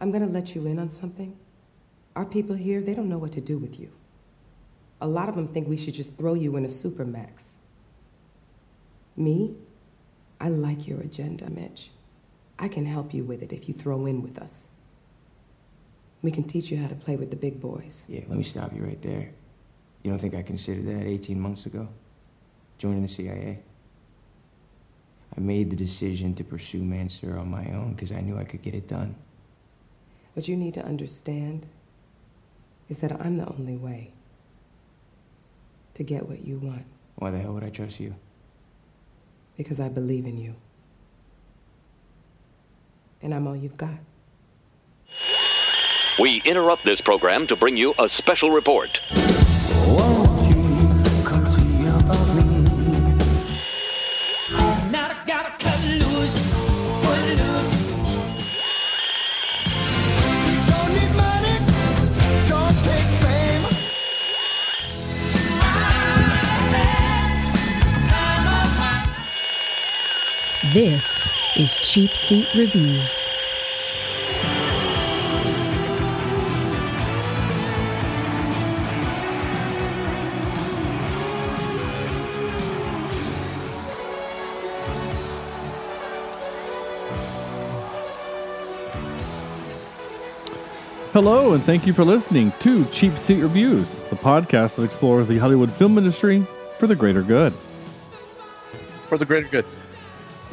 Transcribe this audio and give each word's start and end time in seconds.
I'm 0.00 0.10
gonna 0.10 0.26
let 0.26 0.54
you 0.54 0.66
in 0.66 0.78
on 0.78 0.90
something. 0.90 1.36
Our 2.14 2.24
people 2.24 2.56
here, 2.56 2.80
they 2.80 2.94
don't 2.94 3.08
know 3.08 3.18
what 3.18 3.32
to 3.32 3.40
do 3.40 3.58
with 3.58 3.78
you. 3.78 3.90
A 5.00 5.06
lot 5.06 5.28
of 5.28 5.36
them 5.36 5.48
think 5.48 5.68
we 5.68 5.76
should 5.76 5.94
just 5.94 6.14
throw 6.14 6.34
you 6.34 6.56
in 6.56 6.64
a 6.64 6.68
supermax. 6.68 7.50
Me? 9.16 9.54
I 10.40 10.48
like 10.48 10.86
your 10.86 11.00
agenda, 11.00 11.48
Mitch. 11.50 11.90
I 12.58 12.68
can 12.68 12.86
help 12.86 13.12
you 13.12 13.24
with 13.24 13.42
it 13.42 13.52
if 13.52 13.68
you 13.68 13.74
throw 13.74 14.06
in 14.06 14.22
with 14.22 14.38
us. 14.38 14.68
We 16.22 16.30
can 16.30 16.44
teach 16.44 16.70
you 16.70 16.78
how 16.78 16.88
to 16.88 16.94
play 16.94 17.16
with 17.16 17.30
the 17.30 17.36
big 17.36 17.60
boys. 17.60 18.06
Yeah, 18.08 18.22
let 18.28 18.38
me 18.38 18.42
stop 18.42 18.74
you 18.74 18.82
right 18.82 19.00
there. 19.02 19.30
You 20.02 20.10
don't 20.10 20.18
think 20.18 20.34
I 20.34 20.42
considered 20.42 20.86
that 20.86 21.06
18 21.06 21.38
months 21.38 21.66
ago? 21.66 21.88
Joining 22.78 23.02
the 23.02 23.08
CIA? 23.08 23.58
I 25.36 25.40
made 25.40 25.70
the 25.70 25.76
decision 25.76 26.34
to 26.34 26.44
pursue 26.44 26.82
Mansour 26.82 27.38
on 27.38 27.50
my 27.50 27.66
own 27.72 27.92
because 27.92 28.12
I 28.12 28.20
knew 28.20 28.38
I 28.38 28.44
could 28.44 28.62
get 28.62 28.74
it 28.74 28.88
done. 28.88 29.14
What 30.36 30.46
you 30.48 30.54
need 30.54 30.74
to 30.74 30.84
understand 30.84 31.64
is 32.90 32.98
that 32.98 33.10
I'm 33.10 33.38
the 33.38 33.48
only 33.48 33.76
way 33.78 34.10
to 35.94 36.02
get 36.02 36.28
what 36.28 36.44
you 36.46 36.58
want 36.58 36.84
Why 37.14 37.30
the 37.30 37.38
hell 37.38 37.54
would 37.54 37.64
I 37.64 37.70
trust 37.70 37.98
you? 38.00 38.14
because 39.56 39.80
I 39.80 39.88
believe 39.88 40.26
in 40.26 40.36
you. 40.36 40.54
And 43.22 43.34
I'm 43.34 43.46
all 43.46 43.56
you've 43.56 43.78
got. 43.78 43.94
We 46.20 46.42
interrupt 46.44 46.84
this 46.84 47.00
program 47.00 47.46
to 47.46 47.56
bring 47.56 47.78
you 47.78 47.94
a 47.98 48.06
special 48.06 48.50
report. 48.50 49.00
This 70.76 71.26
is 71.56 71.74
Cheap 71.78 72.14
Seat 72.14 72.46
Reviews. 72.54 73.30
Hello, 91.14 91.54
and 91.54 91.62
thank 91.62 91.86
you 91.86 91.94
for 91.94 92.04
listening 92.04 92.52
to 92.60 92.84
Cheap 92.90 93.16
Seat 93.16 93.40
Reviews, 93.40 94.00
the 94.10 94.16
podcast 94.16 94.76
that 94.76 94.82
explores 94.82 95.26
the 95.26 95.38
Hollywood 95.38 95.72
film 95.72 95.96
industry 95.96 96.46
for 96.78 96.86
the 96.86 96.94
greater 96.94 97.22
good. 97.22 97.54
for 99.08 99.16
the 99.16 99.24
greater 99.24 99.48
good. 99.48 99.64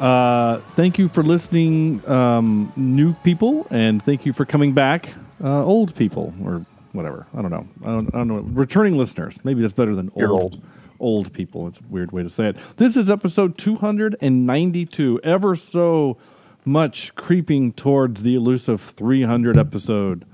Uh, 0.04 0.60
thank 0.76 0.98
you 0.98 1.08
for 1.08 1.22
listening, 1.22 2.06
um, 2.06 2.70
new 2.76 3.14
people, 3.24 3.66
and 3.70 4.02
thank 4.02 4.26
you 4.26 4.34
for 4.34 4.44
coming 4.44 4.74
back, 4.74 5.08
uh, 5.42 5.64
old 5.64 5.94
people, 5.94 6.34
or 6.44 6.66
whatever. 6.92 7.26
I 7.34 7.40
don't 7.40 7.50
know. 7.50 7.66
I 7.82 7.86
don't, 7.86 8.14
I 8.14 8.18
don't 8.18 8.28
know. 8.28 8.40
Returning 8.52 8.98
listeners. 8.98 9.42
Maybe 9.46 9.62
that's 9.62 9.72
better 9.72 9.94
than 9.94 10.12
You're 10.14 10.34
old. 10.34 10.62
Old 11.00 11.32
people. 11.32 11.66
It's 11.68 11.80
a 11.80 11.84
weird 11.88 12.12
way 12.12 12.22
to 12.22 12.28
say 12.28 12.48
it. 12.48 12.56
This 12.76 12.98
is 12.98 13.08
episode 13.08 13.56
292, 13.56 15.20
ever 15.24 15.56
so 15.56 16.18
much 16.66 17.14
creeping 17.14 17.72
towards 17.72 18.22
the 18.22 18.34
elusive 18.34 18.82
300 18.82 19.56
episode, 19.56 20.26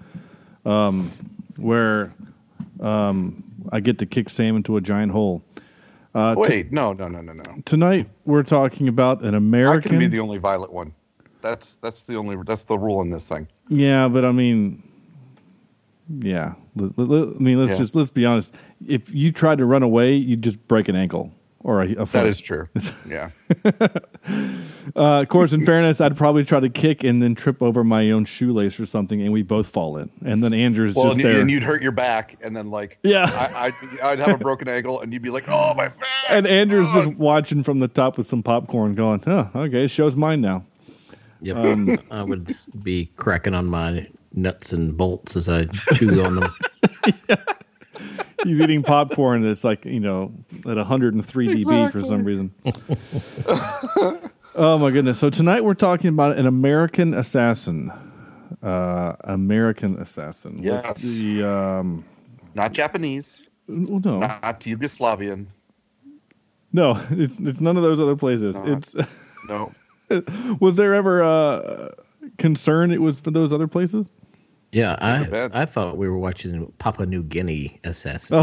um, 0.65 1.12
where 1.57 2.12
um, 2.81 3.45
I 3.71 3.79
get 3.79 3.99
to 3.99 4.06
kick 4.06 4.31
Sam 4.31 4.56
into 4.56 4.77
a 4.77 4.81
giant 4.81 5.12
hole. 5.12 5.44
Uh, 6.15 6.34
t- 6.34 6.41
Wait, 6.41 6.72
no, 6.72 6.93
no, 6.93 7.06
no, 7.09 7.21
no, 7.21 7.32
no. 7.32 7.43
tonight 7.65 8.09
we're 8.25 8.43
talking 8.43 8.88
about 8.88 9.22
an 9.22 9.34
I 9.34 9.38
American. 9.38 9.91
can 9.91 9.98
be 9.98 10.09
the 10.09 10.19
only 10.21 10.38
violet 10.38 10.72
one. 10.72 10.93
That's 11.41 11.75
that's 11.75 12.04
the 12.04 12.16
only 12.16 12.37
that's 12.47 12.65
the 12.65 12.76
rule 12.76 13.00
in 13.00 13.10
this 13.10 13.28
thing. 13.28 13.47
Yeah, 13.69 14.09
but 14.09 14.25
I 14.25 14.32
mean, 14.32 14.82
yeah. 16.19 16.54
I 16.78 16.82
mean, 17.38 17.59
let's 17.59 17.70
Yeah. 17.72 17.76
just 17.78 17.94
let's 17.94 18.10
be 18.10 18.26
honest. 18.26 18.54
If 18.87 19.15
you 19.15 19.31
tried 19.32 19.59
to 19.59 19.65
run 19.66 19.82
away, 19.82 20.15
you'd 20.15 20.43
just 20.43 20.66
break 20.69 20.88
an 20.88 20.97
ankle 20.97 21.32
or 21.62 21.82
a, 21.82 21.93
a 21.93 22.06
foot. 22.06 22.12
That 22.12 22.26
is 22.26 22.41
true. 22.41 22.66
Yeah. 23.09 23.31
Uh, 24.97 25.21
of 25.21 25.28
course, 25.28 25.53
in 25.53 25.65
fairness, 25.65 26.00
I'd 26.00 26.16
probably 26.16 26.44
try 26.44 26.59
to 26.59 26.69
kick 26.69 27.04
and 27.04 27.22
then 27.22 27.34
trip 27.34 27.62
over 27.62 27.84
my 27.84 28.10
own 28.10 28.25
shoelace 28.25 28.81
or 28.81 28.87
something, 28.87 29.21
and 29.21 29.32
we 29.32 29.43
both 29.43 29.69
fall 29.69 29.99
in. 29.99 30.10
And 30.25 30.43
then 30.43 30.53
Andrew's 30.53 30.94
Well, 30.94 31.06
just 31.06 31.16
and, 31.16 31.22
you- 31.22 31.32
there. 31.32 31.41
and 31.41 31.50
you'd 31.50 31.62
hurt 31.62 31.81
your 31.82 31.93
back, 31.93 32.37
and 32.43 32.56
then 32.56 32.70
like 32.70 32.99
Yeah. 33.03 33.26
I, 33.31 33.66
I'd, 33.66 34.00
I'd 34.00 34.19
have 34.19 34.34
a 34.34 34.38
broken 34.38 34.66
ankle, 34.69 35.00
and 35.00 35.12
you'd 35.12 35.22
be 35.22 35.31
like, 35.31 35.49
"Oh 35.49 35.75
my 35.75 35.88
back!" 35.88 36.09
and 36.28 36.47
Andrew's 36.47 36.88
oh. 36.91 37.03
just 37.03 37.16
watching 37.19 37.62
from 37.62 37.78
the 37.78 37.88
top 37.88 38.19
with 38.19 38.26
some 38.26 38.43
popcorn, 38.43 38.94
going, 38.94 39.20
huh, 39.20 39.49
okay, 39.54 39.87
show's 39.87 40.16
mine 40.16 40.41
now." 40.41 40.65
Yep. 41.43 41.56
Um, 41.56 41.99
I 42.10 42.22
would 42.22 42.56
be 42.82 43.10
cracking 43.16 43.54
on 43.54 43.66
my 43.66 44.09
nuts 44.32 44.72
and 44.72 44.97
bolts 44.97 45.37
as 45.37 45.49
I 45.49 45.66
chew 45.94 46.25
on 46.25 46.37
them. 46.37 46.54
He's 48.44 48.61
eating 48.61 48.83
popcorn 48.83 49.43
that's 49.43 49.65
like 49.65 49.84
you 49.84 50.00
know 50.00 50.33
at 50.66 50.77
103 50.77 51.49
dB 51.49 51.93
for 51.93 52.00
some 52.00 52.25
reason. 52.25 52.53
oh 54.55 54.78
my 54.78 54.91
goodness! 54.91 55.19
So 55.19 55.31
tonight 55.31 55.65
we're 55.65 55.75
talking 55.75 56.09
about 56.09 56.37
an 56.37 56.47
American 56.47 57.15
assassin. 57.15 57.93
Uh, 58.62 59.15
American 59.25 59.99
assassin. 60.00 60.59
Yes. 60.61 61.00
The 61.00 61.44
um, 61.44 62.05
Not 62.55 62.72
Japanese, 62.72 63.43
well, 63.71 64.00
no, 64.05 64.19
not 64.19 64.61
Yugoslavian. 64.61 65.47
no, 66.72 67.00
it's 67.11 67.34
it's 67.38 67.61
none 67.61 67.77
of 67.77 67.82
those 67.82 68.00
other 68.00 68.17
places. 68.17 68.56
Not. 68.56 68.69
It's 68.69 68.94
No, 69.49 69.72
was 70.61 70.77
there 70.77 70.94
ever 70.94 71.22
uh, 71.22 71.91
concern 72.38 72.91
it 72.91 73.00
was 73.00 73.21
for 73.21 73.31
those 73.31 73.53
other 73.53 73.69
places? 73.69 74.09
Yeah, 74.72 74.97
I. 75.00 75.62
I 75.62 75.66
thought 75.66 75.97
we 75.97 76.08
were 76.08 76.19
watching 76.19 76.72
Papua 76.78 77.06
New 77.06 77.22
Guinea 77.22 77.81
assassin. 77.84 78.36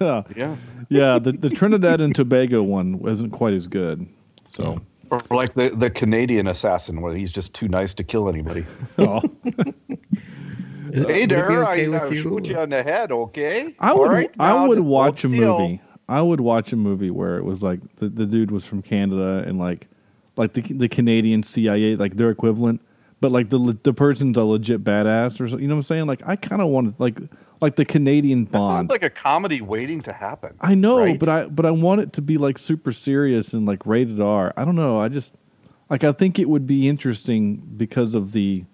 Oh, 0.00 0.24
yeah, 0.36 0.56
yeah. 0.88 1.18
The 1.18 1.32
the 1.32 1.50
Trinidad 1.50 2.00
and 2.00 2.14
Tobago 2.14 2.62
one 2.62 2.98
wasn't 2.98 3.32
quite 3.32 3.54
as 3.54 3.66
good. 3.66 4.06
So. 4.48 4.80
or 5.10 5.18
like 5.30 5.54
the 5.54 5.70
the 5.70 5.90
Canadian 5.90 6.46
assassin, 6.46 7.00
where 7.00 7.14
he's 7.14 7.32
just 7.32 7.52
too 7.52 7.68
nice 7.68 7.94
to 7.94 8.04
kill 8.04 8.28
anybody. 8.28 8.64
Oh. 8.98 9.22
Would 10.86 11.08
hey 11.10 11.22
it 11.24 11.28
be 11.28 11.34
there, 11.34 11.64
okay 11.64 11.86
I 11.86 11.88
with 11.88 12.02
uh, 12.02 12.08
you? 12.10 12.22
shoot 12.22 12.46
you 12.46 12.58
on 12.58 12.70
the 12.70 12.82
head, 12.82 13.10
okay? 13.10 13.74
I 13.80 13.92
would 13.92 14.08
right, 14.08 14.30
I 14.38 14.66
would 14.66 14.80
watch 14.80 15.24
a 15.24 15.28
still. 15.28 15.58
movie. 15.58 15.80
I 16.08 16.22
would 16.22 16.40
watch 16.40 16.72
a 16.72 16.76
movie 16.76 17.10
where 17.10 17.36
it 17.38 17.44
was 17.44 17.62
like 17.62 17.80
the, 17.96 18.08
the 18.08 18.24
dude 18.24 18.52
was 18.52 18.64
from 18.64 18.82
Canada 18.82 19.44
and 19.46 19.58
like 19.58 19.88
like 20.36 20.52
the 20.52 20.62
the 20.62 20.88
Canadian 20.88 21.42
CIA 21.42 21.96
like 21.96 22.16
their 22.16 22.30
equivalent, 22.30 22.80
but 23.20 23.32
like 23.32 23.50
the 23.50 23.76
the 23.82 23.92
person's 23.92 24.36
a 24.36 24.44
legit 24.44 24.84
badass 24.84 25.40
or 25.40 25.48
so, 25.48 25.58
you 25.58 25.68
know 25.68 25.74
what 25.74 25.80
I'm 25.80 25.84
saying? 25.84 26.06
Like 26.06 26.22
I 26.26 26.36
kind 26.36 26.60
of 26.62 26.68
want 26.68 26.98
like 27.00 27.18
like 27.60 27.76
the 27.76 27.84
Canadian 27.84 28.44
That 28.46 28.52
sounds 28.52 28.68
Bond. 28.68 28.90
like 28.90 29.02
a 29.02 29.10
comedy 29.10 29.60
waiting 29.62 30.02
to 30.02 30.12
happen. 30.12 30.54
I 30.60 30.74
know, 30.74 30.98
right? 31.00 31.18
but 31.18 31.28
I 31.28 31.46
but 31.46 31.64
I 31.66 31.70
want 31.70 32.00
it 32.02 32.12
to 32.14 32.22
be 32.22 32.36
like 32.38 32.58
super 32.58 32.92
serious 32.92 33.52
and 33.54 33.66
like 33.66 33.84
rated 33.86 34.20
R. 34.20 34.52
I 34.56 34.64
don't 34.64 34.76
know. 34.76 34.98
I 34.98 35.08
just 35.08 35.34
like 35.90 36.04
I 36.04 36.12
think 36.12 36.38
it 36.38 36.48
would 36.48 36.66
be 36.66 36.88
interesting 36.88 37.56
because 37.76 38.14
of 38.14 38.32
the 38.32 38.64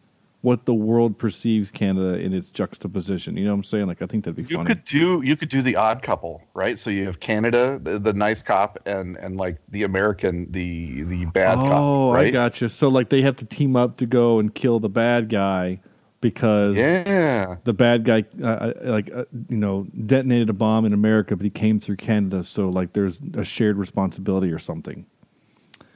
what 0.43 0.67
the 0.67 0.75
world 0.75 1.19
perceives 1.19 1.71
Canada 1.71 2.19
in 2.19 2.33
its 2.35 2.51
juxtaposition. 2.51 3.37
You 3.37 3.45
know 3.45 3.53
what 3.53 3.59
I'm 3.59 3.65
saying? 3.65 3.87
Like 3.87 4.03
I 4.03 4.07
think 4.07 4.25
that'd 4.25 4.37
be 4.37 4.43
You 4.43 4.57
funny. 4.57 4.69
could 4.69 4.85
do 4.85 5.23
you 5.25 5.37
could 5.37 5.49
do 5.49 5.63
the 5.63 5.77
odd 5.77 6.03
couple, 6.03 6.43
right? 6.55 6.79
So 6.79 6.91
you 6.91 7.05
have 7.07 7.21
Canada, 7.21 7.79
the, 7.81 7.99
the 7.99 8.13
nice 8.13 8.43
cop, 8.43 8.79
and 8.85 9.17
and 9.17 9.37
like 9.37 9.59
the 9.71 9.85
American, 9.85 10.51
the 10.53 11.03
the 11.05 11.25
bad 11.27 11.59
oh, 11.59 11.69
cop, 11.69 12.15
right? 12.15 12.27
I 12.27 12.31
gotcha. 12.31 12.69
So 12.69 12.89
like 12.89 13.09
they 13.09 13.23
have 13.23 13.37
to 13.39 13.45
team 13.45 13.77
up 13.77 13.97
to 13.99 14.07
go 14.07 14.39
and 14.41 14.55
kill 14.55 14.81
the 14.81 14.89
bad 14.91 15.29
guy 15.29 15.81
because 16.21 16.77
Yeah, 16.77 17.57
the 17.65 17.73
bad 17.73 18.05
guy, 18.05 18.25
uh, 18.41 18.47
uh, 18.47 18.73
like 18.85 19.13
uh, 19.15 19.25
you 19.49 19.57
know, 19.57 19.87
detonated 20.07 20.51
a 20.51 20.53
bomb 20.53 20.85
in 20.85 20.93
America, 20.93 21.37
but 21.37 21.45
he 21.45 21.51
came 21.51 21.81
through 21.81 21.97
Canada. 21.97 22.45
So 22.45 22.69
like 22.69 22.93
there's 22.95 23.21
a 23.35 23.45
shared 23.45 23.77
responsibility 23.77 24.51
or 24.53 24.59
something. 24.59 25.07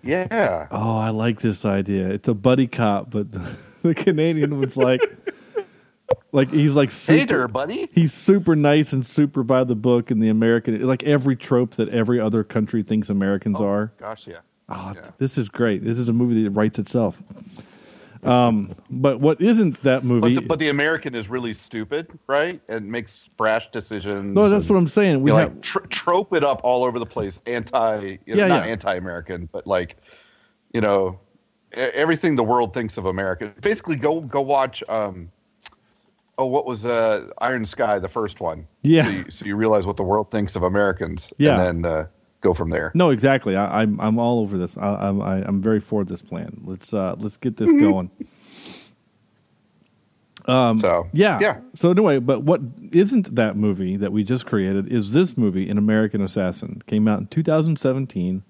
yeah. 0.03 0.69
Oh, 0.71 0.97
I 0.99 1.11
like 1.11 1.41
this 1.41 1.65
idea. 1.65 2.09
It's 2.09 2.29
a 2.29 2.35
buddy 2.35 2.67
cop, 2.69 3.11
but 3.11 3.27
the, 3.87 3.95
Canadian 3.95 4.59
was 4.59 4.77
like, 4.77 5.01
like 6.33 6.51
he's 6.51 6.75
like 6.77 6.91
super, 6.91 7.19
Hey 7.19 7.25
there, 7.25 7.49
buddy. 7.49 7.89
he's 7.93 8.13
super 8.13 8.55
nice 8.57 8.93
and 8.93 9.05
super 9.05 9.43
by 9.43 9.65
the 9.65 9.75
book, 9.77 10.11
and 10.11 10.23
the 10.23 10.29
American 10.29 10.81
like 10.87 11.03
every 11.05 11.37
trope 11.37 11.75
that 11.77 11.89
every 11.89 12.21
other 12.21 12.45
country 12.45 12.83
thinks 12.83 13.09
Americans 13.09 13.61
are. 13.61 13.93
Gosh, 13.99 14.27
yeah. 14.27 14.39
Oh, 14.69 14.93
Yeah. 14.95 15.11
this 15.19 15.39
is 15.39 15.49
great. 15.49 15.85
This 15.85 15.99
is 15.99 16.09
a 16.09 16.13
movie 16.13 16.43
that 16.45 16.51
writes 16.51 16.79
itself. 16.79 17.17
Um, 18.23 18.75
but 18.91 19.21
what 19.21 19.41
isn't 19.41 19.81
that 19.85 20.03
movie? 20.03 20.35
But 20.35 20.41
the, 20.41 20.47
but 20.49 20.59
the 20.59 20.69
American 20.71 21.15
is 21.15 21.29
really 21.29 21.53
stupid, 21.55 22.09
right? 22.27 22.61
And 22.69 22.91
makes 22.91 23.29
brash 23.37 23.71
decisions. 23.71 24.35
no, 24.35 24.49
that's 24.49 24.65
and, 24.65 24.71
what 24.71 24.79
I'm 24.79 24.89
saying. 24.89 25.23
We 25.23 25.31
you 25.31 25.37
know, 25.37 25.43
have 25.43 25.53
like 25.53 25.63
tr- 25.63 25.79
trope 25.91 26.35
it 26.35 26.43
up 26.43 26.61
all 26.65 26.85
over 26.85 26.99
the 26.99 27.07
place. 27.07 27.39
Anti, 27.47 28.19
you 28.27 28.35
know, 28.35 28.43
Yeah, 28.43 28.47
not 28.49 28.67
yeah. 28.67 28.73
anti-American, 28.73 29.49
but 29.53 29.67
like, 29.67 29.97
you 30.73 30.81
know, 30.81 31.21
everything 31.77 32.37
the 32.37 32.45
world 32.45 32.73
thinks 32.75 32.97
of 32.97 33.07
America. 33.07 33.53
Basically, 33.61 33.97
go 33.97 34.21
go 34.21 34.41
watch. 34.41 34.83
Um, 34.89 35.31
oh, 36.39 36.47
what 36.47 36.67
was 36.67 36.85
uh, 36.87 37.29
Iron 37.39 37.67
Sky, 37.67 37.99
the 37.99 38.09
first 38.09 38.41
one? 38.41 38.67
Yeah. 38.83 39.05
So 39.05 39.11
you, 39.11 39.31
so 39.31 39.45
you 39.47 39.57
realize 39.57 39.87
what 39.87 39.97
the 39.97 40.03
world 40.03 40.31
thinks 40.31 40.57
of 40.57 40.63
Americans. 40.63 41.33
Yeah. 41.39 41.61
And 41.61 41.85
then 41.85 41.93
uh, 41.93 42.07
go 42.41 42.55
from 42.55 42.71
there. 42.71 42.93
No, 42.95 43.11
exactly. 43.11 43.57
I, 43.57 43.83
I'm 43.83 44.01
I'm 44.01 44.19
all 44.19 44.41
over 44.41 44.59
this. 44.59 44.77
I, 44.77 45.09
I'm 45.09 45.21
I, 45.21 45.45
I'm 45.45 45.61
very 45.63 45.81
for 45.81 46.05
this 46.05 46.23
plan. 46.23 46.61
Let's 46.65 46.93
uh 46.95 47.15
let's 47.19 47.37
get 47.37 47.57
this 47.57 47.73
going. 47.73 48.11
Um, 50.47 50.79
so 50.79 51.09
Yeah. 51.13 51.39
yeah. 51.41 51.59
So 51.75 51.91
anyway, 51.91 52.21
but 52.21 52.43
what 52.45 52.61
isn't 52.93 53.35
that 53.35 53.57
movie 53.57 53.97
that 53.97 54.13
we 54.13 54.23
just 54.23 54.47
created 54.47 54.93
is 54.93 55.11
this 55.11 55.37
movie, 55.37 55.69
An 55.69 55.77
American 55.77 56.23
Assassin. 56.23 56.81
Came 56.87 57.09
out 57.09 57.19
in 57.19 57.27
2017. 57.27 58.45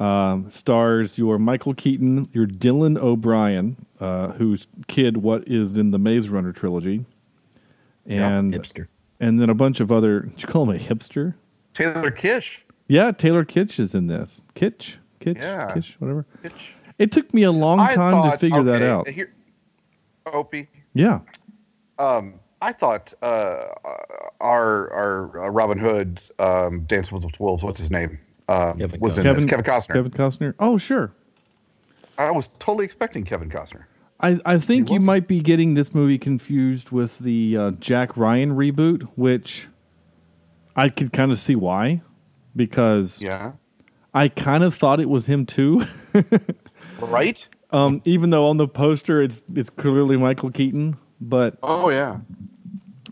Um, 0.00 0.48
stars 0.50 1.18
your 1.18 1.38
Michael 1.38 1.74
Keaton, 1.74 2.26
your 2.32 2.46
Dylan 2.46 2.96
O'Brien, 2.98 3.76
uh, 4.00 4.28
whose 4.28 4.66
kid 4.88 5.18
what 5.18 5.46
is 5.46 5.76
in 5.76 5.90
the 5.90 5.98
Maze 5.98 6.30
Runner 6.30 6.52
trilogy, 6.52 7.04
and 8.06 8.54
hipster. 8.54 8.86
and 9.20 9.38
then 9.40 9.50
a 9.50 9.54
bunch 9.54 9.78
of 9.78 9.92
other. 9.92 10.20
Did 10.20 10.42
you 10.42 10.48
call 10.48 10.62
him 10.70 10.74
a 10.74 10.78
hipster? 10.78 11.34
Taylor 11.74 12.10
Kitsch. 12.10 12.60
Yeah, 12.88 13.12
Taylor 13.12 13.44
Kitsch 13.44 13.78
is 13.78 13.94
in 13.94 14.06
this. 14.06 14.42
Kitsch, 14.54 14.96
Kitsch, 15.20 15.36
Yeah. 15.36 15.70
Kitsch, 15.74 15.92
whatever. 15.98 16.24
Kitsch. 16.42 16.70
It 16.98 17.12
took 17.12 17.32
me 17.34 17.42
a 17.42 17.52
long 17.52 17.78
I 17.78 17.94
time 17.94 18.22
to 18.22 18.30
thought- 18.30 18.40
figure 18.40 18.62
that 18.62 18.82
out. 18.82 19.06
Here, 19.08 19.32
Opie. 20.32 20.68
Yeah. 20.94 21.20
Um, 21.98 22.34
I 22.62 22.72
thought 22.72 23.12
uh, 23.22 23.64
our 24.40 24.90
our 24.92 25.44
uh, 25.44 25.48
Robin 25.50 25.78
Hood, 25.78 26.22
um, 26.38 26.80
Dance 26.84 27.12
with 27.12 27.22
the 27.22 27.30
Wolves. 27.38 27.62
What's 27.62 27.78
his 27.80 27.90
name? 27.90 28.18
Um, 28.50 28.78
Kevin 28.78 29.00
was 29.00 29.16
in 29.18 29.24
Costner. 29.24 29.34
this. 29.34 29.44
Kevin 29.44 29.64
Costner. 29.64 29.92
Kevin 29.94 30.10
Costner. 30.12 30.54
Oh, 30.58 30.76
sure. 30.78 31.12
I 32.18 32.30
was 32.32 32.48
totally 32.58 32.84
expecting 32.84 33.24
Kevin 33.24 33.48
Costner. 33.48 33.84
I, 34.20 34.38
I 34.44 34.58
think 34.58 34.88
He 34.88 34.94
you 34.94 34.98
wasn't. 35.00 35.04
might 35.06 35.28
be 35.28 35.40
getting 35.40 35.74
this 35.74 35.94
movie 35.94 36.18
confused 36.18 36.90
with 36.90 37.18
the 37.20 37.56
uh, 37.56 37.70
Jack 37.72 38.16
Ryan 38.16 38.50
reboot, 38.56 39.04
which 39.14 39.68
I 40.76 40.88
could 40.90 41.12
kind 41.12 41.30
of 41.32 41.38
see 41.38 41.54
why, 41.54 42.02
because 42.56 43.22
Yeah. 43.22 43.52
I 44.12 44.28
kind 44.28 44.64
of 44.64 44.74
thought 44.74 45.00
it 45.00 45.08
was 45.08 45.26
him 45.26 45.46
too. 45.46 45.84
Right. 47.00 47.46
um, 47.70 48.02
even 48.04 48.30
though 48.30 48.46
on 48.48 48.56
the 48.58 48.68
poster 48.68 49.22
it's 49.22 49.42
it's 49.54 49.70
clearly 49.70 50.16
Michael 50.18 50.50
Keaton, 50.50 50.96
but 51.20 51.56
Oh 51.62 51.88
yeah. 51.88 52.18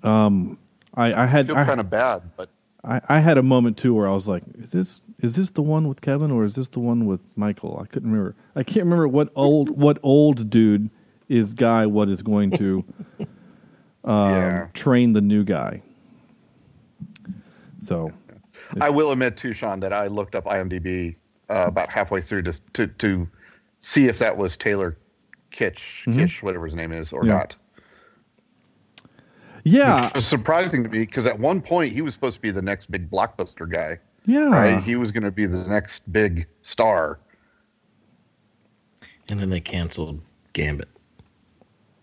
um, 0.02 0.58
I, 0.94 1.22
I 1.22 1.26
had 1.26 1.46
feel 1.46 1.54
kind 1.56 1.80
of 1.80 1.88
bad, 1.88 2.22
but 2.36 2.50
I, 2.84 3.00
I 3.08 3.20
had 3.20 3.38
a 3.38 3.42
moment 3.42 3.78
too 3.78 3.94
where 3.94 4.06
I 4.08 4.12
was 4.12 4.28
like, 4.28 4.42
"Is 4.58 4.72
this 4.72 5.00
is 5.20 5.36
this 5.36 5.50
the 5.50 5.62
one 5.62 5.88
with 5.88 6.00
Kevin 6.00 6.30
or 6.30 6.44
is 6.44 6.54
this 6.54 6.68
the 6.68 6.80
one 6.80 7.06
with 7.06 7.20
Michael?" 7.36 7.78
I 7.82 7.86
couldn't 7.86 8.10
remember. 8.10 8.34
I 8.56 8.62
can't 8.62 8.84
remember 8.84 9.08
what 9.08 9.30
old 9.34 9.70
what 9.70 9.98
old 10.02 10.48
dude 10.50 10.90
is 11.28 11.52
guy 11.54 11.84
what 11.86 12.08
is 12.08 12.22
going 12.22 12.50
to 12.52 12.84
um, 14.04 14.32
yeah. 14.34 14.66
train 14.74 15.12
the 15.12 15.20
new 15.20 15.44
guy. 15.44 15.82
So 17.78 18.12
I 18.80 18.90
will 18.90 19.12
admit 19.12 19.36
too, 19.36 19.52
Sean, 19.52 19.80
that 19.80 19.92
I 19.92 20.06
looked 20.08 20.34
up 20.34 20.44
IMDb 20.44 21.16
uh, 21.50 21.64
about 21.66 21.92
halfway 21.92 22.20
through 22.20 22.42
to 22.42 22.60
to 22.74 22.86
to 22.86 23.28
see 23.80 24.06
if 24.08 24.18
that 24.18 24.36
was 24.36 24.56
Taylor 24.56 24.96
Kitsch, 25.52 26.04
Kitsch, 26.06 26.42
whatever 26.42 26.66
his 26.66 26.74
name 26.74 26.92
is, 26.92 27.12
or 27.12 27.20
Mm-hmm. 27.22 27.28
Yeah. 27.28 27.34
not. 27.34 27.56
yeah, 29.64 30.18
surprising 30.18 30.82
to 30.84 30.88
me 30.88 31.00
because 31.00 31.26
at 31.26 31.38
one 31.38 31.60
point 31.60 31.92
he 31.92 32.02
was 32.02 32.12
supposed 32.14 32.36
to 32.36 32.40
be 32.40 32.50
the 32.50 32.62
next 32.62 32.90
big 32.90 33.10
blockbuster 33.10 33.70
guy. 33.70 33.98
Yeah, 34.28 34.50
Right? 34.50 34.82
He 34.82 34.94
was 34.96 35.10
going 35.10 35.24
to 35.24 35.30
be 35.32 35.46
the 35.46 35.64
next 35.64 36.10
big 36.12 36.46
star. 36.62 37.18
And 39.30 39.40
then 39.40 39.50
they 39.50 39.60
canceled 39.60 40.20
Gambit. 40.52 40.88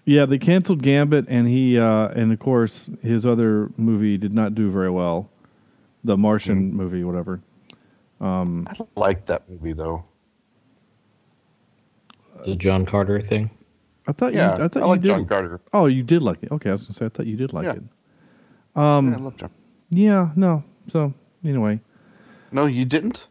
yeah. 0.06 0.26
They 0.26 0.38
canceled 0.38 0.82
Gambit, 0.84 1.26
and 1.28 1.48
he 1.48 1.78
uh, 1.80 2.10
and 2.10 2.32
of 2.32 2.40
course 2.40 2.90
his 3.02 3.26
other 3.26 3.72
movie 3.78 4.18
did 4.18 4.34
not 4.34 4.54
do 4.56 4.70
very 4.70 4.90
well, 4.92 5.30
the 6.04 6.18
Martian 6.18 6.68
Mm-hmm. 6.70 6.78
movie, 6.78 7.04
whatever. 7.04 7.42
Um, 8.22 8.68
I 8.70 8.76
liked 9.00 9.26
that 9.28 9.50
movie 9.50 9.74
though. 9.74 10.04
The 12.46 12.56
John 12.56 12.86
Carter 12.86 13.20
thing. 13.20 13.50
I 14.08 14.12
thought 14.12 14.34
Yeah, 14.34 14.58
you, 14.58 14.64
I 14.64 14.68
thought 14.68 14.84
I 14.84 14.94
you 14.94 15.00
did. 15.00 15.08
John 15.10 15.26
Carter. 15.26 15.62
Oh, 15.74 15.88
you 15.88 16.04
did 16.04 16.22
like 16.22 16.44
it. 16.44 16.52
Okay, 16.52 16.70
I 16.70 16.74
was 16.74 16.84
gonna 16.84 16.94
say 16.94 17.06
I 17.06 17.10
thought 17.10 17.26
you 17.26 17.36
did 17.38 17.54
like 17.54 17.66
Yeah. 17.66 17.74
it. 17.74 17.84
Um, 18.80 19.10
yeah, 19.12 19.18
I 19.18 19.20
love 19.20 19.38
John. 19.38 19.50
Yeah, 19.90 20.30
no. 20.36 20.64
So 20.90 21.12
anyway, 21.44 21.80
No, 22.56 22.66
you 22.66 22.86
didn't. 22.86 23.28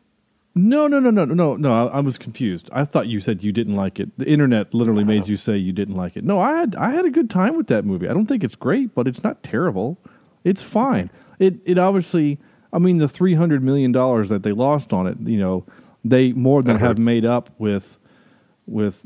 no, 0.54 0.86
no, 0.86 1.00
no, 1.00 1.10
no, 1.10 1.24
no, 1.24 1.56
no. 1.56 1.72
I, 1.72 1.96
I 1.96 2.00
was 2.00 2.16
confused. 2.18 2.68
I 2.72 2.84
thought 2.84 3.08
you 3.08 3.18
said 3.20 3.42
you 3.42 3.50
didn't 3.52 3.74
like 3.74 3.98
it. 3.98 4.16
The 4.18 4.28
internet 4.28 4.72
literally 4.72 5.02
made 5.04 5.26
you 5.26 5.36
say 5.36 5.56
you 5.56 5.72
didn't 5.72 5.96
like 5.96 6.16
it. 6.16 6.24
No, 6.24 6.38
I 6.38 6.58
had 6.58 6.76
I 6.76 6.90
had 6.92 7.04
a 7.04 7.10
good 7.10 7.28
time 7.30 7.56
with 7.56 7.66
that 7.68 7.84
movie. 7.84 8.08
I 8.08 8.12
don't 8.14 8.26
think 8.26 8.44
it's 8.44 8.54
great, 8.54 8.94
but 8.94 9.08
it's 9.08 9.24
not 9.24 9.42
terrible. 9.42 9.98
It's 10.44 10.62
fine. 10.62 11.10
It 11.38 11.54
it 11.64 11.78
obviously. 11.78 12.38
I 12.72 12.78
mean, 12.78 12.98
the 12.98 13.08
three 13.08 13.34
hundred 13.34 13.62
million 13.62 13.92
dollars 13.92 14.28
that 14.30 14.42
they 14.42 14.52
lost 14.52 14.92
on 14.92 15.06
it, 15.06 15.16
you 15.20 15.38
know, 15.38 15.64
they 16.04 16.32
more 16.32 16.60
than 16.62 16.74
That 16.74 16.80
have 16.80 16.96
hurts. 16.98 17.06
made 17.06 17.24
up 17.24 17.50
with 17.58 17.98
with 18.66 19.00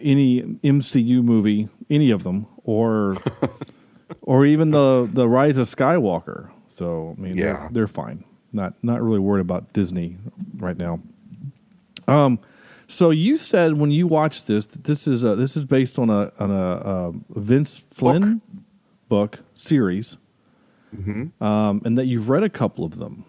any 0.00 0.42
MCU 0.42 1.22
movie, 1.22 1.68
any 1.90 2.10
of 2.10 2.24
them, 2.24 2.46
or 2.64 3.16
or 4.22 4.44
even 4.44 4.70
the 4.72 5.08
the 5.12 5.28
Rise 5.28 5.56
of 5.58 5.68
Skywalker. 5.68 6.50
So 6.68 7.14
I 7.16 7.20
mean, 7.20 7.36
Yeah. 7.36 7.44
they're, 7.44 7.68
they're 7.72 7.86
fine. 7.86 8.24
Not 8.52 8.74
not 8.82 9.02
really 9.02 9.18
worried 9.18 9.40
about 9.40 9.72
Disney 9.72 10.16
right 10.56 10.76
now. 10.76 11.00
Um, 12.08 12.38
so 12.88 13.10
you 13.10 13.36
said 13.38 13.78
when 13.78 13.90
you 13.90 14.06
watched 14.06 14.46
this 14.46 14.68
that 14.68 14.84
this 14.84 15.06
is 15.06 15.22
a, 15.22 15.34
this 15.36 15.56
is 15.56 15.64
based 15.64 15.98
on 15.98 16.10
a 16.10 16.30
on 16.38 16.50
a, 16.50 16.70
uh 16.72 17.12
Vince 17.30 17.84
Flynn 17.90 18.40
book, 19.08 19.38
series, 19.54 20.16
Mm-hmm. 20.94 21.42
um, 21.42 21.80
and 21.86 21.96
that 21.96 22.04
you've 22.04 22.28
read 22.28 22.42
a 22.42 22.50
couple 22.50 22.84
of 22.84 22.98
them. 22.98 23.24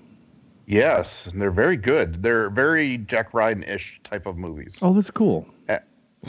Yes, 0.68 1.28
and 1.28 1.42
they're 1.42 1.50
very 1.52 1.78
good. 1.78 2.22
They're 2.22 2.50
very 2.50 2.98
Jack 2.98 3.34
Ryan-ish 3.34 4.02
type 4.04 4.26
of 4.26 4.36
movies. 4.38 4.78
Oh, 4.82 4.92
that's 4.94 5.12
cool. 5.12 5.46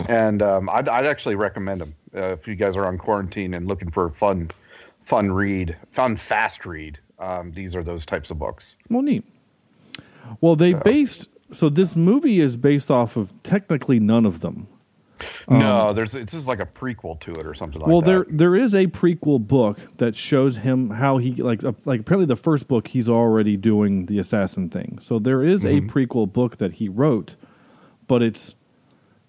and 0.08 0.43
um, 0.43 0.69
I'd, 0.69 0.88
I'd 0.88 1.06
actually 1.06 1.35
recommend 1.37 1.81
them 1.81 1.94
uh, 2.14 2.20
if 2.32 2.47
you 2.47 2.55
guys 2.55 2.76
are 2.76 2.87
on 2.87 2.99
quarantine 2.99 3.55
and 3.55 3.67
looking 3.67 3.90
for 3.90 4.06
a 4.06 4.11
fun, 4.12 4.50
fun 5.05 5.31
read, 5.32 5.76
fun 5.90 6.17
fast 6.17 6.67
read. 6.67 6.99
Um, 7.25 7.53
these 7.53 7.75
are 7.75 7.82
those 7.82 8.05
types 8.05 8.31
of 8.31 8.38
books. 8.38 8.76
Well, 8.91 9.03
neat. 9.03 9.25
Well, 10.41 10.56
they 10.56 10.75
based 10.75 11.29
so 11.53 11.69
this 11.69 11.94
movie 11.97 12.41
is 12.41 12.56
based 12.56 12.91
off 12.91 13.17
of 13.17 13.31
technically 13.43 14.00
none 14.00 14.26
of 14.26 14.41
them. 14.41 14.67
no, 15.49 15.93
there's 15.93 16.15
it's 16.15 16.32
just 16.32 16.49
like 16.49 16.61
a 16.61 16.67
prequel 16.67 17.19
to 17.21 17.33
it 17.33 17.47
or 17.47 17.54
something 17.54 17.81
like 17.81 17.87
Um, 17.87 17.93
well, 17.93 18.00
that. 18.02 18.07
there 18.07 18.26
there 18.28 18.57
is 18.57 18.75
a 18.75 18.87
prequel 18.88 19.47
book 19.47 19.78
that 19.99 20.16
shows 20.16 20.57
him 20.57 20.90
how 20.90 21.19
he 21.19 21.35
like 21.37 21.64
uh, 21.64 21.73
like 21.85 22.00
apparently 22.00 22.26
the 22.26 22.37
first 22.37 22.69
book 22.69 22.88
he's 22.88 23.09
already 23.09 23.57
doing 23.57 24.07
the 24.07 24.19
assassin 24.19 24.69
thing. 24.69 24.99
So 25.00 25.19
there 25.19 25.43
is 25.43 25.64
a 25.64 25.81
prequel 25.83 26.31
book 26.31 26.59
that 26.59 26.73
he 26.73 26.88
wrote, 26.88 27.37
but 28.07 28.23
it's 28.23 28.54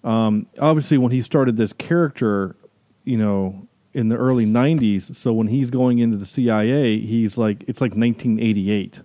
um, 0.04 0.46
obviously 0.58 0.98
when 0.98 1.12
he 1.12 1.20
started 1.22 1.56
this 1.56 1.72
character, 1.72 2.56
you 3.04 3.16
know, 3.16 3.66
in 3.96 4.10
the 4.10 4.16
early 4.16 4.44
'90s. 4.44 5.16
So 5.16 5.32
when 5.32 5.46
he's 5.46 5.70
going 5.70 5.98
into 5.98 6.18
the 6.18 6.26
CIA, 6.26 7.00
he's 7.00 7.38
like 7.38 7.64
it's 7.66 7.80
like 7.80 7.94
1988, 7.94 9.00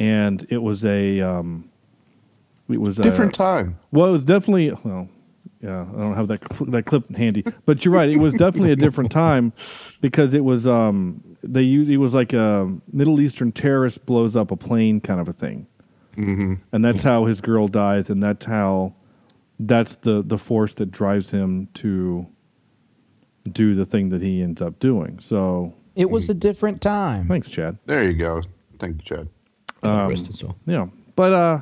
and 0.00 0.46
it 0.48 0.58
was 0.58 0.84
a 0.84 1.20
um, 1.20 1.68
it 2.68 2.80
was 2.80 2.98
a, 2.98 3.02
different 3.02 3.34
time. 3.34 3.78
well, 3.90 4.08
it 4.08 4.12
was 4.12 4.24
definitely 4.24 4.70
well, 4.84 5.08
yeah. 5.60 5.82
I 5.82 5.98
don't 5.98 6.14
have 6.14 6.28
that 6.28 6.42
that 6.68 6.86
clip 6.86 7.14
handy, 7.14 7.44
but 7.66 7.84
you're 7.84 7.92
right. 7.92 8.08
It 8.08 8.18
was 8.18 8.34
definitely 8.34 8.72
a 8.72 8.76
different 8.76 9.10
time 9.10 9.52
because 10.00 10.32
it 10.32 10.44
was 10.44 10.66
um 10.66 11.22
they 11.42 11.62
used 11.62 11.90
it 11.90 11.98
was 11.98 12.14
like 12.14 12.32
a 12.32 12.72
Middle 12.92 13.20
Eastern 13.20 13.50
terrorist 13.50 14.06
blows 14.06 14.36
up 14.36 14.52
a 14.52 14.56
plane 14.56 15.00
kind 15.00 15.20
of 15.20 15.28
a 15.28 15.32
thing, 15.32 15.66
mm-hmm. 16.16 16.54
and 16.70 16.84
that's 16.84 17.02
how 17.02 17.24
his 17.24 17.40
girl 17.40 17.66
dies, 17.66 18.10
and 18.10 18.22
that's 18.22 18.44
how 18.44 18.94
that's 19.58 19.96
the 19.96 20.22
the 20.22 20.38
force 20.38 20.74
that 20.74 20.92
drives 20.92 21.30
him 21.30 21.68
to 21.74 22.26
do 23.50 23.74
the 23.74 23.84
thing 23.86 24.08
that 24.10 24.22
he 24.22 24.42
ends 24.42 24.62
up 24.62 24.78
doing. 24.78 25.18
So 25.20 25.74
It 25.96 26.10
was 26.10 26.28
a 26.28 26.34
different 26.34 26.80
time. 26.80 27.28
thanks, 27.28 27.48
Chad. 27.48 27.78
There 27.86 28.02
you 28.02 28.14
go. 28.14 28.42
Thank 28.78 28.96
you, 28.98 29.16
Chad. 29.16 29.28
Um, 29.82 30.14
well. 30.42 30.56
Yeah, 30.66 30.86
but 31.16 31.32
uh, 31.32 31.60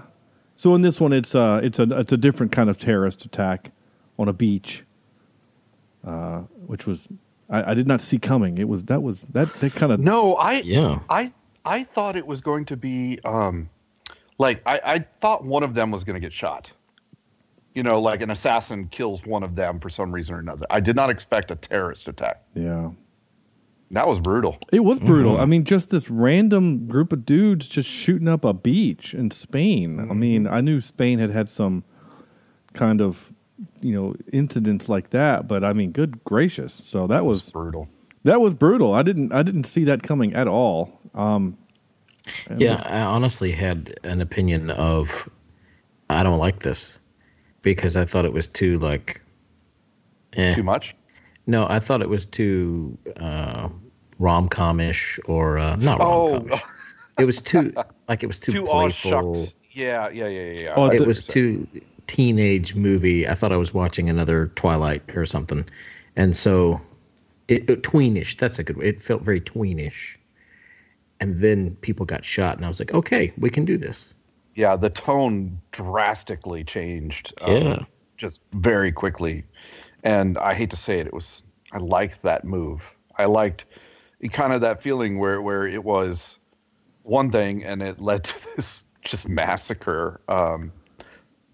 so 0.55 0.75
in 0.75 0.83
this 0.83 1.01
one, 1.01 1.13
it's 1.13 1.35
uh, 1.35 1.61
it's 1.63 1.79
a 1.79 1.85
it's 1.99 2.13
a 2.13 2.17
different 2.19 2.53
kind 2.53 2.69
of 2.69 2.77
terrorist 2.79 3.25
attack 3.25 3.71
on 4.19 4.29
a 4.29 4.33
beach, 4.33 4.85
uh, 6.07 6.41
which 6.67 6.87
was 6.87 7.09
I, 7.49 7.71
I 7.71 7.75
did 7.75 7.87
not 7.87 8.01
see 8.01 8.19
coming. 8.19 8.59
It 8.59 8.69
was 8.69 8.85
that 8.85 9.03
was 9.03 9.23
that 9.33 9.53
that 9.61 9.75
kind 9.75 9.93
of 9.93 10.01
No, 10.01 10.35
I 10.37 10.61
Yeah. 10.61 11.01
I 11.09 11.33
I 11.65 11.85
thought 11.85 12.17
it 12.17 12.27
was 12.27 12.41
going 12.41 12.67
to 12.67 12.77
be 12.77 13.19
um 13.25 13.71
like 14.39 14.63
I, 14.67 14.81
I 14.85 14.99
thought 15.21 15.45
one 15.45 15.63
of 15.63 15.75
them 15.75 15.91
was 15.91 16.05
going 16.05 16.15
to 16.15 16.21
get 16.21 16.33
shot. 16.33 16.73
You 17.75 17.83
know, 17.83 18.00
like 18.00 18.21
an 18.21 18.31
assassin 18.31 18.89
kills 18.89 19.25
one 19.25 19.43
of 19.43 19.55
them 19.55 19.79
for 19.79 19.91
some 19.91 20.12
reason 20.12 20.35
or 20.35 20.39
another. 20.41 20.67
I 20.71 20.81
did 20.81 20.97
not 20.97 21.09
expect 21.09 21.50
a 21.50 21.57
terrorist 21.57 22.09
attack. 22.09 22.43
yeah. 22.55 22.91
That 23.93 24.07
was 24.07 24.21
brutal. 24.21 24.57
It 24.71 24.85
was 24.85 25.00
brutal. 25.00 25.39
I 25.39 25.47
mean, 25.47 25.65
just 25.65 25.91
this 25.91 26.09
random 26.09 26.87
group 26.87 27.12
of 27.12 27.27
dudes 27.27 27.69
just 27.69 27.89
shooting 27.89 28.29
up 28.29 28.45
a 28.45 28.53
beach 28.53 29.15
in 29.15 29.33
Spain. 29.33 29.99
I 29.99 30.15
mean, 30.15 30.47
I 30.47 30.61
knew 30.61 30.81
Spain 30.81 31.19
had 31.19 31.31
had 31.31 31.49
some 31.49 31.83
kind 32.73 33.00
of 33.00 33.33
you 33.81 33.93
know 33.93 34.15
incidents 34.33 34.89
like 34.89 35.11
that. 35.11 35.49
But 35.49 35.65
I 35.65 35.73
mean, 35.73 35.91
good 35.91 36.23
gracious! 36.23 36.73
So 36.73 37.09
that 37.09 37.25
was 37.25 37.50
brutal. 37.50 37.89
That 38.23 38.41
was 38.41 38.55
brutal. 38.55 38.95
I 38.95 39.03
didn't 39.03 39.33
I 39.33 39.43
didn't 39.43 39.65
see 39.65 39.83
that 39.85 40.05
coming 40.05 40.35
at 40.35 40.47
all. 40.47 41.00
Um, 41.15 41.59
Yeah, 42.57 42.83
I 42.85 43.00
honestly 43.00 43.50
had 43.50 43.99
an 44.05 44.21
opinion 44.21 44.71
of 44.71 45.29
I 46.09 46.23
don't 46.23 46.39
like 46.39 46.61
this 46.61 46.93
because 47.62 47.97
I 47.97 48.05
thought 48.05 48.25
it 48.25 48.33
was 48.33 48.47
too 48.47 48.79
like 48.79 49.21
eh. 50.35 50.55
Too 50.55 50.62
much? 50.62 50.95
No, 51.47 51.67
I 51.69 51.81
thought 51.81 52.02
it 52.02 52.09
was 52.09 52.26
too 52.26 52.97
uh, 53.17 53.69
rom 54.19 54.49
comish 54.49 55.19
or 55.26 55.59
uh, 55.59 55.76
not 55.76 55.99
rom 55.99 56.09
Oh, 56.11 56.40
com. 56.49 56.61
It 57.19 57.25
was 57.25 57.43
too 57.43 57.75
like 58.09 58.23
it 58.23 58.26
was 58.26 58.40
too, 58.40 58.52
too 58.52 58.69
all 58.69 58.88
playful. 58.88 59.47
Yeah, 59.73 60.09
yeah, 60.09 60.26
yeah, 60.26 60.40
yeah. 60.40 60.61
yeah. 60.61 60.75
Oh, 60.76 60.87
it 60.87 60.93
was 60.93 61.00
what 61.00 61.07
you're 61.07 61.14
saying. 61.14 61.69
too 61.73 61.81
teenage 62.07 62.75
movie. 62.75 63.29
I 63.29 63.35
thought 63.35 63.52
I 63.52 63.57
was 63.57 63.75
watching 63.75 64.09
another 64.09 64.49
Twilight 64.57 65.02
or 65.14 65.26
something, 65.26 65.64
and 66.17 66.35
so 66.35 66.81
it, 67.49 67.69
it 67.69 67.83
tweenish. 67.83 68.38
That's 68.38 68.59
a 68.59 68.64
good. 68.64 68.79
way. 68.79 68.87
It 68.87 69.00
felt 69.00 69.23
very 69.23 69.40
tweenish, 69.40 70.17
and 71.21 71.40
then 71.40 71.76
people 71.83 72.07
got 72.07 72.25
shot, 72.25 72.57
and 72.57 72.64
I 72.64 72.69
was 72.69 72.79
like, 72.81 72.95
okay, 72.95 73.33
we 73.38 73.50
can 73.50 73.64
do 73.64 73.76
this. 73.76 74.14
Yeah, 74.61 74.76
the 74.76 74.90
tone 74.90 75.59
drastically 75.73 76.64
changed. 76.64 77.33
um, 77.40 77.57
Yeah. 77.57 77.85
just 78.19 78.43
very 78.52 78.93
quickly, 78.93 79.45
and 80.05 80.37
I 80.37 80.52
hate 80.52 80.69
to 80.71 80.76
say 80.76 81.00
it, 81.00 81.07
it 81.07 81.14
was. 81.14 81.43
I 81.73 81.79
liked 81.79 82.21
that 82.23 82.45
move. 82.45 82.83
I 83.17 83.25
liked 83.25 83.64
kind 84.33 84.52
of 84.52 84.61
that 84.61 84.83
feeling 84.83 85.19
where 85.19 85.40
where 85.40 85.67
it 85.67 85.83
was 85.83 86.38
one 87.05 87.31
thing 87.31 87.64
and 87.64 87.81
it 87.81 88.00
led 88.02 88.25
to 88.25 88.35
this 88.57 88.85
just 89.00 89.31
massacre 89.31 90.21
um, 90.29 90.71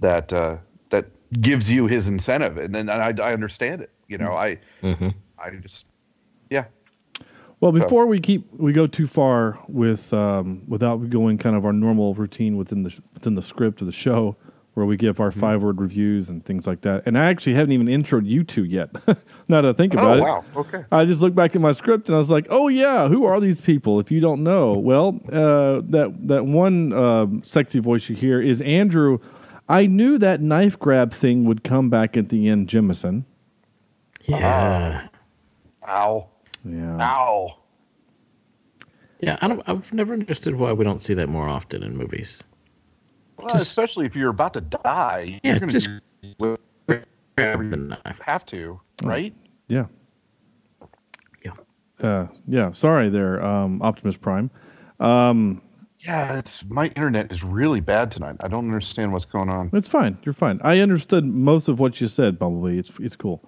that 0.01 0.33
uh, 0.33 0.57
that 0.91 1.07
gives 1.41 1.71
you 1.71 1.87
his 1.87 2.09
incentive, 2.09 2.57
and 2.57 2.75
then 2.75 2.91
I, 2.91 3.15
I 3.23 3.33
understand 3.33 3.83
it. 3.83 3.93
You 4.09 4.19
know, 4.19 4.33
I 4.33 4.59
I 5.39 5.51
just 5.51 5.87
yeah. 6.51 6.65
Well, 7.61 7.73
before 7.73 8.07
we 8.07 8.21
keep 8.21 8.47
we 8.53 8.73
go 8.73 8.87
too 8.87 9.07
far 9.07 9.59
with 9.67 10.13
um, 10.13 10.63
without 10.69 11.09
going 11.09 11.39
kind 11.39 11.57
of 11.57 11.65
our 11.65 11.73
normal 11.73 12.15
routine 12.15 12.57
within 12.57 12.83
the 12.83 12.95
within 13.15 13.35
the 13.35 13.43
script 13.43 13.81
of 13.81 13.87
the 13.87 13.93
show, 13.95 14.37
where 14.75 14.85
we 14.85 14.99
give 14.99 15.15
Mm-hmm. 15.17 15.23
our 15.23 15.31
five 15.31 15.63
word 15.63 15.81
reviews 15.81 16.29
and 16.29 16.45
things 16.45 16.67
like 16.67 16.83
that. 16.83 17.05
And 17.07 17.17
I 17.19 17.25
actually 17.27 17.55
haven't 17.55 17.73
even 17.73 17.87
introed 17.87 18.27
you 18.27 18.45
two 18.45 18.65
yet. 18.65 18.91
now 19.49 19.63
that 19.63 19.67
I 19.67 19.73
think 19.73 19.95
about 19.95 20.19
oh 20.19 20.19
it, 20.19 20.21
wow, 20.21 20.45
okay. 20.57 20.85
I 20.93 21.07
just 21.07 21.23
looked 21.23 21.35
back 21.35 21.55
at 21.57 21.63
my 21.63 21.73
script 21.73 22.09
and 22.09 22.15
I 22.15 22.19
was 22.19 22.29
like, 22.29 22.47
"Oh 22.51 22.69
yeah, 22.69 23.09
who 23.09 23.25
are 23.25 23.41
these 23.41 23.63
people?" 23.63 24.01
If 24.01 24.11
you 24.11 24.21
don't 24.21 24.43
know, 24.43 24.75
well, 24.75 25.19
uh, 25.33 25.81
that 25.89 26.15
that 26.29 26.45
one 26.45 26.93
um 26.93 27.43
sexy 27.43 27.79
voice 27.79 28.07
you 28.11 28.17
hear 28.17 28.41
is 28.41 28.61
Andrew. 28.61 29.19
I 29.69 29.87
knew 29.87 30.19
that 30.19 30.43
knife 30.43 30.79
grab 30.79 31.13
thing 31.13 31.45
would 31.47 31.65
come 31.65 31.89
back 31.89 32.17
at 32.19 32.29
the 32.29 32.49
end, 32.49 32.69
Jemison. 32.69 33.25
Yeah, 34.25 35.09
Ow, 35.89 36.29
Yeah. 36.69 36.97
ow. 37.01 37.59
yeah. 39.21 39.39
I 39.41 39.49
don't. 39.49 39.63
I've 39.67 39.93
never 39.93 40.13
understood 40.15 40.57
why 40.57 40.73
we 40.73 40.85
don't 40.85 41.01
see 41.01 41.15
that 41.15 41.29
more 41.29 41.49
often 41.49 41.83
in 41.83 41.97
movies. 41.97 42.41
Well, 43.39 43.49
Just- 43.55 43.63
especially 43.69 44.07
if 44.07 44.17
you're 44.17 44.31
about 44.31 44.55
to 44.55 44.61
die, 44.63 45.41
Yeah, 45.43 45.53
you're 45.53 45.61
gonna 45.61 45.73
just 45.73 45.89
grab 46.39 47.71
the 47.71 47.77
knife. 47.77 48.19
have 48.25 48.47
to, 48.47 48.81
right? 49.03 49.35
Yeah. 49.69 49.87
Yeah. 51.45 51.53
Uh, 52.01 52.27
yeah. 52.49 52.73
Sorry 52.73 53.09
there, 53.11 53.45
um, 53.45 53.81
Optimus 53.83 54.17
Prime. 54.17 54.51
Um, 55.01 55.61
Yeah, 56.01 56.39
it's 56.39 56.65
my 56.69 56.87
internet 56.89 57.31
is 57.33 57.43
really 57.43 57.81
bad 57.81 58.11
tonight. 58.11 58.37
I 58.41 58.49
don't 58.49 58.67
understand 58.67 59.13
what's 59.13 59.25
going 59.25 59.49
on. 59.49 59.71
It's 59.73 59.89
fine. 59.89 60.19
You're 60.25 60.35
fine. 60.35 60.61
I 60.63 60.79
understood 60.81 61.25
most 61.27 61.69
of 61.69 61.79
what 61.81 62.01
you 62.01 62.07
said, 62.07 62.39
Bumblebee. 62.39 62.79
It's 62.79 62.93
it's 63.01 63.17
cool. 63.17 63.43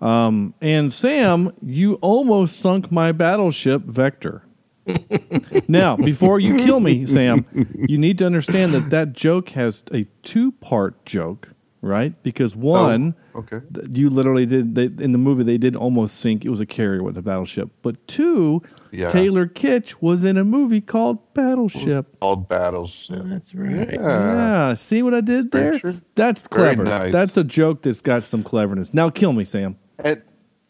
Um, 0.00 0.54
and 0.60 0.92
Sam, 0.92 1.52
you 1.62 1.94
almost 1.94 2.56
sunk 2.56 2.90
my 2.92 3.12
battleship 3.12 3.82
Vector. 3.82 4.42
now, 5.68 5.96
before 5.96 6.40
you 6.40 6.58
kill 6.58 6.80
me, 6.80 7.06
Sam, 7.06 7.46
you 7.88 7.96
need 7.96 8.18
to 8.18 8.26
understand 8.26 8.72
that 8.74 8.90
that 8.90 9.12
joke 9.14 9.48
has 9.50 9.82
a 9.94 10.04
two 10.22 10.52
part 10.52 11.06
joke, 11.06 11.48
right? 11.80 12.20
Because 12.22 12.54
one, 12.54 13.14
Okay. 13.34 13.60
th- 13.72 13.88
you 13.96 14.10
literally 14.10 14.44
did 14.46 14.74
they, 14.74 14.84
in 14.84 15.12
the 15.12 15.18
movie 15.18 15.42
they 15.42 15.56
did 15.58 15.74
almost 15.74 16.20
sink. 16.20 16.44
It 16.44 16.50
was 16.50 16.60
a 16.60 16.66
carrier 16.66 17.02
with 17.02 17.16
a 17.16 17.22
battleship, 17.22 17.70
but 17.82 18.06
two, 18.06 18.62
Yeah. 18.92 19.08
Taylor 19.08 19.46
Kitsch 19.46 19.94
was 20.02 20.22
in 20.22 20.36
a 20.36 20.44
movie 20.44 20.82
called 20.82 21.18
Battleship. 21.32 22.20
Called 22.20 22.46
Battleship. 22.48 23.22
That's 23.24 23.54
right. 23.54 23.90
Yeah, 23.94 24.74
see 24.74 25.02
what 25.02 25.14
I 25.14 25.20
did 25.22 25.50
there? 25.50 25.80
That's 26.14 26.42
clever. 26.42 26.84
nice. 26.84 27.12
That's 27.12 27.36
a 27.38 27.44
joke 27.44 27.82
that's 27.82 28.02
got 28.02 28.26
some 28.26 28.42
cleverness. 28.44 28.92
Now 28.92 29.08
kill 29.08 29.32
me, 29.32 29.44
Sam. 29.46 29.76
And, 29.98 30.22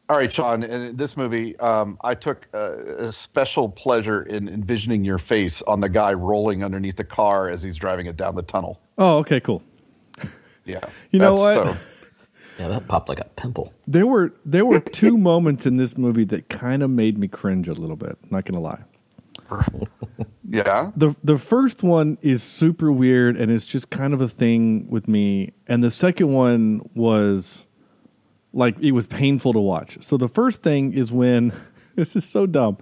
all 0.08 0.16
right, 0.18 0.30
Sean. 0.32 0.62
In 0.62 0.96
this 0.96 1.16
movie, 1.16 1.58
um, 1.60 1.96
I 2.02 2.14
took 2.14 2.46
uh, 2.52 2.74
a 2.98 3.12
special 3.12 3.68
pleasure 3.70 4.22
in 4.22 4.48
envisioning 4.48 5.04
your 5.04 5.18
face 5.18 5.62
on 5.62 5.80
the 5.80 5.88
guy 5.88 6.12
rolling 6.12 6.62
underneath 6.62 6.96
the 6.96 7.04
car 7.04 7.48
as 7.48 7.62
he's 7.62 7.76
driving 7.76 8.06
it 8.06 8.16
down 8.16 8.34
the 8.34 8.42
tunnel. 8.42 8.80
Oh, 8.98 9.18
okay, 9.18 9.40
cool. 9.40 9.62
Yeah. 10.66 10.80
You 11.10 11.18
know 11.20 11.34
what? 11.34 11.54
so- 11.66 11.74
Yeah, 12.58 12.68
that 12.68 12.86
popped 12.86 13.08
like 13.08 13.18
a 13.18 13.24
pimple. 13.36 13.72
There 13.88 14.06
were 14.06 14.32
there 14.44 14.64
were 14.64 14.78
two 14.78 15.16
moments 15.18 15.66
in 15.66 15.76
this 15.76 15.98
movie 15.98 16.22
that 16.26 16.48
kind 16.48 16.84
of 16.84 16.90
made 16.90 17.18
me 17.18 17.26
cringe 17.26 17.66
a 17.66 17.72
little 17.74 17.96
bit. 17.96 18.16
Not 18.30 18.44
gonna 18.44 18.60
lie. 18.60 18.80
yeah. 20.48 20.90
The 20.96 21.14
the 21.24 21.36
first 21.38 21.82
one 21.82 22.16
is 22.22 22.42
super 22.42 22.92
weird 22.92 23.36
and 23.36 23.50
it's 23.50 23.66
just 23.66 23.90
kind 23.90 24.14
of 24.14 24.20
a 24.20 24.28
thing 24.28 24.86
with 24.88 25.08
me. 25.08 25.52
And 25.66 25.82
the 25.82 25.90
second 25.90 26.32
one 26.32 26.88
was 26.94 27.63
like 28.54 28.78
it 28.78 28.92
was 28.92 29.06
painful 29.06 29.52
to 29.52 29.60
watch. 29.60 29.98
So 30.00 30.16
the 30.16 30.28
first 30.28 30.62
thing 30.62 30.92
is 30.92 31.12
when 31.12 31.52
this 31.94 32.16
is 32.16 32.24
so 32.24 32.46
dumb. 32.46 32.78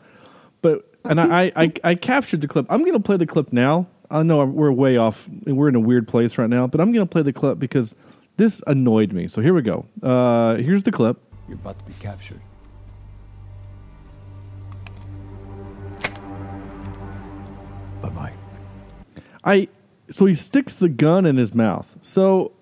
But 0.60 0.88
and 1.04 1.20
I, 1.20 1.50
I, 1.56 1.72
I 1.82 1.94
captured 1.96 2.40
the 2.42 2.48
clip. 2.48 2.66
I'm 2.70 2.84
gonna 2.84 3.00
play 3.00 3.16
the 3.16 3.26
clip 3.26 3.52
now. 3.52 3.88
I 4.10 4.22
know 4.22 4.44
we're 4.44 4.70
way 4.70 4.98
off 4.98 5.26
and 5.46 5.56
we're 5.56 5.68
in 5.68 5.74
a 5.74 5.80
weird 5.80 6.06
place 6.06 6.38
right 6.38 6.48
now, 6.48 6.66
but 6.66 6.80
I'm 6.80 6.92
gonna 6.92 7.06
play 7.06 7.22
the 7.22 7.32
clip 7.32 7.58
because 7.58 7.94
this 8.36 8.62
annoyed 8.66 9.12
me. 9.12 9.26
So 9.26 9.40
here 9.40 9.54
we 9.54 9.62
go. 9.62 9.86
Uh, 10.02 10.56
here's 10.56 10.84
the 10.84 10.92
clip. 10.92 11.18
You're 11.48 11.56
about 11.56 11.78
to 11.78 11.84
be 11.84 11.94
captured. 11.94 12.40
Bye 18.00 18.08
bye. 18.10 18.32
I 19.44 19.68
so 20.10 20.26
he 20.26 20.34
sticks 20.34 20.74
the 20.74 20.88
gun 20.88 21.24
in 21.24 21.36
his 21.36 21.54
mouth. 21.54 21.96
So 22.02 22.52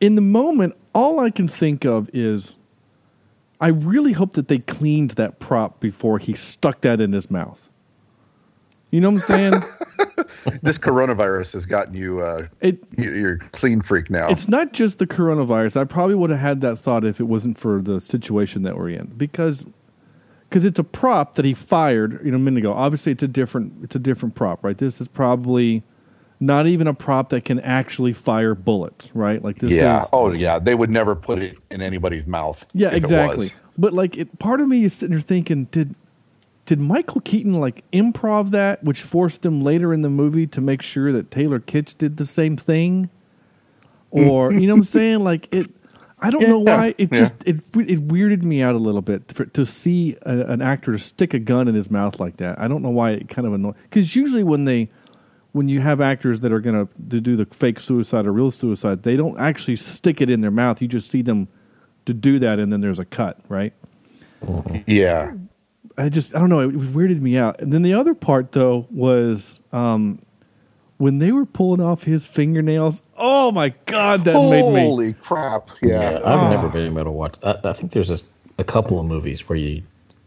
in 0.00 0.14
the 0.14 0.20
moment, 0.22 0.74
all 0.94 1.20
I 1.20 1.30
can 1.30 1.48
think 1.48 1.84
of 1.84 2.10
is 2.12 2.56
I 3.60 3.68
really 3.68 4.12
hope 4.12 4.32
that 4.34 4.48
they 4.48 4.58
cleaned 4.58 5.12
that 5.12 5.38
prop 5.38 5.80
before 5.80 6.18
he 6.18 6.34
stuck 6.34 6.80
that 6.82 7.00
in 7.00 7.12
his 7.12 7.30
mouth. 7.30 7.68
You 8.90 9.00
know 9.00 9.10
what 9.10 9.28
I'm 9.30 9.52
saying? 9.52 9.64
This 10.62 10.78
coronavirus 10.78 11.54
has 11.54 11.64
gotten 11.66 11.94
you. 11.94 12.20
Uh, 12.20 12.46
It- 12.60 12.84
you- 12.96 13.10
you're 13.12 13.32
a 13.34 13.38
clean 13.52 13.80
freak 13.80 14.10
now. 14.10 14.28
It's 14.28 14.46
not 14.48 14.72
just 14.72 14.98
the 14.98 15.06
coronavirus. 15.06 15.78
I 15.78 15.84
probably 15.84 16.14
would 16.14 16.30
have 16.30 16.38
had 16.38 16.60
that 16.60 16.76
thought 16.78 17.04
if 17.04 17.18
it 17.18 17.24
wasn't 17.24 17.58
for 17.58 17.80
the 17.80 18.00
situation 18.00 18.62
that 18.62 18.76
we're 18.76 18.90
in, 18.90 19.12
because 19.16 19.64
because 20.48 20.64
it's 20.64 20.78
a 20.78 20.84
prop 20.84 21.34
that 21.36 21.44
he 21.44 21.52
fired 21.54 22.20
you 22.24 22.30
know 22.30 22.36
a 22.36 22.40
minute 22.40 22.58
ago. 22.58 22.72
Obviously, 22.74 23.12
it's 23.12 23.22
a 23.22 23.28
different 23.28 23.72
it's 23.82 23.96
a 23.96 23.98
different 23.98 24.34
prop, 24.34 24.62
right? 24.62 24.76
This 24.78 25.00
is 25.00 25.08
probably 25.08 25.82
not 26.40 26.66
even 26.66 26.86
a 26.86 26.94
prop 26.94 27.30
that 27.30 27.44
can 27.44 27.60
actually 27.60 28.12
fire 28.12 28.54
bullets, 28.54 29.10
right? 29.14 29.42
Like 29.42 29.58
this 29.58 29.72
yeah. 29.72 30.02
is 30.02 30.08
Oh, 30.12 30.32
yeah. 30.32 30.58
They 30.58 30.74
would 30.74 30.90
never 30.90 31.14
put 31.14 31.38
it 31.38 31.56
in 31.70 31.80
anybody's 31.80 32.26
mouth. 32.26 32.66
yeah, 32.72 32.90
exactly. 32.90 33.50
But 33.78 33.92
like, 33.92 34.16
it, 34.16 34.38
part 34.38 34.60
of 34.60 34.68
me 34.68 34.84
is 34.84 34.92
sitting 34.92 35.14
there 35.14 35.20
thinking, 35.20 35.64
did 35.66 35.96
did 36.66 36.80
Michael 36.80 37.20
Keaton 37.20 37.54
like 37.60 37.84
improv 37.92 38.50
that, 38.52 38.82
which 38.82 39.02
forced 39.02 39.44
him 39.44 39.62
later 39.62 39.92
in 39.92 40.02
the 40.02 40.08
movie 40.08 40.46
to 40.48 40.60
make 40.60 40.82
sure 40.82 41.12
that 41.12 41.30
Taylor 41.30 41.60
Kitsch 41.60 41.96
did 41.98 42.16
the 42.16 42.24
same 42.24 42.56
thing, 42.56 43.10
or 44.10 44.52
you 44.54 44.66
know 44.66 44.74
what 44.74 44.78
I'm 44.78 44.84
saying? 44.84 45.20
Like 45.20 45.52
it, 45.52 45.70
I 46.20 46.30
don't 46.30 46.48
know 46.48 46.60
why 46.60 46.94
it 46.96 47.12
yeah. 47.12 47.18
just 47.18 47.34
it 47.44 47.56
it 47.56 48.08
weirded 48.08 48.42
me 48.44 48.62
out 48.62 48.74
a 48.74 48.78
little 48.78 49.02
bit 49.02 49.28
to, 49.28 49.46
to 49.46 49.66
see 49.66 50.16
a, 50.22 50.40
an 50.46 50.62
actor 50.62 50.96
stick 50.96 51.34
a 51.34 51.38
gun 51.38 51.68
in 51.68 51.74
his 51.74 51.90
mouth 51.90 52.18
like 52.18 52.38
that. 52.38 52.58
I 52.58 52.68
don't 52.68 52.82
know 52.82 52.90
why 52.90 53.10
it 53.10 53.28
kind 53.28 53.46
of 53.46 53.52
annoyed 53.52 53.74
because 53.82 54.16
usually 54.16 54.44
when 54.44 54.64
they 54.64 54.88
when 55.54 55.68
you 55.68 55.80
have 55.80 56.00
actors 56.00 56.40
that 56.40 56.50
are 56.52 56.58
going 56.60 56.86
to 56.86 57.20
do 57.20 57.36
the 57.36 57.46
fake 57.46 57.78
suicide 57.80 58.26
or 58.26 58.32
real 58.32 58.50
suicide, 58.50 59.04
they 59.04 59.16
don't 59.16 59.38
actually 59.40 59.76
stick 59.76 60.20
it 60.20 60.28
in 60.28 60.40
their 60.40 60.50
mouth. 60.50 60.82
You 60.82 60.88
just 60.88 61.10
see 61.10 61.22
them 61.22 61.46
to 62.06 62.12
do 62.12 62.38
that, 62.40 62.58
and 62.58 62.72
then 62.72 62.80
there's 62.80 62.98
a 62.98 63.04
cut, 63.04 63.38
right? 63.48 63.72
Yeah. 64.86 65.32
I 65.96 66.08
just 66.08 66.34
I 66.34 66.40
don't 66.40 66.48
know. 66.48 66.58
It 66.60 66.72
weirded 66.72 67.20
me 67.20 67.36
out. 67.38 67.60
And 67.60 67.72
then 67.72 67.82
the 67.82 67.94
other 67.94 68.14
part 68.14 68.50
though 68.52 68.86
was 68.90 69.60
um, 69.72 70.20
when 70.98 71.18
they 71.20 71.30
were 71.30 71.46
pulling 71.46 71.80
off 71.80 72.02
his 72.02 72.26
fingernails. 72.26 73.00
Oh 73.16 73.52
my 73.52 73.68
god, 73.86 74.24
that 74.24 74.34
made 74.34 74.68
me. 74.72 74.80
Holy 74.80 75.12
crap. 75.12 75.68
Yeah. 75.80 76.16
I've 76.16 76.24
Ah. 76.24 76.50
never 76.50 76.68
been 76.68 76.86
able 76.86 77.04
to 77.04 77.10
watch. 77.12 77.36
I, 77.44 77.56
I 77.62 77.72
think 77.74 77.92
there's 77.92 78.10
a, 78.10 78.18
a 78.58 78.64
couple 78.64 78.98
of 78.98 79.06
movies 79.06 79.48
where 79.48 79.56
you 79.56 79.84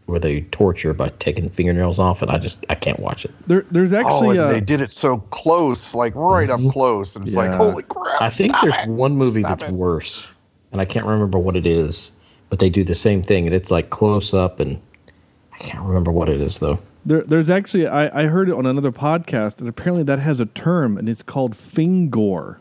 where 0.08 0.18
they 0.18 0.40
torture 0.50 0.92
by 0.94 1.10
taking 1.18 1.48
fingernails 1.48 1.98
off, 1.98 2.22
and 2.22 2.30
I 2.30 2.38
just 2.38 2.64
I 2.70 2.74
can't 2.74 2.98
watch 2.98 3.24
it. 3.24 3.32
There, 3.46 3.64
there's 3.70 3.92
oh, 3.92 3.98
actually 3.98 4.38
and 4.38 4.46
uh, 4.46 4.52
they 4.52 4.60
did 4.60 4.80
it 4.80 4.90
so 4.92 5.18
close, 5.30 5.94
like 5.94 6.14
right 6.14 6.48
up 6.50 6.60
close. 6.70 7.14
And 7.14 7.26
it's 7.26 7.36
like, 7.36 7.52
holy 7.52 7.82
crap. 7.84 8.20
I 8.22 8.30
think 8.30 8.56
stop 8.56 8.64
there's 8.64 8.84
it. 8.86 8.88
one 8.90 9.16
movie 9.16 9.42
Stop 9.42 9.60
that's 9.60 9.70
it. 9.70 9.74
worse 9.74 10.26
and 10.72 10.80
I 10.80 10.84
can't 10.84 11.06
remember 11.06 11.38
what 11.38 11.56
it 11.56 11.66
is, 11.66 12.10
but 12.50 12.58
they 12.58 12.68
do 12.68 12.84
the 12.84 12.94
same 12.94 13.22
thing, 13.22 13.46
and 13.46 13.54
it's 13.54 13.70
like 13.70 13.90
close 13.90 14.34
up, 14.34 14.60
and 14.60 14.80
I 15.52 15.56
can't 15.58 15.84
remember 15.84 16.10
what 16.10 16.28
it 16.28 16.40
is 16.40 16.58
though. 16.58 16.78
There, 17.06 17.22
there's 17.22 17.48
actually 17.48 17.86
I, 17.86 18.24
I 18.24 18.26
heard 18.26 18.48
it 18.48 18.54
on 18.54 18.66
another 18.66 18.92
podcast, 18.92 19.60
and 19.60 19.68
apparently 19.68 20.02
that 20.04 20.18
has 20.18 20.40
a 20.40 20.46
term, 20.46 20.98
and 20.98 21.08
it's 21.08 21.22
called 21.22 21.56
fingor. 21.56 22.60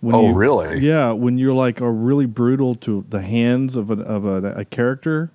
When 0.00 0.14
Oh, 0.14 0.28
you- 0.28 0.34
really? 0.34 0.80
Yeah, 0.80 1.12
when 1.12 1.36
you're 1.36 1.52
like 1.52 1.82
are 1.82 1.92
really 1.92 2.24
brutal 2.26 2.74
to 2.76 3.04
the 3.10 3.20
hands 3.20 3.76
of 3.76 3.90
a 3.90 4.02
of 4.02 4.24
a, 4.24 4.52
a 4.52 4.64
character, 4.64 5.30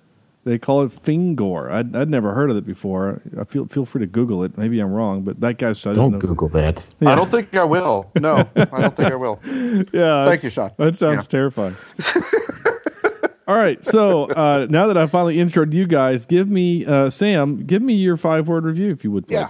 they 0.46 0.58
call 0.58 0.82
it 0.82 0.92
Fingor. 1.02 1.68
I'd, 1.70 1.94
I'd 1.96 2.08
never 2.08 2.32
heard 2.32 2.50
of 2.50 2.56
it 2.56 2.64
before. 2.64 3.20
I 3.38 3.42
feel 3.44 3.66
feel 3.66 3.84
free 3.84 4.00
to 4.00 4.06
Google 4.06 4.44
it. 4.44 4.56
Maybe 4.56 4.78
I'm 4.78 4.92
wrong, 4.92 5.22
but 5.22 5.40
that 5.40 5.58
guy 5.58 5.72
said 5.72 5.96
Don't 5.96 6.18
Google 6.20 6.48
that. 6.50 6.82
I 7.02 7.16
don't 7.16 7.28
think 7.28 7.54
I 7.56 7.64
will. 7.64 8.08
No, 8.14 8.48
I 8.56 8.64
don't 8.64 8.96
think 8.96 9.12
I 9.12 9.16
will. 9.16 9.40
Yeah, 9.92 10.24
Thank 10.26 10.44
you, 10.44 10.50
Sean. 10.50 10.70
That 10.78 10.96
sounds 10.96 11.24
Yeah. 11.24 11.28
terrifying. 11.28 11.76
All 13.48 13.56
right, 13.56 13.84
so 13.84 14.24
uh, 14.30 14.66
now 14.70 14.86
that 14.88 14.96
I 14.96 15.06
finally 15.06 15.36
introed 15.36 15.72
you 15.72 15.86
guys, 15.86 16.26
give 16.26 16.48
me 16.48 16.84
uh, 16.86 17.10
Sam, 17.10 17.64
give 17.66 17.82
me 17.82 17.94
your 17.94 18.16
five 18.16 18.48
word 18.48 18.64
review 18.64 18.90
if 18.90 19.04
you 19.04 19.10
would, 19.12 19.26
please. 19.28 19.34
Yeah. 19.34 19.48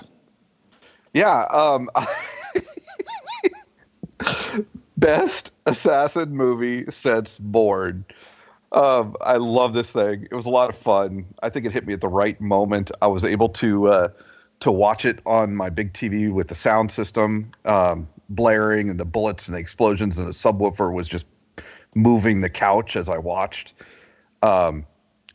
Yeah. 1.15 1.45
Um, 1.45 1.89
best 4.99 5.53
assassin 5.67 6.35
movie 6.37 6.85
since 6.91 7.39
Bourne. 7.39 8.05
Um, 8.77 9.17
I 9.23 9.39
love 9.39 9.73
this 9.73 9.91
thing. 9.91 10.29
It 10.31 10.35
was 10.35 10.45
a 10.45 10.51
lot 10.51 10.69
of 10.69 10.77
fun. 10.77 11.25
I 11.43 11.49
think 11.49 11.65
it 11.65 11.73
hit 11.73 11.87
me 11.87 11.95
at 11.95 12.03
the 12.03 12.09
right 12.09 12.39
moment. 12.43 12.93
I 13.01 13.07
was 13.07 13.25
able 13.25 13.49
to 13.49 13.89
uh, 13.89 14.09
to 14.61 14.71
watch 14.71 15.07
it 15.07 15.21
on 15.25 15.57
my 15.57 15.71
big 15.71 15.95
TV 15.95 16.31
with 16.31 16.49
the 16.49 16.55
sound 16.55 16.93
system 16.93 17.51
um, 17.65 18.07
blaring 18.29 18.91
and 18.91 19.01
the 19.01 19.07
bullets 19.07 19.49
and 19.49 19.57
the 19.57 19.61
explosions 19.61 20.19
and 20.19 20.29
the 20.29 20.33
subwoofer 20.33 20.93
was 20.93 21.09
just 21.09 21.25
moving 21.95 22.43
the 22.43 22.51
couch 22.51 22.97
as 22.97 23.09
I 23.09 23.17
watched. 23.17 23.73
Um, 24.43 24.85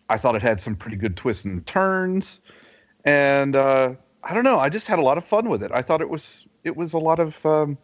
I 0.07 0.17
thought 0.17 0.35
it 0.35 0.43
had 0.43 0.61
some 0.61 0.75
pretty 0.75 0.97
good 0.97 1.17
twists 1.17 1.43
and 1.43 1.65
turns, 1.65 2.41
and 3.05 3.55
uh, 3.55 3.95
I 4.23 4.35
don't 4.35 4.43
know. 4.43 4.59
I 4.59 4.69
just 4.69 4.85
had 4.85 4.99
a 4.99 5.03
lot 5.03 5.17
of 5.17 5.25
fun 5.25 5.49
with 5.49 5.63
it. 5.63 5.71
I 5.73 5.81
thought 5.81 6.01
it 6.01 6.09
was 6.09 6.45
it 6.63 6.77
was 6.77 6.93
a 6.93 6.99
lot 6.99 7.19
of. 7.19 7.43
Um, 7.43 7.75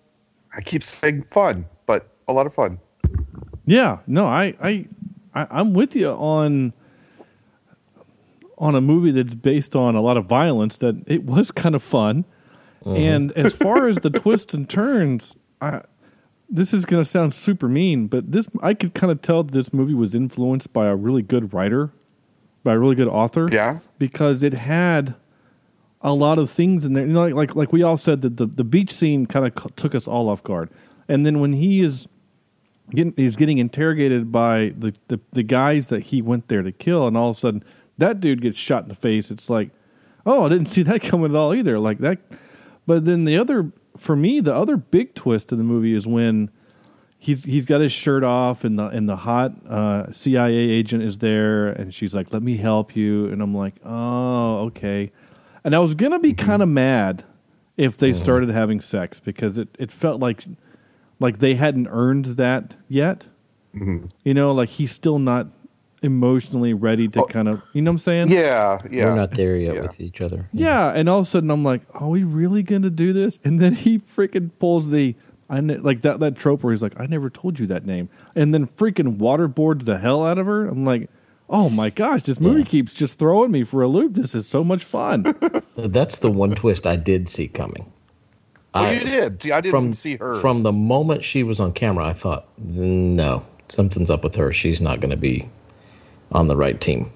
I 0.55 0.61
keep 0.61 0.83
saying 0.83 1.25
fun, 1.31 1.65
but 1.87 2.09
a 2.27 2.33
lot 2.33 2.45
of 2.45 2.53
fun. 2.53 2.79
Yeah, 3.67 3.99
no, 4.07 4.25
I, 4.25 4.55
I, 4.61 4.87
I, 5.37 5.59
I'm 5.59 5.73
with 5.73 5.95
you 5.95 6.09
on 6.09 6.73
on 8.57 8.73
a 8.73 8.81
movie 8.81 9.11
that's 9.11 9.35
based 9.35 9.75
on 9.75 9.95
a 9.95 10.01
lot 10.01 10.17
of 10.17 10.25
violence. 10.25 10.79
That 10.79 11.03
it 11.05 11.23
was 11.23 11.51
kind 11.51 11.75
of 11.75 11.83
fun, 11.83 12.25
mm-hmm. 12.83 12.95
and 12.95 13.31
as 13.33 13.53
far 13.65 13.87
as 13.87 13.97
the 13.97 14.09
twists 14.09 14.53
and 14.53 14.67
turns, 14.67 15.35
I, 15.61 15.83
this 16.49 16.73
is 16.73 16.85
going 16.85 17.03
to 17.03 17.09
sound 17.09 17.35
super 17.35 17.67
mean, 17.67 18.07
but 18.07 18.31
this 18.31 18.47
I 18.61 18.73
could 18.73 18.93
kind 18.93 19.11
of 19.11 19.21
tell 19.21 19.43
this 19.43 19.73
movie 19.73 19.93
was 19.93 20.15
influenced 20.15 20.73
by 20.73 20.87
a 20.87 20.95
really 20.95 21.21
good 21.21 21.53
writer, 21.53 21.91
by 22.63 22.73
a 22.73 22.79
really 22.79 22.95
good 22.95 23.09
author. 23.09 23.47
Yeah, 23.51 23.79
because 23.99 24.41
it 24.41 24.53
had 24.53 25.13
a 26.01 26.13
lot 26.13 26.39
of 26.39 26.49
things 26.49 26.83
in 26.83 26.93
there. 26.93 27.05
You 27.05 27.13
know, 27.13 27.21
like 27.21 27.35
like, 27.35 27.55
like 27.55 27.73
we 27.73 27.83
all 27.83 27.97
said 27.97 28.23
that 28.23 28.37
the, 28.37 28.47
the 28.47 28.63
beach 28.63 28.91
scene 28.91 29.27
kind 29.27 29.45
of 29.45 29.75
took 29.75 29.93
us 29.93 30.07
all 30.07 30.29
off 30.29 30.43
guard, 30.43 30.71
and 31.07 31.27
then 31.27 31.39
when 31.39 31.53
he 31.53 31.81
is 31.81 32.07
getting 32.91 33.13
he's 33.15 33.35
getting 33.35 33.57
interrogated 33.57 34.31
by 34.31 34.73
the, 34.77 34.93
the 35.07 35.19
the 35.33 35.43
guys 35.43 35.87
that 35.89 36.01
he 36.03 36.21
went 36.21 36.47
there 36.47 36.61
to 36.61 36.71
kill, 36.71 37.07
and 37.07 37.17
all 37.17 37.29
of 37.29 37.37
a 37.37 37.39
sudden 37.39 37.63
that 37.97 38.19
dude 38.19 38.41
gets 38.41 38.57
shot 38.57 38.83
in 38.83 38.89
the 38.89 38.95
face. 38.95 39.31
It's 39.31 39.49
like, 39.49 39.69
oh, 40.25 40.45
I 40.45 40.49
didn't 40.49 40.67
see 40.67 40.83
that 40.83 41.01
coming 41.01 41.31
at 41.31 41.37
all 41.37 41.53
either. 41.53 41.79
Like 41.79 41.99
that, 41.99 42.19
but 42.85 43.05
then 43.05 43.25
the 43.25 43.37
other 43.37 43.71
for 43.97 44.15
me, 44.15 44.39
the 44.39 44.53
other 44.53 44.77
big 44.77 45.15
twist 45.15 45.51
in 45.51 45.57
the 45.57 45.63
movie 45.63 45.93
is 45.93 46.07
when 46.07 46.49
he's 47.19 47.43
he's 47.43 47.65
got 47.65 47.81
his 47.81 47.91
shirt 47.91 48.23
off 48.23 48.63
and 48.63 48.77
the 48.77 48.87
and 48.87 49.09
the 49.09 49.15
hot 49.15 49.53
uh, 49.67 50.11
CIA 50.11 50.55
agent 50.55 51.03
is 51.03 51.17
there 51.17 51.69
and 51.69 51.93
she's 51.93 52.13
like, 52.13 52.31
"Let 52.31 52.43
me 52.43 52.57
help 52.57 52.95
you," 52.95 53.27
and 53.27 53.41
I'm 53.41 53.55
like, 53.55 53.75
"Oh, 53.83 54.65
okay." 54.67 55.11
And 55.63 55.75
I 55.75 55.79
was 55.79 55.95
gonna 55.95 56.19
be 56.19 56.33
kind 56.33 56.61
of 56.61 56.69
mad 56.69 57.25
if 57.75 57.97
they 57.97 58.11
started 58.13 58.49
having 58.49 58.81
sex 58.81 59.19
because 59.19 59.57
it, 59.57 59.67
it 59.77 59.91
felt 59.91 60.19
like 60.19 60.45
like 61.19 61.39
they 61.39 61.55
hadn't 61.55 61.87
earned 61.87 62.25
that 62.37 62.75
yet. 62.87 63.25
Mm-hmm. 63.75 64.07
You 64.23 64.33
know, 64.33 64.53
like 64.53 64.69
he's 64.69 64.91
still 64.91 65.19
not 65.19 65.47
emotionally 66.03 66.73
ready 66.73 67.07
to 67.07 67.21
oh. 67.21 67.25
kind 67.25 67.47
of, 67.47 67.61
you 67.73 67.81
know 67.81 67.91
what 67.91 67.95
I'm 67.95 67.99
saying? 67.99 68.29
Yeah, 68.29 68.79
yeah. 68.89 69.05
We're 69.05 69.15
not 69.15 69.31
there 69.31 69.57
yet 69.57 69.81
with 69.81 69.99
each 69.99 70.21
other. 70.21 70.47
Yeah, 70.53 70.91
and 70.93 71.09
all 71.09 71.19
of 71.19 71.27
a 71.27 71.29
sudden 71.29 71.49
I'm 71.49 71.63
like, 71.63 71.81
are 71.93 72.07
we 72.07 72.23
really 72.23 72.63
going 72.63 72.83
to 72.83 72.89
do 72.89 73.13
this? 73.13 73.39
And 73.43 73.59
then 73.59 73.73
he 73.73 73.99
freaking 73.99 74.51
pulls 74.59 74.89
the 74.89 75.15
I 75.49 75.61
ne- 75.61 75.77
like 75.77 76.01
that 76.01 76.19
that 76.19 76.35
trope 76.35 76.63
where 76.63 76.73
he's 76.73 76.81
like, 76.81 76.99
I 76.99 77.05
never 77.05 77.29
told 77.29 77.59
you 77.59 77.67
that 77.67 77.85
name, 77.85 78.09
and 78.35 78.53
then 78.53 78.67
freaking 78.67 79.17
waterboards 79.17 79.85
the 79.85 79.97
hell 79.97 80.25
out 80.25 80.37
of 80.37 80.45
her. 80.45 80.67
I'm 80.67 80.83
like, 80.83 81.09
oh 81.49 81.69
my 81.69 81.89
gosh, 81.89 82.23
this 82.23 82.39
movie 82.39 82.63
keeps 82.63 82.93
just 82.93 83.17
throwing 83.17 83.51
me 83.51 83.63
for 83.63 83.81
a 83.81 83.87
loop. 83.87 84.13
This 84.13 84.35
is 84.35 84.47
so 84.47 84.63
much 84.63 84.83
fun. 84.83 85.33
That's 85.75 86.17
the 86.17 86.31
one 86.31 86.55
twist 86.55 86.85
I 86.85 86.97
did 86.97 87.29
see 87.29 87.47
coming. 87.47 87.91
Well, 88.73 88.93
you 88.93 88.99
did. 88.99 89.41
See, 89.41 89.51
I 89.51 89.61
didn't 89.61 89.71
from, 89.71 89.93
see 89.93 90.17
her. 90.17 90.39
From 90.39 90.63
the 90.63 90.71
moment 90.71 91.23
she 91.23 91.43
was 91.43 91.59
on 91.59 91.73
camera, 91.73 92.05
I 92.05 92.13
thought, 92.13 92.47
no, 92.57 93.43
something's 93.69 94.11
up 94.11 94.23
with 94.23 94.35
her. 94.35 94.53
She's 94.53 94.81
not 94.81 94.99
going 94.99 95.09
to 95.09 95.17
be 95.17 95.49
on 96.31 96.47
the 96.47 96.55
right 96.55 96.79
team. 96.79 97.09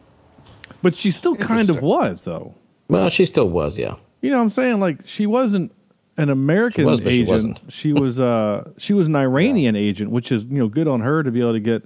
but 0.82 0.96
she 0.96 1.12
still 1.12 1.36
kind 1.36 1.70
of 1.70 1.82
was 1.82 2.24
though. 2.24 2.54
Well, 2.88 3.10
she 3.10 3.26
still 3.26 3.50
was, 3.50 3.78
yeah. 3.78 3.96
You 4.22 4.32
know 4.32 4.38
what 4.38 4.44
I'm 4.44 4.50
saying? 4.50 4.80
Like 4.80 5.06
she 5.06 5.26
wasn't 5.26 5.72
an 6.18 6.30
American 6.30 6.84
She 6.84 6.90
was, 6.90 7.02
but 7.02 7.12
she 7.12 7.22
agent. 7.22 7.30
wasn't. 7.30 7.60
She 7.74 7.94
was 7.94 8.20
uh 8.20 8.70
she 8.78 8.94
was 8.94 9.08
an 9.08 9.16
Iranian 9.28 9.76
agent, 9.76 10.12
which 10.12 10.32
is, 10.32 10.46
you 10.46 10.58
know, 10.58 10.68
good 10.68 10.88
on 10.88 11.02
her 11.02 11.22
to 11.24 11.32
be 11.32 11.42
able 11.42 11.54
to 11.54 11.60
get 11.60 11.84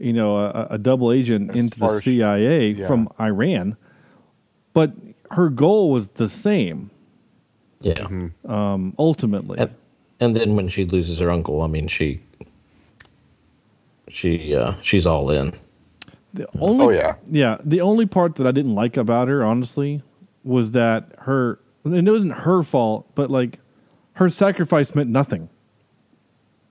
you 0.00 0.14
know, 0.14 0.38
a, 0.38 0.68
a 0.70 0.78
double 0.78 1.12
agent 1.12 1.54
into 1.54 1.78
the 1.78 2.00
CIA 2.00 2.70
yeah. 2.70 2.86
from 2.86 3.08
Iran. 3.20 3.76
But 4.72 4.92
her 5.30 5.50
goal 5.50 5.90
was 5.90 6.08
the 6.08 6.28
same, 6.28 6.90
Yeah. 7.80 8.06
um, 8.46 8.94
ultimately. 8.98 9.58
And, 9.58 9.70
and 10.20 10.36
then 10.36 10.54
when 10.56 10.68
she 10.68 10.84
loses 10.84 11.18
her 11.20 11.30
uncle, 11.30 11.62
I 11.62 11.66
mean, 11.66 11.88
she 11.88 12.20
she 14.08 14.54
uh, 14.54 14.74
she's 14.82 15.06
all 15.06 15.30
in. 15.30 15.52
The 16.34 16.46
only, 16.60 16.84
Oh, 16.84 16.90
yeah. 16.90 17.14
yeah. 17.30 17.58
The 17.64 17.80
only 17.80 18.06
part 18.06 18.36
that 18.36 18.46
I 18.46 18.52
didn't 18.52 18.74
like 18.74 18.96
about 18.96 19.26
her, 19.28 19.44
honestly, 19.44 20.00
was 20.44 20.70
that 20.72 21.10
her, 21.18 21.58
and 21.84 22.06
it 22.06 22.10
wasn't 22.10 22.32
her 22.34 22.62
fault, 22.62 23.06
but 23.14 23.30
like 23.30 23.58
her 24.12 24.28
sacrifice 24.28 24.94
meant 24.94 25.10
nothing. 25.10 25.48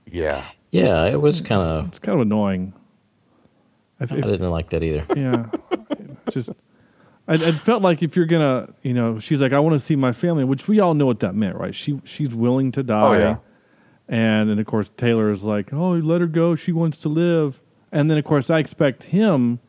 yeah. 0.06 0.43
Yeah, 0.72 1.06
it 1.08 1.19
was 1.19 1.41
kind 1.41 1.62
of. 1.63 1.88
It's 1.88 1.98
kind 1.98 2.13
of 2.15 2.22
annoying. 2.22 2.74
If- 4.00 4.12
I 4.13 4.17
didn't 4.22 4.52
like 4.52 4.69
that 4.69 4.84
either. 4.84 5.04
yeah, 5.17 5.48
just 6.30 6.52
I, 7.30 7.36
it 7.36 7.54
felt 7.54 7.82
like 7.82 8.04
if 8.04 8.15
you're 8.18 8.26
gonna, 8.26 8.74
you 8.82 8.94
know, 8.94 9.20
she's 9.20 9.39
like, 9.39 9.54
I 9.54 9.60
want 9.60 9.74
to 9.74 9.80
see 9.80 9.96
my 9.96 10.12
family, 10.12 10.44
which 10.44 10.68
we 10.68 10.80
all 10.82 10.94
know 10.96 11.06
what 11.06 11.20
that 11.20 11.36
meant, 11.36 11.56
right? 11.56 11.74
She 11.76 12.02
she's 12.04 12.34
willing 12.36 12.72
to 12.74 12.84
die, 12.84 13.08
Oh, 13.08 13.20
yeah. 13.20 13.38
and 14.08 14.50
then 14.50 14.60
of 14.60 14.65
course 14.65 14.89
Taylor 14.98 15.32
is 15.32 15.44
like, 15.44 15.72
oh, 15.72 15.92
let 15.92 16.20
her 16.22 16.28
go, 16.28 16.56
she 16.56 16.72
wants 16.72 16.98
to 16.98 17.10
live, 17.10 17.62
and 17.92 18.10
then 18.10 18.18
of 18.18 18.26
course 18.26 18.50
I 18.50 18.60
expect 18.60 19.04
him 19.04 19.60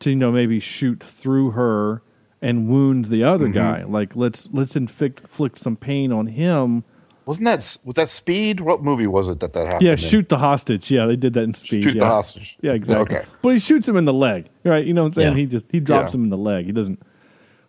to, 0.00 0.10
you 0.10 0.16
know, 0.16 0.30
maybe 0.30 0.60
shoot 0.60 1.02
through 1.02 1.52
her 1.52 2.02
and 2.40 2.68
wound 2.68 3.06
the 3.06 3.24
other 3.24 3.48
Mhm. 3.48 3.52
guy. 3.54 3.82
Like 3.84 4.14
let's 4.14 4.48
let's 4.52 4.76
inflict, 4.76 5.20
inflict 5.22 5.58
some 5.58 5.76
pain 5.76 6.12
on 6.12 6.26
him. 6.26 6.84
Wasn't 7.28 7.44
that 7.44 7.76
was 7.84 7.94
that 7.96 8.08
Speed? 8.08 8.60
What 8.60 8.82
movie 8.82 9.06
was 9.06 9.28
it 9.28 9.40
that 9.40 9.52
that 9.52 9.66
happened? 9.66 9.82
Yeah, 9.82 9.90
in? 9.90 9.96
shoot 9.98 10.30
the 10.30 10.38
hostage. 10.38 10.90
Yeah, 10.90 11.04
they 11.04 11.14
did 11.14 11.34
that 11.34 11.42
in 11.42 11.52
Speed. 11.52 11.82
Shoot 11.82 11.92
the 11.92 11.98
yeah. 11.98 12.08
hostage. 12.08 12.56
Yeah, 12.62 12.72
exactly. 12.72 13.16
Okay. 13.18 13.26
But 13.42 13.50
he 13.50 13.58
shoots 13.58 13.86
him 13.86 13.98
in 13.98 14.06
the 14.06 14.14
leg, 14.14 14.48
right? 14.64 14.82
You 14.82 14.94
know 14.94 15.02
what 15.02 15.08
I'm 15.08 15.12
saying? 15.12 15.32
Yeah. 15.34 15.40
He 15.40 15.44
just 15.44 15.66
he 15.70 15.78
drops 15.78 16.14
Yeah. 16.14 16.16
him 16.16 16.24
in 16.24 16.30
the 16.30 16.38
leg. 16.38 16.64
He 16.64 16.72
doesn't 16.72 17.02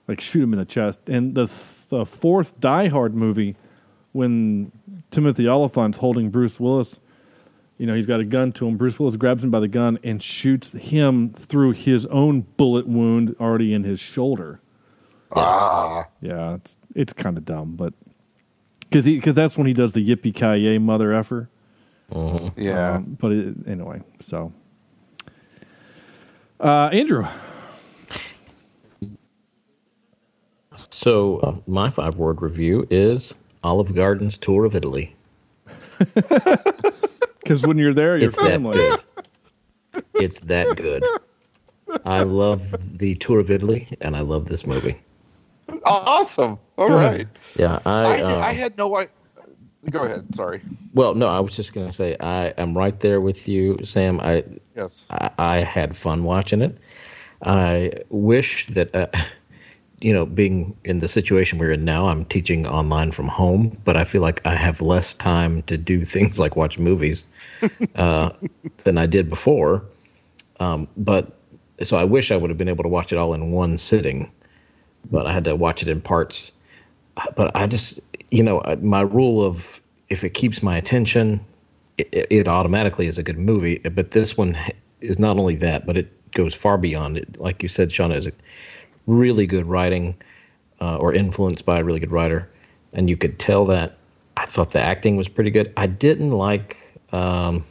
like 0.07 0.21
shoot 0.21 0.43
him 0.43 0.53
in 0.53 0.59
the 0.59 0.65
chest. 0.65 1.09
And 1.09 1.35
the 1.35 1.51
the 1.89 2.05
fourth 2.05 2.57
Die 2.61 2.87
Hard 2.87 3.13
movie, 3.15 3.57
when 4.13 4.71
Timothy 5.11 5.49
Olyphant's 5.49 5.97
holding 5.97 6.29
Bruce 6.29 6.57
Willis, 6.57 7.01
you 7.79 7.85
know 7.85 7.95
he's 7.95 8.05
got 8.05 8.21
a 8.21 8.25
gun 8.25 8.53
to 8.53 8.65
him. 8.65 8.77
Bruce 8.77 8.97
Willis 8.97 9.17
grabs 9.17 9.43
him 9.43 9.51
by 9.51 9.59
the 9.59 9.67
gun 9.67 9.99
and 10.05 10.23
shoots 10.23 10.71
him 10.71 11.31
through 11.31 11.71
his 11.71 12.05
own 12.05 12.45
bullet 12.55 12.87
wound 12.87 13.35
already 13.41 13.73
in 13.73 13.83
his 13.83 13.99
shoulder. 13.99 14.61
Ah. 15.33 16.07
Yeah, 16.21 16.55
it's 16.55 16.77
it's 16.95 17.11
kind 17.11 17.37
of 17.37 17.43
dumb, 17.43 17.75
but 17.75 17.93
because 18.89 19.05
because 19.05 19.35
that's 19.35 19.57
when 19.57 19.67
he 19.67 19.73
does 19.73 19.91
the 19.93 20.05
yippee 20.07 20.33
ki 20.33 20.57
yay 20.63 20.77
mother 20.77 21.13
effer. 21.13 21.49
Yeah. 22.57 22.95
Um, 22.95 23.17
but 23.19 23.31
it, 23.31 23.55
anyway, 23.67 24.01
so 24.19 24.51
uh, 26.59 26.89
Andrew, 26.91 27.25
So 30.89 31.37
uh, 31.39 31.55
my 31.67 31.89
five 31.89 32.17
word 32.17 32.41
review 32.41 32.87
is 32.89 33.33
Olive 33.63 33.93
Garden's 33.95 34.37
tour 34.37 34.65
of 34.65 34.75
Italy. 34.75 35.15
because 37.39 37.63
when 37.65 37.77
you're 37.77 37.93
there, 37.93 38.17
you're 38.17 38.27
It's 38.27 38.37
that 38.37 38.63
family. 38.63 38.73
good. 38.73 39.03
It's 40.15 40.39
that 40.41 40.75
good. 40.77 41.03
I 42.05 42.21
love 42.23 42.97
the 42.97 43.15
tour 43.15 43.39
of 43.39 43.49
Italy, 43.51 43.87
and 44.01 44.15
I 44.15 44.21
love 44.21 44.45
this 44.47 44.65
movie. 44.65 44.99
Awesome. 45.85 46.57
All 46.77 46.87
Go 46.87 46.95
right. 46.95 47.13
ahead. 47.13 47.29
Yeah, 47.57 47.79
I. 47.85 48.15
I, 48.15 48.21
uh, 48.21 48.39
I 48.39 48.53
had 48.53 48.77
no 48.77 48.95
I 48.95 49.07
Go 49.89 50.03
ahead. 50.03 50.35
Sorry. 50.35 50.61
Well, 50.93 51.15
no, 51.15 51.27
I 51.27 51.39
was 51.39 51.55
just 51.55 51.73
going 51.73 51.87
to 51.87 51.93
say 51.93 52.17
I 52.19 52.47
am 52.57 52.77
right 52.77 52.99
there 52.99 53.21
with 53.21 53.47
you, 53.47 53.79
Sam. 53.83 54.19
I 54.19 54.43
Yes. 54.75 55.05
I, 55.09 55.29
I 55.37 55.57
had 55.61 55.95
fun 55.95 56.23
watching 56.23 56.61
it. 56.61 56.77
I 57.43 57.91
wish 58.09 58.67
that, 58.67 58.93
uh, 58.95 59.07
you 60.01 60.13
know, 60.13 60.25
being 60.25 60.75
in 60.85 60.99
the 60.99 61.07
situation 61.07 61.59
we're 61.59 61.73
in 61.73 61.83
now, 61.83 62.07
I'm 62.07 62.25
teaching 62.25 62.65
online 62.65 63.11
from 63.11 63.27
home, 63.27 63.77
but 63.83 63.97
I 63.97 64.03
feel 64.03 64.21
like 64.21 64.41
I 64.45 64.55
have 64.55 64.81
less 64.81 65.13
time 65.13 65.61
to 65.63 65.77
do 65.77 66.05
things 66.15 66.39
like 66.39 66.55
watch 66.55 66.77
movies 66.79 67.23
uh, 67.95 68.29
than 68.83 68.97
I 68.97 69.05
did 69.05 69.29
before. 69.29 69.83
Um, 70.59 70.87
but 70.97 71.37
so 71.83 71.97
I 71.97 72.03
wish 72.03 72.31
I 72.31 72.37
would 72.37 72.49
have 72.49 72.57
been 72.57 72.69
able 72.69 72.83
to 72.83 72.89
watch 72.89 73.11
it 73.11 73.17
all 73.17 73.33
in 73.33 73.51
one 73.51 73.77
sitting, 73.77 74.31
but 75.11 75.25
I 75.25 75.33
had 75.33 75.43
to 75.45 75.55
watch 75.55 75.81
it 75.81 75.87
in 75.87 76.01
parts. 76.01 76.51
But 77.35 77.55
I 77.55 77.67
just, 77.67 77.99
you 78.31 78.43
know, 78.43 78.61
my 78.81 79.01
rule 79.01 79.43
of 79.43 79.81
if 80.09 80.23
it 80.23 80.33
keeps 80.33 80.63
my 80.63 80.77
attention, 80.77 81.41
it, 81.97 82.27
it 82.29 82.47
automatically 82.47 83.07
is 83.07 83.17
a 83.17 83.23
good 83.23 83.37
movie. 83.37 83.79
But 83.79 84.11
this 84.11 84.37
one 84.37 84.57
is 85.01 85.19
not 85.19 85.37
only 85.37 85.55
that, 85.57 85.85
but 85.85 85.97
it 85.97 86.31
goes 86.31 86.53
far 86.53 86.77
beyond 86.77 87.17
it. 87.17 87.39
Like 87.39 87.61
you 87.61 87.69
said, 87.69 87.89
Shauna, 87.89 88.15
is 88.15 88.27
a 88.27 88.31
really 89.07 89.45
good 89.45 89.65
writing 89.65 90.15
uh, 90.81 90.97
or 90.97 91.13
influenced 91.13 91.65
by 91.65 91.79
a 91.79 91.83
really 91.83 91.99
good 91.99 92.11
writer. 92.11 92.49
And 92.93 93.09
you 93.09 93.17
could 93.17 93.39
tell 93.39 93.65
that. 93.65 93.97
I 94.37 94.45
thought 94.45 94.71
the 94.71 94.81
acting 94.81 95.17
was 95.17 95.27
pretty 95.27 95.51
good. 95.51 95.73
I 95.75 95.85
didn't 95.87 96.31
like 96.31 96.77
um, 97.11 97.65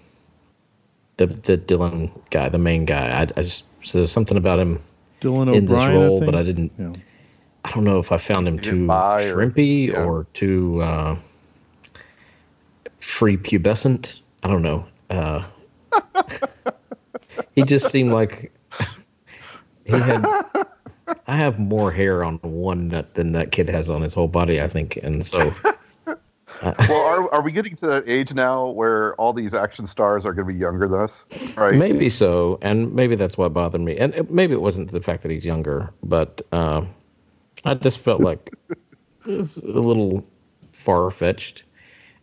the 1.17 1.27
the 1.27 1.57
Dylan 1.57 2.11
guy, 2.31 2.51
the 2.51 2.59
main 2.59 2.85
guy. 2.85 3.09
I, 3.09 3.23
I 3.23 3.43
just 3.43 3.65
so 3.83 3.99
there's 3.99 4.13
something 4.13 4.37
about 4.37 4.59
him 4.59 4.79
Dylan 5.21 5.55
in 5.55 5.65
this 5.65 5.73
O'Brien, 5.73 5.93
I 5.93 5.95
role 5.95 6.21
that 6.21 6.35
I 6.35 6.43
didn't. 6.43 6.73
Yeah. 6.79 6.93
I 7.65 7.71
don't 7.73 7.85
know 7.85 7.99
if 7.99 8.13
I 8.13 8.17
found 8.17 8.49
him 8.49 8.59
too 8.59 8.87
bi 8.87 9.25
or- 9.25 9.35
shrimpy 9.35 9.89
yeah. 9.89 10.03
or 10.05 10.27
too 10.35 10.81
uh, 10.83 11.19
free 13.01 13.37
pubescent. 13.37 14.21
I 14.43 14.49
don't 14.49 14.63
know. 14.63 14.87
Uh, 15.11 15.45
he 17.55 17.63
just 17.63 17.91
seemed 17.91 18.13
like 18.13 18.53
he 19.85 19.93
had. 19.93 20.25
I 21.27 21.37
have 21.37 21.59
more 21.59 21.91
hair 21.91 22.23
on 22.23 22.37
one 22.43 22.89
nut 22.89 23.15
than 23.15 23.33
that 23.33 23.51
kid 23.51 23.69
has 23.71 23.89
on 23.89 24.03
his 24.03 24.13
whole 24.13 24.29
body, 24.29 24.61
I 24.61 24.69
think, 24.69 24.99
and 25.03 25.25
so 25.25 25.55
Well, 26.63 26.75
are, 26.93 27.35
are 27.35 27.43
we 27.43 27.53
getting 27.53 27.77
to 27.77 27.87
that 27.87 28.05
age 28.09 28.35
now 28.35 28.69
where 28.69 29.15
all 29.15 29.33
these 29.33 29.55
action 29.55 29.87
stars 29.87 30.27
are 30.27 30.33
going 30.33 30.49
to 30.49 30.53
be 30.53 30.59
younger 30.59 30.89
than 30.89 31.01
us? 31.01 31.25
Right. 31.57 31.75
maybe 31.75 32.11
so, 32.11 32.59
and 32.63 32.93
maybe 32.95 33.15
that's 33.17 33.39
what 33.39 33.53
bothered 33.53 33.81
me, 33.81 33.97
and 33.97 34.15
it- 34.15 34.31
maybe 34.31 34.55
it 34.55 34.61
wasn't 34.61 34.91
the 34.91 35.01
fact 35.01 35.23
that 35.23 35.31
he's 35.31 35.45
younger, 35.45 35.91
but 36.03 36.43
uh, 36.53 36.85
I 37.65 37.75
just 37.75 37.99
felt 37.99 38.21
like 38.21 38.53
it 38.71 39.37
was 39.37 39.57
a 39.59 39.67
little 39.67 40.25
far 40.73 41.11
fetched. 41.11 41.65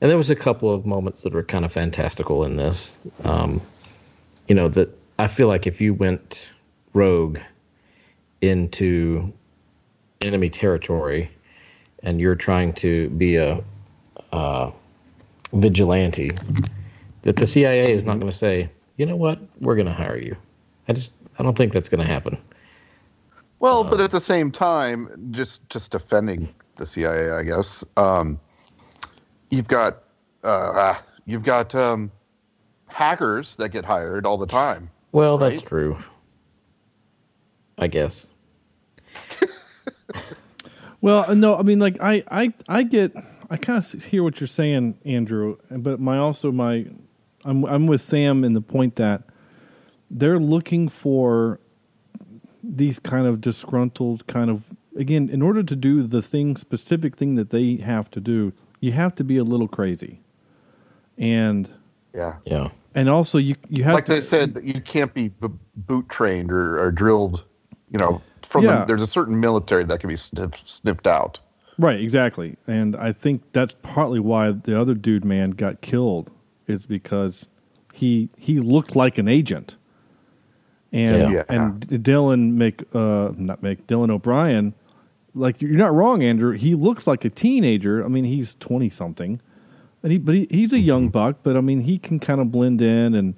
And 0.02 0.10
there 0.10 0.17
was 0.17 0.30
a 0.30 0.36
couple 0.36 0.71
of 0.71 0.86
moments 0.86 1.24
that 1.24 1.34
were 1.34 1.43
kind 1.43 1.65
of 1.65 1.71
fantastical 1.71 2.43
in 2.43 2.58
this. 2.58 2.93
Um, 3.24 3.62
you 4.48 4.56
know 4.56 4.67
that 4.69 4.89
I 5.17 5.28
feel 5.28 5.48
like 5.48 5.65
if 5.65 5.82
you 5.82 5.93
went 5.93 6.50
rogue 6.93 7.39
into 8.41 9.34
enemy 10.21 10.50
territory 10.50 11.30
and 12.04 12.19
you're 12.19 12.36
trying 12.36 12.74
to 12.74 13.10
be 13.10 13.38
a 13.38 13.63
uh, 14.32 14.71
vigilante, 15.54 16.32
that 17.24 17.38
the 17.38 17.48
CIA 17.48 17.91
is 17.91 18.04
not 18.04 18.19
going 18.19 18.32
to 18.32 18.38
say, 18.38 18.69
you 18.98 19.06
know 19.06 19.15
what, 19.15 19.39
we're 19.60 19.76
going 19.76 19.88
to 19.88 19.93
hire 19.93 20.17
you. 20.17 20.36
I 20.88 20.93
just 20.93 21.13
I 21.39 21.43
don't 21.43 21.58
think 21.58 21.74
that's 21.74 21.89
going 21.89 22.06
to 22.06 22.12
happen. 22.12 22.38
Well, 23.65 23.84
Uh, 23.84 23.89
but 23.89 23.99
at 23.99 24.12
the 24.12 24.19
same 24.19 24.51
time, 24.51 25.10
just 25.32 25.67
just 25.71 25.89
defending 25.89 26.47
the 26.78 26.86
CIA, 26.86 27.32
I 27.32 27.41
guess. 27.41 27.84
Um, 27.97 28.39
you've 29.49 29.67
got 29.67 30.04
uh, 30.43 30.71
ah, 30.75 31.04
you've 31.25 31.41
got 31.41 31.73
um, 31.73 32.12
hackers 32.86 33.56
that 33.56 33.69
get 33.69 33.84
hired 33.84 34.23
all 34.23 34.38
the 34.38 34.45
time. 34.45 34.91
Well, 35.13 35.39
that's 35.39 35.63
true. 35.63 35.97
I 37.80 37.88
guess. 37.88 38.28
Well, 41.01 41.36
no, 41.36 41.56
I 41.56 41.62
mean, 41.62 41.78
like 41.78 41.97
I, 42.01 42.23
I, 42.32 42.51
I 42.67 42.82
get, 42.82 43.13
I 43.51 43.58
kind 43.58 43.78
of 43.78 44.04
hear 44.04 44.23
what 44.23 44.39
you're 44.39 44.47
saying, 44.47 44.97
Andrew, 45.06 45.58
but 45.69 45.99
my 45.99 46.17
also 46.17 46.51
my, 46.51 46.88
I'm, 47.43 47.63
I'm 47.65 47.86
with 47.86 48.01
Sam 48.01 48.43
in 48.43 48.54
the 48.54 48.62
point 48.62 48.95
that 48.95 49.21
they're 50.10 50.39
looking 50.39 50.89
for 50.89 51.60
these 52.67 52.99
kind 52.99 53.28
of 53.28 53.41
disgruntled 53.41 54.25
kind 54.28 54.49
of 54.49 54.63
again 54.97 55.30
in 55.30 55.41
order 55.41 55.62
to 55.63 55.75
do 55.75 56.04
the 56.04 56.21
thing 56.21 56.56
specific 56.58 57.15
thing 57.15 57.36
that 57.36 57.49
they 57.49 57.75
have 57.78 58.10
to 58.12 58.19
do 58.19 58.51
you 58.82 58.91
have 58.91 59.13
to 59.15 59.23
be 59.23 59.38
a 59.38 59.43
little 59.43 59.67
crazy 59.67 60.19
and 61.17 61.69
Yeah. 62.13 62.36
Yeah. 62.45 62.69
and 62.95 63.10
also 63.10 63.38
you 63.38 63.56
you 63.69 63.84
have 63.84 63.93
like 63.93 64.06
to, 64.06 64.13
they 64.13 64.21
said, 64.21 64.60
you 64.63 64.82
can't 64.82 65.13
be 65.13 65.30
b- 65.30 65.47
boot 65.75 66.08
trained 66.10 66.51
or, 66.51 66.80
or 66.82 66.91
drilled. 66.91 67.43
You 67.91 67.99
know, 67.99 68.21
from 68.43 68.63
Yeah. 68.65 68.80
the, 68.80 68.86
there's 68.86 69.01
a 69.01 69.08
certain 69.08 69.39
military 69.39 69.84
that 69.86 69.99
can 69.99 70.10
be 70.10 70.15
sniff, 70.15 70.62
sniffed 70.67 71.08
out. 71.08 71.39
Right, 71.78 71.99
exactly. 71.99 72.58
And 72.67 72.95
I 72.95 73.12
think 73.12 73.43
that's 73.51 73.75
partly 73.84 74.19
why 74.19 74.51
the 74.51 74.80
other 74.80 74.93
dude 74.93 75.23
man 75.25 75.51
got 75.51 75.82
killed 75.82 76.32
is 76.67 76.86
because 76.86 77.47
he 77.93 78.30
he 78.38 78.60
looked 78.60 78.95
like 78.95 79.17
an 79.17 79.28
agent. 79.28 79.75
And 80.95 81.34
Yeah. 81.34 81.43
and 81.49 81.81
Dylan 81.88 82.53
make 82.53 82.84
uh 82.93 83.31
not 83.38 83.62
make 83.62 83.86
Dylan 83.88 84.10
O'Brien 84.10 84.73
like 85.34 85.62
you're 85.62 85.71
not 85.71 85.93
wrong 85.93 86.23
Andrew, 86.23 86.51
he 86.53 86.73
looks 86.75 87.05
like 87.05 87.25
a 87.25 87.29
teenager. 87.29 88.03
I 88.03 88.08
mean, 88.08 88.23
he's 88.23 88.55
20 88.55 88.89
something. 88.89 89.41
And 90.01 90.12
he 90.12 90.17
but 90.17 90.36
he, 90.36 90.47
he's 90.49 90.71
a 90.71 90.79
young 90.79 91.10
buck, 91.10 91.38
but 91.43 91.58
I 91.58 91.62
mean, 91.62 91.81
he 91.81 91.97
can 91.99 92.19
kind 92.19 92.39
of 92.39 92.51
blend 92.51 92.81
in 92.81 93.13
and 93.15 93.36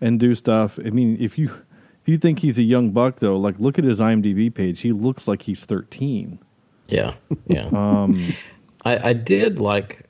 and 0.00 0.18
do 0.18 0.34
stuff. 0.34 0.78
I 0.84 0.90
mean, 0.90 1.16
if 1.20 1.38
you 1.38 1.46
if 2.02 2.08
you 2.08 2.18
think 2.18 2.40
he's 2.40 2.58
a 2.58 2.62
young 2.62 2.90
buck 2.90 3.20
though, 3.20 3.36
like 3.36 3.58
look 3.58 3.78
at 3.78 3.84
his 3.84 4.00
IMDb 4.00 4.52
page. 4.52 4.80
He 4.80 4.92
looks 4.92 5.28
like 5.28 5.42
he's 5.42 5.64
13. 5.64 6.38
Yeah. 6.88 7.14
Yeah. 7.46 7.68
Um 7.72 8.24
I, 8.84 9.10
I 9.10 9.12
did 9.12 9.60
like 9.60 10.04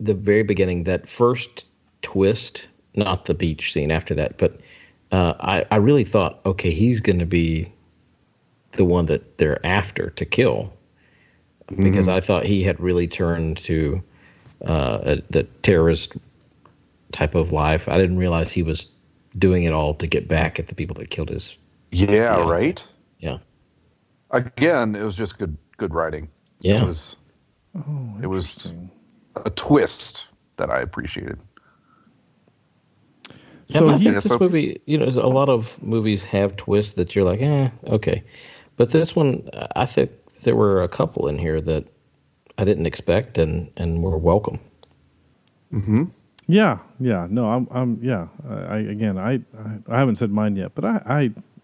the 0.00 0.14
very 0.14 0.42
beginning, 0.42 0.84
that 0.84 1.08
first 1.08 1.66
twist, 2.02 2.64
not 2.94 3.24
the 3.26 3.34
beach 3.34 3.72
scene 3.72 3.90
after 3.90 4.14
that, 4.14 4.38
but 4.38 4.60
uh, 5.14 5.36
I, 5.38 5.64
I 5.70 5.76
really 5.76 6.02
thought, 6.02 6.40
okay, 6.44 6.72
he's 6.72 7.00
going 7.00 7.20
to 7.20 7.26
be 7.26 7.72
the 8.72 8.84
one 8.84 9.06
that 9.06 9.38
they're 9.38 9.64
after 9.64 10.10
to 10.10 10.24
kill. 10.24 10.72
Because 11.68 12.08
I 12.08 12.20
thought 12.20 12.44
he 12.44 12.64
had 12.64 12.78
really 12.80 13.06
turned 13.06 13.56
to 13.58 14.02
uh, 14.66 14.98
a, 15.02 15.22
the 15.30 15.44
terrorist 15.62 16.14
type 17.12 17.36
of 17.36 17.52
life. 17.52 17.88
I 17.88 17.96
didn't 17.96 18.18
realize 18.18 18.50
he 18.50 18.64
was 18.64 18.88
doing 19.38 19.62
it 19.62 19.72
all 19.72 19.94
to 19.94 20.06
get 20.06 20.26
back 20.26 20.58
at 20.58 20.66
the 20.66 20.74
people 20.74 20.94
that 20.96 21.10
killed 21.10 21.28
his. 21.28 21.56
Yeah, 21.92 22.34
fiance. 22.34 22.50
right. 22.50 22.88
Yeah. 23.20 23.38
Again, 24.32 24.96
it 24.96 25.04
was 25.04 25.14
just 25.14 25.38
good 25.38 25.56
good 25.76 25.94
writing. 25.94 26.28
Yeah. 26.60 26.82
It 26.82 26.86
was 26.86 27.16
oh, 27.76 28.14
it 28.20 28.26
was 28.26 28.72
a 29.36 29.50
twist 29.50 30.26
that 30.56 30.70
I 30.70 30.80
appreciated. 30.80 31.38
Yeah, 33.68 33.78
So 33.78 33.88
I 33.88 33.96
he- 33.96 34.04
think 34.04 34.14
this 34.16 34.24
so- 34.24 34.38
movie, 34.38 34.80
you 34.86 34.98
know, 34.98 35.06
a 35.06 35.28
lot 35.28 35.48
of 35.48 35.80
movies 35.82 36.22
have 36.24 36.56
twists 36.56 36.94
that 36.94 37.14
you're 37.16 37.24
like, 37.24 37.40
eh, 37.42 37.70
okay. 37.86 38.22
But 38.76 38.90
this 38.90 39.14
one, 39.16 39.48
I 39.76 39.86
think 39.86 40.10
there 40.42 40.56
were 40.56 40.82
a 40.82 40.88
couple 40.88 41.28
in 41.28 41.38
here 41.38 41.60
that 41.62 41.84
I 42.58 42.64
didn't 42.64 42.86
expect 42.86 43.38
and, 43.38 43.70
and 43.76 44.02
were 44.02 44.18
welcome. 44.18 44.58
Hmm. 45.70 46.04
Yeah, 46.46 46.78
yeah, 47.00 47.26
no, 47.30 47.46
I'm, 47.46 47.66
I'm, 47.70 47.98
yeah. 48.02 48.26
I 48.46 48.78
again, 48.78 49.16
I, 49.18 49.34
I, 49.34 49.78
I 49.88 49.98
haven't 49.98 50.16
said 50.16 50.30
mine 50.30 50.56
yet, 50.56 50.72
but 50.74 50.84
I, 50.84 51.00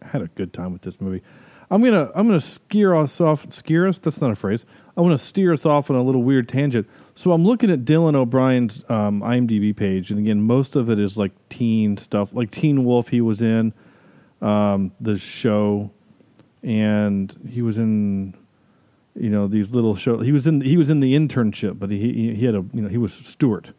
I 0.03 0.07
had 0.07 0.23
a 0.23 0.29
good 0.29 0.53
time 0.55 0.73
with 0.73 0.83
this 0.83 1.01
movie. 1.01 1.23
I'm 1.71 1.85
gonna, 1.85 2.11
I'm 2.15 2.27
gonna 2.27 2.41
steer 2.41 2.95
us 2.95 3.21
off. 3.21 3.47
Steer 3.53 3.87
us? 3.87 3.99
That's 3.99 4.21
not 4.21 4.31
a 4.31 4.35
phrase. 4.37 4.65
I 4.97 5.03
want 5.03 5.13
to 5.19 5.25
steer 5.25 5.53
us 5.53 5.67
off 5.67 5.91
on 5.91 5.97
a 5.97 6.03
little 6.03 6.23
weird 6.23 6.49
tangent. 6.49 6.89
So 7.21 7.33
I'm 7.33 7.45
looking 7.45 7.71
at 7.71 7.85
Dylan 7.85 8.15
O'Brien's 8.15 8.83
um, 8.89 9.21
IMDb 9.21 9.77
page, 9.77 10.11
and 10.11 10.19
again, 10.19 10.41
most 10.41 10.75
of 10.75 10.89
it 10.89 10.99
is 10.99 11.19
like 11.19 11.33
teen 11.51 11.99
stuff, 11.99 12.33
like 12.33 12.51
Teen 12.51 12.83
Wolf. 12.83 13.09
He 13.09 13.21
was 13.21 13.43
in 13.43 13.75
um, 14.41 14.93
the 15.03 15.19
show, 15.19 15.91
and 16.63 17.37
he 17.47 17.61
was 17.61 17.77
in 17.77 18.33
you 19.15 19.29
know 19.29 19.49
these 19.49 19.71
little 19.71 19.95
shows. 19.95 20.25
He 20.25 20.33
was 20.33 20.47
in 20.47 20.63
he 20.63 20.79
was 20.79 20.89
in 20.89 21.01
the 21.01 21.13
internship, 21.13 21.79
but 21.79 21.91
he 21.91 22.35
he, 22.35 22.47
had 22.47 22.55
a 22.55 22.65
you 22.73 22.81
know 22.81 22.89
he 22.89 22.97
was 22.97 23.13
Stewart, 23.13 23.73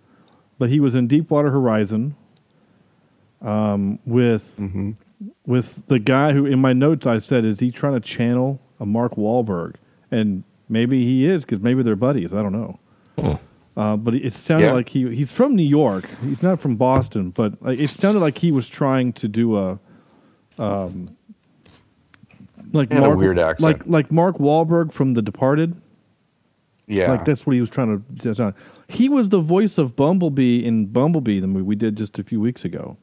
but 0.59 0.69
he 0.69 0.79
was 0.79 0.93
in 0.93 1.07
Deepwater 1.07 1.49
Horizon. 1.49 2.15
Um, 3.41 3.97
with 4.05 4.55
with 5.47 5.87
the 5.87 5.97
guy 5.97 6.33
who 6.33 6.45
in 6.45 6.61
my 6.61 6.73
notes 6.73 7.07
I 7.07 7.17
said 7.17 7.43
is 7.43 7.59
he 7.59 7.71
trying 7.71 7.93
to 7.93 8.07
channel 8.07 8.61
a 8.79 8.85
Mark 8.85 9.15
Wahlberg, 9.15 9.77
and 10.11 10.43
maybe 10.69 11.05
he 11.05 11.25
is 11.25 11.43
because 11.43 11.59
maybe 11.59 11.81
they're 11.81 11.95
buddies. 11.95 12.33
I 12.33 12.43
don't 12.43 12.53
know. 12.53 12.77
Uh, 13.77 13.95
but 13.95 14.13
it 14.15 14.33
sounded 14.33 14.65
Yeah. 14.67 14.73
like 14.73 14.89
he 14.89 15.13
he's 15.15 15.31
from 15.31 15.55
New 15.55 15.63
York. 15.63 16.09
He's 16.21 16.43
not 16.43 16.59
from 16.59 16.75
Boston, 16.75 17.29
but 17.31 17.53
it 17.65 17.89
sounded 17.89 18.19
like 18.19 18.37
he 18.37 18.51
was 18.51 18.67
trying 18.67 19.13
to 19.13 19.27
do 19.27 19.55
a 19.57 19.79
um 20.59 21.15
like 22.73 22.91
He 22.91 22.97
a 22.97 23.01
Mark 23.01 23.17
weird 23.17 23.39
accent. 23.39 23.61
like 23.61 23.87
like 23.87 24.11
Mark 24.11 24.37
Wahlberg 24.39 24.91
from 24.91 25.13
The 25.13 25.21
Departed. 25.21 25.73
Yeah. 26.87 27.11
Like 27.11 27.23
that's 27.23 27.45
what 27.45 27.53
he 27.53 27.61
was 27.61 27.69
trying 27.69 28.03
to 28.21 28.35
sound. 28.35 28.53
He 28.89 29.07
was 29.07 29.29
the 29.29 29.39
voice 29.39 29.77
of 29.77 29.95
Bumblebee 29.95 30.65
in 30.65 30.87
Bumblebee, 30.87 31.39
the 31.39 31.47
movie 31.47 31.63
we 31.63 31.75
did 31.75 31.95
just 31.95 32.19
a 32.19 32.23
few 32.23 32.41
weeks 32.41 32.65
ago. 32.65 32.97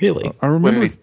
Really? 0.00 0.30
I 0.40 0.46
remember. 0.46 0.80
Wait. 0.80 0.98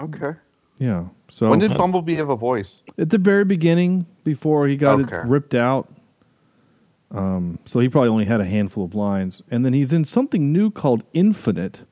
Okay. 0.00 0.32
Yeah. 0.78 1.04
So 1.28 1.48
when 1.50 1.58
did 1.58 1.76
Bumblebee 1.76 2.14
have 2.16 2.28
a 2.28 2.36
voice? 2.36 2.82
at 2.98 3.08
the 3.10 3.18
very 3.18 3.44
beginning, 3.44 4.04
before 4.24 4.66
he 4.68 4.76
got 4.76 5.00
Okay. 5.00 5.16
it 5.16 5.24
ripped 5.24 5.54
out. 5.54 5.88
Um, 7.12 7.58
so 7.66 7.78
he 7.78 7.88
probably 7.88 8.08
only 8.08 8.24
had 8.24 8.40
a 8.40 8.46
handful 8.46 8.84
of 8.84 8.94
lines, 8.94 9.42
and 9.50 9.64
then 9.64 9.74
he's 9.74 9.92
in 9.92 10.04
something 10.04 10.50
new 10.50 10.70
called 10.70 11.04
Infinite. 11.12 11.84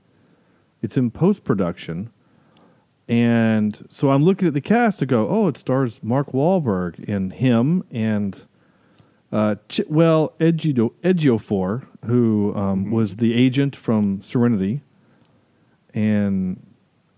It's 0.82 0.96
in 0.96 1.10
post 1.10 1.44
production, 1.44 2.10
and 3.06 3.86
so 3.90 4.10
I'm 4.10 4.24
looking 4.24 4.48
at 4.48 4.54
the 4.54 4.60
cast 4.62 4.98
to 5.00 5.06
go, 5.06 5.28
oh, 5.28 5.48
it 5.48 5.58
stars 5.58 6.00
Mark 6.02 6.32
Wahlberg 6.32 7.06
and 7.08 7.32
him 7.32 7.84
and 7.90 8.42
uh, 9.30 9.56
Chiwetel 9.68 10.32
Ejiofor, 10.38 10.92
Ejiofor 11.02 11.86
who 12.06 12.54
um, 12.56 12.90
was 12.90 13.16
the 13.16 13.34
agent 13.34 13.76
from 13.76 14.22
Serenity, 14.22 14.80
and 15.92 16.64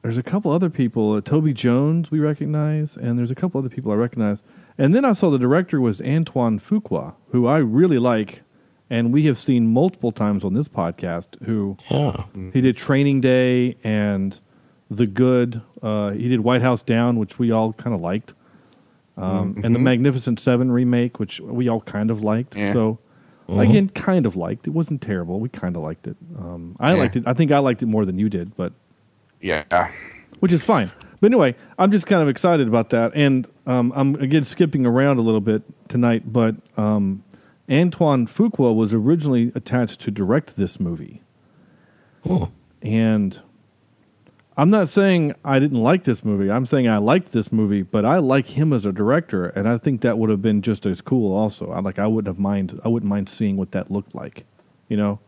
there's 0.02 0.18
a 0.18 0.22
couple 0.22 0.50
other 0.50 0.70
people. 0.70 1.12
Uh, 1.12 1.20
Toby 1.20 1.52
Jones 1.52 2.10
we 2.10 2.18
recognize, 2.20 2.96
and 2.96 3.18
there's 3.18 3.30
a 3.30 3.34
couple 3.34 3.58
other 3.58 3.68
people 3.68 3.92
I 3.92 3.94
recognize. 3.96 4.42
And 4.78 4.94
then 4.94 5.04
I 5.04 5.12
saw 5.12 5.30
the 5.30 5.38
director 5.38 5.80
was 5.80 6.00
Antoine 6.00 6.58
Fuqua, 6.58 7.14
who 7.30 7.46
I 7.46 7.58
really 7.58 7.98
like, 7.98 8.42
and 8.90 9.12
we 9.12 9.26
have 9.26 9.38
seen 9.38 9.72
multiple 9.72 10.12
times 10.12 10.44
on 10.44 10.54
this 10.54 10.68
podcast. 10.68 11.40
Who 11.44 11.76
Yeah. 11.90 12.24
he 12.52 12.60
did 12.60 12.76
Training 12.76 13.20
Day 13.20 13.76
and 13.84 14.38
The 14.90 15.06
Good. 15.06 15.60
Uh, 15.82 16.10
he 16.10 16.28
did 16.28 16.40
White 16.40 16.62
House 16.62 16.82
Down, 16.82 17.16
which 17.18 17.38
we 17.38 17.50
all 17.50 17.72
kind 17.74 17.94
of 17.94 18.00
liked, 18.00 18.32
um, 19.16 19.60
and 19.62 19.74
the 19.74 19.78
Magnificent 19.78 20.40
Seven 20.40 20.70
remake, 20.72 21.18
which 21.20 21.40
we 21.40 21.68
all 21.68 21.80
kind 21.82 22.10
of 22.10 22.22
liked. 22.22 22.56
Yeah. 22.56 22.72
So 22.72 22.98
again, 23.48 23.88
kind 23.90 24.24
of 24.26 24.36
liked. 24.36 24.66
It 24.66 24.70
wasn't 24.70 25.02
terrible. 25.02 25.38
We 25.38 25.48
kind 25.50 25.76
of 25.76 25.82
liked 25.82 26.06
it. 26.06 26.16
Um, 26.38 26.74
I 26.80 26.94
Yeah. 26.94 26.98
liked 27.00 27.16
it. 27.16 27.24
I 27.26 27.34
think 27.34 27.52
I 27.52 27.58
liked 27.58 27.82
it 27.82 27.86
more 27.86 28.04
than 28.06 28.18
you 28.18 28.28
did, 28.30 28.56
but 28.56 28.72
Yeah. 29.42 29.90
which 30.40 30.52
is 30.52 30.64
fine. 30.64 30.90
But 31.20 31.26
anyway, 31.26 31.54
I'm 31.78 31.92
just 31.92 32.06
kind 32.06 32.22
of 32.22 32.28
excited 32.28 32.66
about 32.66 32.90
that, 32.90 33.12
and 33.14 33.46
um, 33.66 33.92
I'm 33.94 34.14
again 34.16 34.42
skipping 34.44 34.86
around 34.86 35.18
a 35.18 35.22
little 35.22 35.40
bit 35.40 35.62
tonight. 35.88 36.32
But 36.32 36.56
um, 36.76 37.22
Antoine 37.70 38.26
Fuqua 38.26 38.74
was 38.74 38.92
originally 38.94 39.52
attached 39.54 40.00
to 40.00 40.10
direct 40.10 40.56
this 40.56 40.80
movie, 40.80 41.22
Oh. 42.28 42.50
and 42.82 43.40
I'm 44.56 44.68
not 44.70 44.88
saying 44.88 45.34
I 45.44 45.60
didn't 45.60 45.80
like 45.80 46.02
this 46.04 46.24
movie. 46.24 46.50
I'm 46.50 46.66
saying 46.66 46.88
I 46.88 46.98
liked 46.98 47.30
this 47.32 47.52
movie, 47.52 47.82
but 47.82 48.04
I 48.04 48.18
like 48.18 48.46
him 48.48 48.72
as 48.72 48.84
a 48.84 48.90
director, 48.92 49.46
and 49.46 49.68
I 49.68 49.78
think 49.78 50.00
that 50.00 50.18
would 50.18 50.28
have 50.28 50.42
been 50.42 50.60
just 50.60 50.86
as 50.86 51.00
cool. 51.00 51.34
Also, 51.36 51.70
I 51.70 51.78
like 51.80 52.00
I 52.00 52.06
wouldn't 52.08 52.26
have 52.34 52.40
mind. 52.40 52.80
I 52.84 52.88
wouldn't 52.88 53.08
mind 53.08 53.28
seeing 53.28 53.56
what 53.56 53.70
that 53.72 53.90
looked 53.92 54.14
like. 54.14 54.44
You 54.88 54.96
know, 54.96 55.20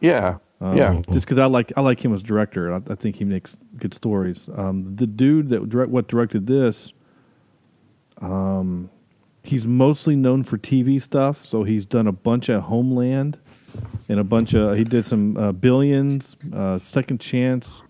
Yeah. 0.00 0.38
Um, 0.62 0.76
yeah. 0.76 1.02
just 1.10 1.26
because 1.26 1.38
I 1.38 1.46
like 1.46 1.72
I 1.76 1.80
like 1.80 2.02
him 2.02 2.14
as 2.14 2.22
director. 2.22 2.72
I, 2.72 2.80
I 2.88 2.94
think 2.94 3.16
he 3.16 3.24
makes 3.24 3.56
good 3.76 3.92
stories. 3.92 4.48
Um, 4.54 4.94
the 4.94 5.08
dude 5.08 5.48
that 5.48 5.68
direct, 5.68 5.90
what 5.90 6.06
directed 6.06 6.46
this, 6.46 6.92
um, 8.20 8.88
he's 9.42 9.66
mostly 9.66 10.14
known 10.14 10.44
for 10.44 10.56
TV 10.56 11.02
stuff. 11.02 11.44
So 11.44 11.64
he's 11.64 11.84
done 11.84 12.06
a 12.06 12.12
bunch 12.12 12.48
of 12.48 12.62
Homeland, 12.62 13.40
and 14.08 14.20
a 14.20 14.24
bunch 14.24 14.54
of 14.54 14.76
he 14.76 14.84
did 14.84 15.04
some 15.04 15.36
uh, 15.36 15.50
Billions, 15.50 16.36
uh, 16.54 16.78
Second 16.78 17.20
Chance, 17.20 17.82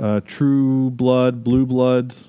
uh, 0.00 0.22
True 0.24 0.90
Blood, 0.90 1.44
Blue 1.44 1.66
Bloods, 1.66 2.28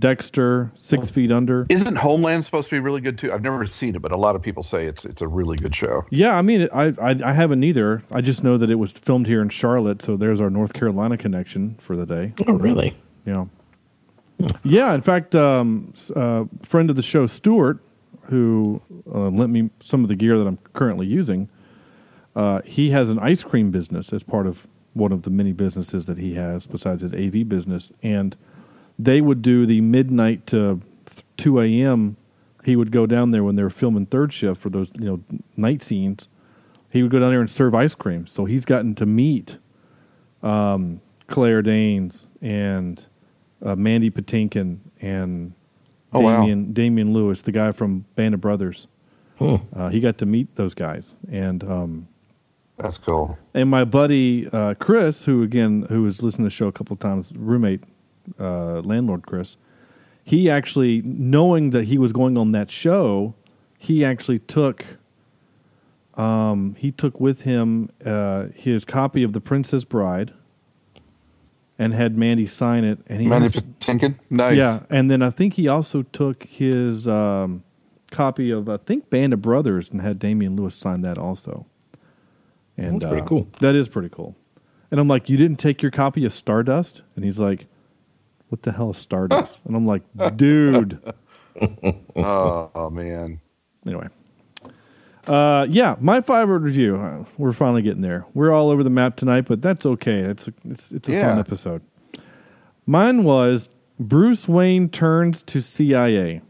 Dexter, 0.00 0.72
Six 0.76 1.10
Feet 1.10 1.30
Under. 1.30 1.66
Isn't 1.68 1.96
Homeland 1.96 2.44
supposed 2.44 2.68
to 2.70 2.74
be 2.74 2.80
really 2.80 3.00
good 3.00 3.18
too? 3.18 3.32
I've 3.32 3.42
never 3.42 3.64
seen 3.66 3.94
it, 3.94 4.02
but 4.02 4.12
a 4.12 4.16
lot 4.16 4.34
of 4.34 4.42
people 4.42 4.62
say 4.62 4.86
it's 4.86 5.04
it's 5.04 5.22
a 5.22 5.28
really 5.28 5.56
good 5.56 5.74
show. 5.76 6.04
Yeah, 6.10 6.36
I 6.36 6.42
mean, 6.42 6.68
I, 6.72 6.94
I 7.00 7.16
I 7.24 7.32
haven't 7.32 7.62
either. 7.62 8.02
I 8.10 8.20
just 8.20 8.42
know 8.42 8.56
that 8.56 8.70
it 8.70 8.76
was 8.76 8.92
filmed 8.92 9.26
here 9.26 9.42
in 9.42 9.50
Charlotte, 9.50 10.02
so 10.02 10.16
there's 10.16 10.40
our 10.40 10.50
North 10.50 10.72
Carolina 10.72 11.16
connection 11.16 11.76
for 11.78 11.94
the 11.94 12.06
day. 12.06 12.32
Oh, 12.48 12.54
really? 12.54 12.96
Yeah. 13.26 13.44
Yeah, 14.64 14.94
in 14.94 15.02
fact, 15.02 15.34
um, 15.34 15.92
uh, 16.16 16.44
friend 16.62 16.88
of 16.88 16.96
the 16.96 17.02
show, 17.02 17.26
Stuart, 17.26 17.78
who 18.22 18.80
uh, 19.12 19.28
lent 19.28 19.52
me 19.52 19.68
some 19.80 20.02
of 20.02 20.08
the 20.08 20.16
gear 20.16 20.38
that 20.38 20.46
I'm 20.46 20.58
currently 20.72 21.06
using, 21.06 21.48
uh, 22.34 22.62
he 22.64 22.90
has 22.90 23.10
an 23.10 23.18
ice 23.18 23.42
cream 23.42 23.70
business 23.70 24.12
as 24.14 24.22
part 24.22 24.46
of 24.46 24.66
one 24.94 25.12
of 25.12 25.22
the 25.22 25.30
many 25.30 25.52
businesses 25.52 26.06
that 26.06 26.18
he 26.18 26.34
has 26.34 26.66
besides 26.66 27.02
his 27.02 27.12
AV 27.12 27.48
business. 27.48 27.92
And 28.02 28.36
they 29.04 29.20
would 29.20 29.42
do 29.42 29.66
the 29.66 29.80
midnight 29.80 30.46
to 30.48 30.80
2 31.38 31.60
a.m. 31.60 32.16
He 32.64 32.76
would 32.76 32.90
go 32.92 33.06
down 33.06 33.30
there 33.30 33.42
when 33.44 33.56
they 33.56 33.62
were 33.62 33.70
filming 33.70 34.06
third 34.06 34.32
shift 34.32 34.60
for 34.60 34.68
those 34.70 34.90
you 34.98 35.06
know 35.06 35.38
night 35.56 35.82
scenes. 35.82 36.28
He 36.90 37.02
would 37.02 37.12
go 37.12 37.18
down 37.20 37.30
there 37.30 37.40
and 37.40 37.50
serve 37.50 37.74
ice 37.74 37.94
cream. 37.94 38.26
So 38.26 38.44
he's 38.44 38.64
gotten 38.64 38.94
to 38.96 39.06
meet 39.06 39.56
um, 40.42 41.00
Claire 41.28 41.62
Danes 41.62 42.26
and 42.42 43.04
uh, 43.64 43.76
Mandy 43.76 44.10
Patinkin 44.10 44.78
and 45.00 45.52
Oh, 46.12 46.22
wow. 46.22 46.44
Damian 46.44 47.12
Lewis, 47.12 47.42
the 47.42 47.52
guy 47.52 47.70
from 47.70 48.04
Band 48.16 48.34
of 48.34 48.40
Brothers. 48.40 48.88
Uh, 49.40 49.88
he 49.90 50.00
got 50.00 50.18
to 50.18 50.26
meet 50.26 50.54
those 50.56 50.74
guys, 50.74 51.14
and 51.30 51.62
um, 51.64 52.08
That's 52.78 52.98
cool. 52.98 53.38
and 53.54 53.70
my 53.70 53.84
buddy 53.84 54.48
uh, 54.52 54.74
Chris, 54.74 55.24
who 55.24 55.42
again 55.44 55.86
who 55.88 56.04
has 56.06 56.20
listened 56.22 56.42
to 56.44 56.46
the 56.48 56.50
show 56.50 56.66
a 56.66 56.72
couple 56.72 56.92
of 56.94 56.98
times, 57.00 57.30
roommate, 57.36 57.82
uh, 58.38 58.80
landlord 58.80 59.26
Chris, 59.26 59.56
he 60.24 60.50
actually 60.50 61.02
knowing 61.04 61.70
that 61.70 61.84
he 61.84 61.98
was 61.98 62.12
going 62.12 62.36
on 62.36 62.52
that 62.52 62.70
show, 62.70 63.34
he 63.78 64.04
actually 64.04 64.38
took. 64.40 64.84
Um, 66.14 66.74
he 66.76 66.92
took 66.92 67.18
with 67.18 67.42
him 67.42 67.88
uh, 68.04 68.46
his 68.54 68.84
copy 68.84 69.22
of 69.22 69.32
The 69.32 69.40
Princess 69.40 69.84
Bride, 69.84 70.32
and 71.78 71.94
had 71.94 72.18
Mandy 72.18 72.46
sign 72.46 72.84
it. 72.84 72.98
And 73.06 73.20
he 73.22 73.26
Mandy 73.26 73.44
has- 73.44 73.62
Patinkin? 73.62 74.16
Nice. 74.28 74.56
Yeah, 74.56 74.80
and 74.90 75.10
then 75.10 75.22
I 75.22 75.30
think 75.30 75.54
he 75.54 75.68
also 75.68 76.02
took 76.02 76.42
his 76.44 77.08
um, 77.08 77.62
copy 78.10 78.50
of 78.50 78.68
I 78.68 78.76
think 78.76 79.08
Band 79.08 79.32
of 79.32 79.40
Brothers 79.40 79.90
and 79.90 80.00
had 80.00 80.18
Damian 80.18 80.56
Lewis 80.56 80.74
sign 80.74 81.00
that 81.02 81.16
also. 81.16 81.64
And 82.76 83.00
That's 83.00 83.10
pretty 83.10 83.22
uh, 83.22 83.28
cool. 83.28 83.48
That 83.60 83.74
is 83.74 83.88
pretty 83.88 84.08
cool. 84.10 84.36
And 84.90 84.98
I'm 84.98 85.08
like, 85.08 85.28
you 85.28 85.36
didn't 85.36 85.58
take 85.58 85.82
your 85.82 85.90
copy 85.90 86.24
of 86.24 86.32
Stardust? 86.32 87.02
And 87.14 87.24
he's 87.24 87.38
like, 87.38 87.66
what 88.50 88.62
the 88.62 88.72
hell 88.72 88.90
is 88.90 88.96
Stardust? 88.98 89.60
and 89.64 89.74
I'm 89.74 89.86
like, 89.86 90.02
dude. 90.36 91.00
Oh, 92.16 92.70
oh, 92.74 92.90
man. 92.90 93.40
Anyway. 93.86 94.08
Uh, 95.26 95.66
yeah, 95.70 95.96
my 96.00 96.20
five 96.20 96.48
word 96.48 96.62
review. 96.62 96.96
Uh, 96.96 97.24
we're 97.38 97.52
finally 97.52 97.82
getting 97.82 98.02
there. 98.02 98.26
We're 98.34 98.52
all 98.52 98.70
over 98.70 98.82
the 98.82 98.90
map 98.90 99.16
tonight, 99.16 99.42
but 99.42 99.62
that's 99.62 99.86
okay. 99.86 100.18
It's 100.18 100.48
a, 100.48 100.54
it's, 100.64 100.90
it's 100.92 101.08
a 101.08 101.20
fun 101.20 101.38
episode. 101.38 101.82
Mine 102.86 103.22
was 103.24 103.70
Bruce 104.00 104.48
Wayne 104.48 104.88
turns 104.88 105.42
to 105.44 105.60
CIA. 105.60 106.42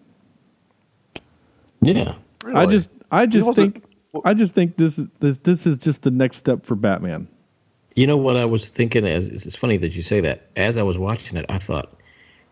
Yeah. 1.83 2.15
I 2.55 2.67
just 2.67 2.91
I 3.11 3.27
just 3.27 3.55
think 3.55 3.85
I 4.25 4.35
just 4.35 4.55
think 4.55 4.77
this 4.77 4.99
is 4.99 5.07
this 5.19 5.37
this 5.39 5.67
is 5.67 5.79
just 5.79 6.03
the 6.03 6.11
next 6.11 6.39
step 6.39 6.65
for 6.65 6.75
Batman. 6.75 7.29
You 8.01 8.07
know 8.07 8.17
what 8.17 8.39
I 8.39 8.47
was 8.47 8.67
thinking 8.67 9.07
as 9.07 9.29
it's 9.29 9.45
it's 9.45 9.57
funny 9.57 9.77
that 9.77 9.93
you 9.93 10.01
say 10.01 10.21
that. 10.21 10.47
As 10.57 10.79
I 10.79 10.83
was 10.83 10.97
watching 10.97 11.37
it, 11.37 11.45
I 11.51 11.59
thought, 11.59 11.99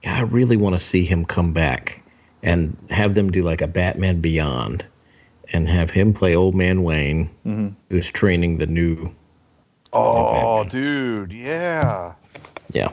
God, 0.02 0.14
I 0.14 0.20
really 0.20 0.58
want 0.58 0.76
to 0.76 0.78
see 0.78 1.06
him 1.06 1.24
come 1.24 1.54
back 1.54 2.02
and 2.42 2.76
have 2.90 3.14
them 3.14 3.32
do 3.32 3.42
like 3.42 3.62
a 3.62 3.66
Batman 3.66 4.20
Beyond 4.20 4.84
and 5.54 5.66
have 5.66 5.90
him 5.90 6.12
play 6.12 6.36
old 6.36 6.54
man 6.54 6.82
Wayne 6.82 7.30
mm-hmm. 7.46 7.68
who's 7.88 8.10
training 8.10 8.58
the 8.58 8.66
new 8.66 9.10
Oh, 9.94 10.64
dude. 10.64 11.32
Yeah. 11.32 12.12
yeah. 12.74 12.92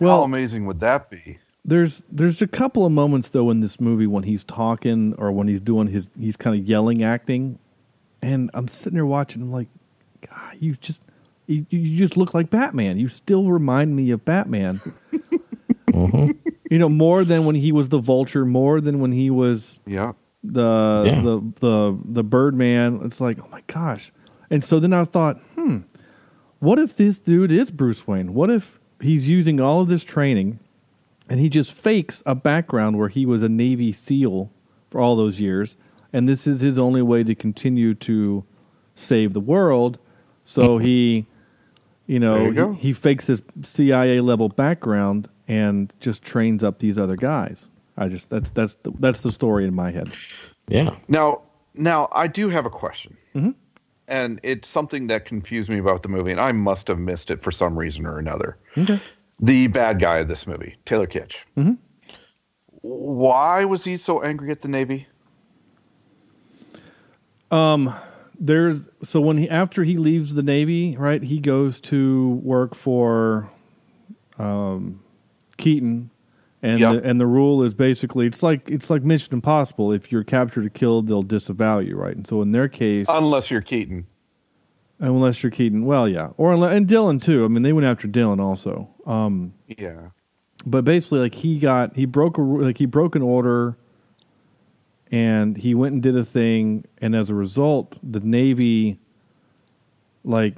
Well, 0.00 0.20
How 0.20 0.22
amazing 0.22 0.64
would 0.64 0.80
that 0.80 1.10
be? 1.10 1.38
There's 1.66 2.02
there's 2.10 2.40
a 2.40 2.46
couple 2.46 2.86
of 2.86 2.92
moments 2.92 3.28
though 3.28 3.50
in 3.50 3.60
this 3.60 3.78
movie 3.78 4.06
when 4.06 4.22
he's 4.22 4.44
talking 4.44 5.14
or 5.18 5.32
when 5.32 5.48
he's 5.48 5.60
doing 5.60 5.88
his 5.88 6.10
he's 6.18 6.38
kind 6.38 6.58
of 6.58 6.66
yelling 6.66 7.04
acting, 7.04 7.58
and 8.22 8.50
I'm 8.54 8.68
sitting 8.68 8.94
there 8.94 9.04
watching. 9.04 9.42
I'm 9.42 9.52
like, 9.52 9.68
God, 10.26 10.56
you 10.60 10.76
just 10.76 11.02
you, 11.46 11.66
you 11.70 11.98
just 11.98 12.16
look 12.16 12.34
like 12.34 12.50
Batman. 12.50 12.98
You 12.98 13.08
still 13.08 13.50
remind 13.50 13.94
me 13.96 14.10
of 14.10 14.24
Batman. 14.24 14.80
You 16.70 16.78
know 16.80 16.88
more 16.88 17.24
than 17.24 17.44
when 17.44 17.54
he 17.54 17.70
was 17.70 17.90
the 17.90 17.98
Vulture, 18.00 18.44
more 18.44 18.80
than 18.80 18.98
when 18.98 19.12
he 19.12 19.30
was 19.30 19.78
Yeah. 19.86 20.12
the 20.42 21.04
Yeah. 21.06 21.22
the 21.22 21.52
the 21.60 21.98
the 22.04 22.24
Birdman. 22.24 23.00
It's 23.04 23.20
like, 23.20 23.38
oh 23.38 23.46
my 23.52 23.62
gosh. 23.68 24.10
And 24.50 24.64
so 24.64 24.80
then 24.80 24.92
I 24.92 25.04
thought, 25.04 25.38
hmm, 25.54 25.78
what 26.58 26.78
if 26.80 26.96
this 26.96 27.20
dude 27.20 27.52
is 27.52 27.70
Bruce 27.70 28.06
Wayne? 28.08 28.34
What 28.34 28.50
if 28.50 28.80
he's 29.00 29.28
using 29.28 29.60
all 29.60 29.82
of 29.82 29.88
this 29.88 30.02
training 30.02 30.58
and 31.28 31.38
he 31.38 31.48
just 31.48 31.70
fakes 31.72 32.22
a 32.26 32.34
background 32.34 32.98
where 32.98 33.08
he 33.08 33.24
was 33.24 33.42
a 33.42 33.48
Navy 33.48 33.92
SEAL 33.92 34.50
for 34.90 35.00
all 35.00 35.14
those 35.16 35.38
years, 35.38 35.76
and 36.12 36.28
this 36.28 36.46
is 36.46 36.60
his 36.60 36.76
only 36.78 37.02
way 37.02 37.22
to 37.22 37.34
continue 37.36 37.94
to 37.96 38.42
save 38.96 39.32
the 39.32 39.40
world. 39.40 39.98
So 40.44 40.78
he, 40.88 41.26
you 42.06 42.18
know, 42.20 42.50
you 42.50 42.72
he, 42.72 42.88
he 42.88 42.92
fakes 42.92 43.26
this 43.26 43.42
CIA 43.62 44.20
level 44.20 44.48
background 44.48 45.28
and 45.48 45.92
just 46.00 46.22
trains 46.22 46.62
up 46.62 46.78
these 46.78 46.98
other 46.98 47.16
guys. 47.16 47.68
I 47.96 48.08
just 48.08 48.28
that's 48.30 48.50
that's 48.50 48.74
the, 48.82 48.92
that's 48.98 49.20
the 49.22 49.30
story 49.32 49.66
in 49.66 49.74
my 49.74 49.90
head. 49.90 50.12
Yeah. 50.68 50.96
Now, 51.08 51.42
now 51.74 52.08
I 52.12 52.26
do 52.26 52.48
have 52.48 52.66
a 52.66 52.70
question, 52.70 53.16
Mhm. 53.34 53.54
and 54.08 54.40
it's 54.42 54.68
something 54.68 55.06
that 55.08 55.24
confused 55.24 55.68
me 55.68 55.78
about 55.78 56.02
the 56.02 56.08
movie, 56.08 56.30
and 56.30 56.40
I 56.40 56.52
must 56.52 56.88
have 56.88 56.98
missed 56.98 57.30
it 57.30 57.42
for 57.42 57.52
some 57.52 57.78
reason 57.78 58.06
or 58.06 58.18
another. 58.18 58.56
Okay. 58.76 59.00
The 59.40 59.66
bad 59.68 59.98
guy 60.00 60.18
of 60.18 60.28
this 60.28 60.46
movie, 60.46 60.76
Taylor 60.86 61.06
Kitsch. 61.06 61.36
Mhm. 61.56 61.76
Why 62.82 63.64
was 63.64 63.84
he 63.84 63.96
so 63.96 64.22
angry 64.22 64.50
at 64.50 64.62
the 64.62 64.68
Navy? 64.68 65.06
Um, 67.50 67.92
there's 68.38 68.88
so 69.02 69.20
when 69.20 69.36
he 69.38 69.48
after 69.48 69.84
he 69.84 69.96
leaves 69.96 70.34
the 70.34 70.42
Navy, 70.42 70.96
right? 70.96 71.22
He 71.22 71.38
goes 71.40 71.80
to 71.82 72.40
work 72.42 72.74
for 72.74 73.48
um, 74.38 75.00
Keaton, 75.56 76.10
and 76.62 76.80
Yep. 76.80 77.02
the, 77.02 77.08
and 77.08 77.20
the 77.20 77.26
rule 77.26 77.62
is 77.62 77.74
basically 77.74 78.26
it's 78.26 78.42
like 78.42 78.68
it's 78.70 78.90
like 78.90 79.02
Mission 79.02 79.34
Impossible. 79.34 79.92
If 79.92 80.10
you're 80.10 80.24
captured 80.24 80.66
or 80.66 80.70
killed, 80.70 81.06
they'll 81.08 81.22
disavow 81.22 81.78
you, 81.78 81.96
right? 81.96 82.16
And 82.16 82.26
so 82.26 82.42
in 82.42 82.52
their 82.52 82.68
case, 82.68 83.06
Unless 83.08 83.50
you're 83.50 83.60
Keaton. 83.62 84.06
unless 85.00 85.42
you're 85.42 85.50
Keaton, 85.50 85.84
well, 85.84 86.08
yeah, 86.08 86.30
or 86.36 86.52
and 86.54 86.86
Dylan 86.88 87.22
too. 87.22 87.44
I 87.44 87.48
mean, 87.48 87.62
they 87.62 87.72
went 87.72 87.86
after 87.86 88.08
Dylan 88.08 88.40
also. 88.40 88.88
Um, 89.06 89.52
Yeah. 89.68 90.08
but 90.66 90.84
basically 90.84 91.20
like 91.20 91.34
he 91.34 91.58
got 91.58 91.96
he 91.96 92.06
broke 92.06 92.38
a 92.38 92.42
like 92.42 92.78
he 92.78 92.86
broke 92.86 93.14
an 93.14 93.22
order 93.22 93.76
and 95.14 95.56
he 95.56 95.76
went 95.76 95.92
and 95.92 96.02
did 96.02 96.16
a 96.16 96.24
thing 96.24 96.84
and 96.98 97.14
as 97.14 97.30
a 97.30 97.34
result 97.34 97.96
the 98.02 98.18
navy 98.18 98.98
like 100.24 100.56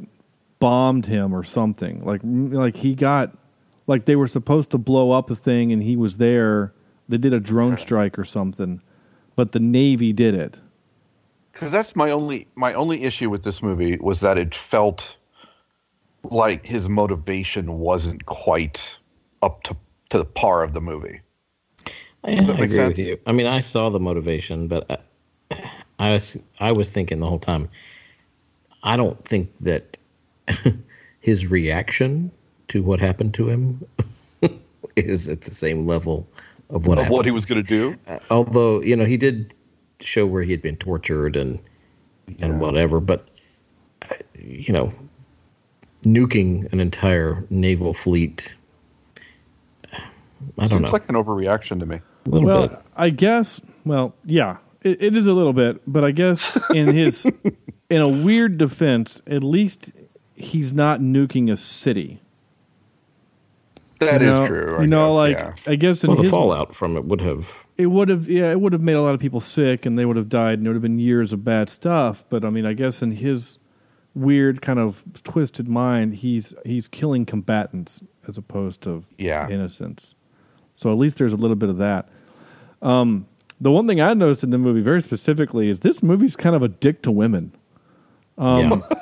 bombed 0.59 1.05
him 1.05 1.35
or 1.35 1.45
something. 1.45 2.03
Like 2.05 2.23
like 2.25 2.75
he 2.75 2.95
got 2.95 3.37
like 3.87 4.07
they 4.07 4.17
were 4.17 4.29
supposed 4.29 4.71
to 4.71 4.79
blow 4.79 5.11
up 5.11 5.31
a 5.31 5.37
thing 5.37 5.73
and 5.73 5.83
he 5.83 5.97
was 5.97 6.17
there. 6.17 6.73
They 7.09 7.19
did 7.19 7.35
a 7.35 7.41
drone 7.41 7.77
strike 7.77 8.19
or 8.19 8.25
something 8.25 8.81
but 9.37 9.53
the 9.53 9.61
navy 9.61 10.15
did 10.15 10.35
it. 10.35 10.59
Because 11.53 11.71
that's 11.71 11.95
my 11.95 12.11
only 12.11 12.49
my 12.55 12.73
only 12.73 13.05
issue 13.05 13.29
with 13.29 13.45
this 13.45 13.63
movie 13.63 13.99
was 13.99 14.21
that 14.21 14.39
it 14.39 14.55
felt 14.55 15.17
like 16.25 16.65
his 16.65 16.89
motivation 16.89 17.79
wasn't 17.79 18.25
quite 18.25 18.97
up 19.43 19.63
to 19.65 19.77
to 20.09 20.19
the 20.19 20.25
par 20.25 20.63
of 20.63 20.73
the 20.73 20.81
movie. 20.81 21.21
I, 22.25 22.33
I 22.33 22.35
agree 22.35 22.71
sense? 22.71 22.97
with 22.97 23.07
you. 23.07 23.19
I 23.27 23.33
mean, 23.33 23.47
I 23.47 23.61
saw 23.61 23.91
the 23.91 24.01
motivation, 24.01 24.69
but 24.69 25.07
I, 25.51 25.71
I 25.99 26.13
was 26.15 26.37
I 26.61 26.73
was 26.73 26.91
thinking 26.91 27.21
the 27.21 27.27
whole 27.27 27.39
time. 27.39 27.69
I 28.83 28.97
don't 28.97 29.23
think 29.25 29.53
that 29.61 29.97
his 31.21 31.47
reaction 31.47 32.31
to 32.69 32.83
what 32.83 33.01
happened 33.01 33.35
to 33.35 33.49
him 33.49 33.85
is 34.97 35.29
at 35.29 35.43
the 35.43 35.51
same 35.55 35.87
level 35.87 36.29
of 36.71 36.87
what 36.87 36.99
of 36.99 37.05
happened. 37.05 37.17
what 37.17 37.25
he 37.27 37.31
was 37.31 37.47
going 37.47 37.63
to 37.63 37.69
do. 37.69 37.97
Uh, 38.07 38.19
although 38.31 38.81
you 38.81 38.97
know 38.97 39.05
he 39.05 39.17
did 39.17 39.55
show 40.01 40.27
where 40.27 40.43
he 40.43 40.51
had 40.51 40.63
been 40.63 40.77
tortured 40.77 41.37
and 41.37 41.59
and 42.41 42.61
whatever, 42.61 43.01
but 43.01 43.29
uh, 44.11 44.15
you 44.39 44.73
know, 44.73 44.93
nuking 46.05 46.71
an 46.73 46.81
entire 46.81 47.45
naval 47.51 47.95
fleet. 47.95 48.55
I 50.59 50.63
don't 50.63 50.69
Seems 50.69 50.83
know. 50.83 50.91
like 50.91 51.09
an 51.09 51.15
overreaction 51.15 51.81
to 51.81 51.87
me. 51.87 51.97
a 51.97 52.29
little 52.29 52.47
well 52.47 52.69
bit. 52.69 52.79
i 52.97 53.11
guess 53.11 53.61
well 53.85 54.15
yeah 54.25 54.57
it, 54.83 55.03
it 55.03 55.17
is 55.17 55.27
a 55.27 55.33
little 55.33 55.53
bit 55.53 55.81
but 55.87 56.05
i 56.05 56.11
guess 56.11 56.59
in 56.71 56.89
his 56.95 57.27
in 57.91 58.01
a 58.03 58.09
weird 58.09 58.59
defense 58.59 59.21
at 59.27 59.43
least 59.45 59.93
he's 60.35 60.73
not 60.73 61.01
nuking 61.01 61.51
a 61.51 61.57
city 61.57 62.21
That 64.01 64.21
you 64.21 64.29
is 64.29 64.39
know, 64.39 64.47
true. 64.47 64.77
I 64.79 64.81
you 64.83 64.87
know 64.87 65.09
guess, 65.09 65.15
like 65.15 65.37
yeah. 65.39 65.73
i 65.73 65.77
guess 65.77 66.05
in 66.05 66.09
Well, 66.09 66.17
the 66.19 66.23
his 66.25 66.31
fallout 66.33 66.75
from 66.75 66.97
it 66.97 67.05
would 67.07 67.21
have. 67.23 67.51
it 67.79 67.87
would 67.87 68.09
have 68.09 68.29
yeah 68.29 68.51
it 68.51 68.61
would 68.61 68.73
have 68.73 68.83
made 68.83 68.95
a 68.97 69.03
lot 69.03 69.15
of 69.15 69.21
people 69.21 69.41
sick 69.41 69.87
and 69.87 69.99
they 69.99 70.05
would 70.05 70.17
have 70.17 70.29
died 70.29 70.59
and 70.59 70.67
it 70.67 70.71
would 70.71 70.77
have 70.77 70.83
been 70.83 70.99
years 70.99 71.33
of 71.33 71.45
bad 71.45 71.71
stuff 71.71 72.25
but 72.29 72.45
i 72.45 72.51
mean 72.51 72.67
i 72.67 72.73
guess 72.75 73.01
in 73.03 73.11
his 73.13 73.59
weird 74.15 74.61
kind 74.63 74.79
of 74.79 75.03
twisted 75.25 75.69
mind 75.69 76.15
he's 76.15 76.53
he's 76.65 76.89
killing 76.89 77.25
combatants 77.27 78.03
as 78.27 78.37
opposed 78.37 78.81
to 78.83 79.05
Yeah. 79.19 79.49
innocents 79.49 80.15
so 80.77 80.93
at 80.93 80.99
least 80.99 81.19
there's 81.19 81.33
a 81.33 81.37
little 81.37 81.57
bit 81.57 81.69
of 81.69 81.79
that 81.79 82.09
um 82.83 83.27
the 83.61 83.73
one 83.73 83.89
thing 83.89 84.01
i 84.01 84.15
noticed 84.15 84.45
in 84.45 84.51
the 84.51 84.59
movie 84.59 84.81
very 84.81 85.03
specifically 85.03 85.69
is 85.69 85.81
this 85.81 86.03
movie's 86.03 86.37
kind 86.37 86.55
of 86.55 86.63
a 86.63 86.69
dick 86.69 87.03
to 87.03 87.11
women 87.11 87.53
um 88.39 88.85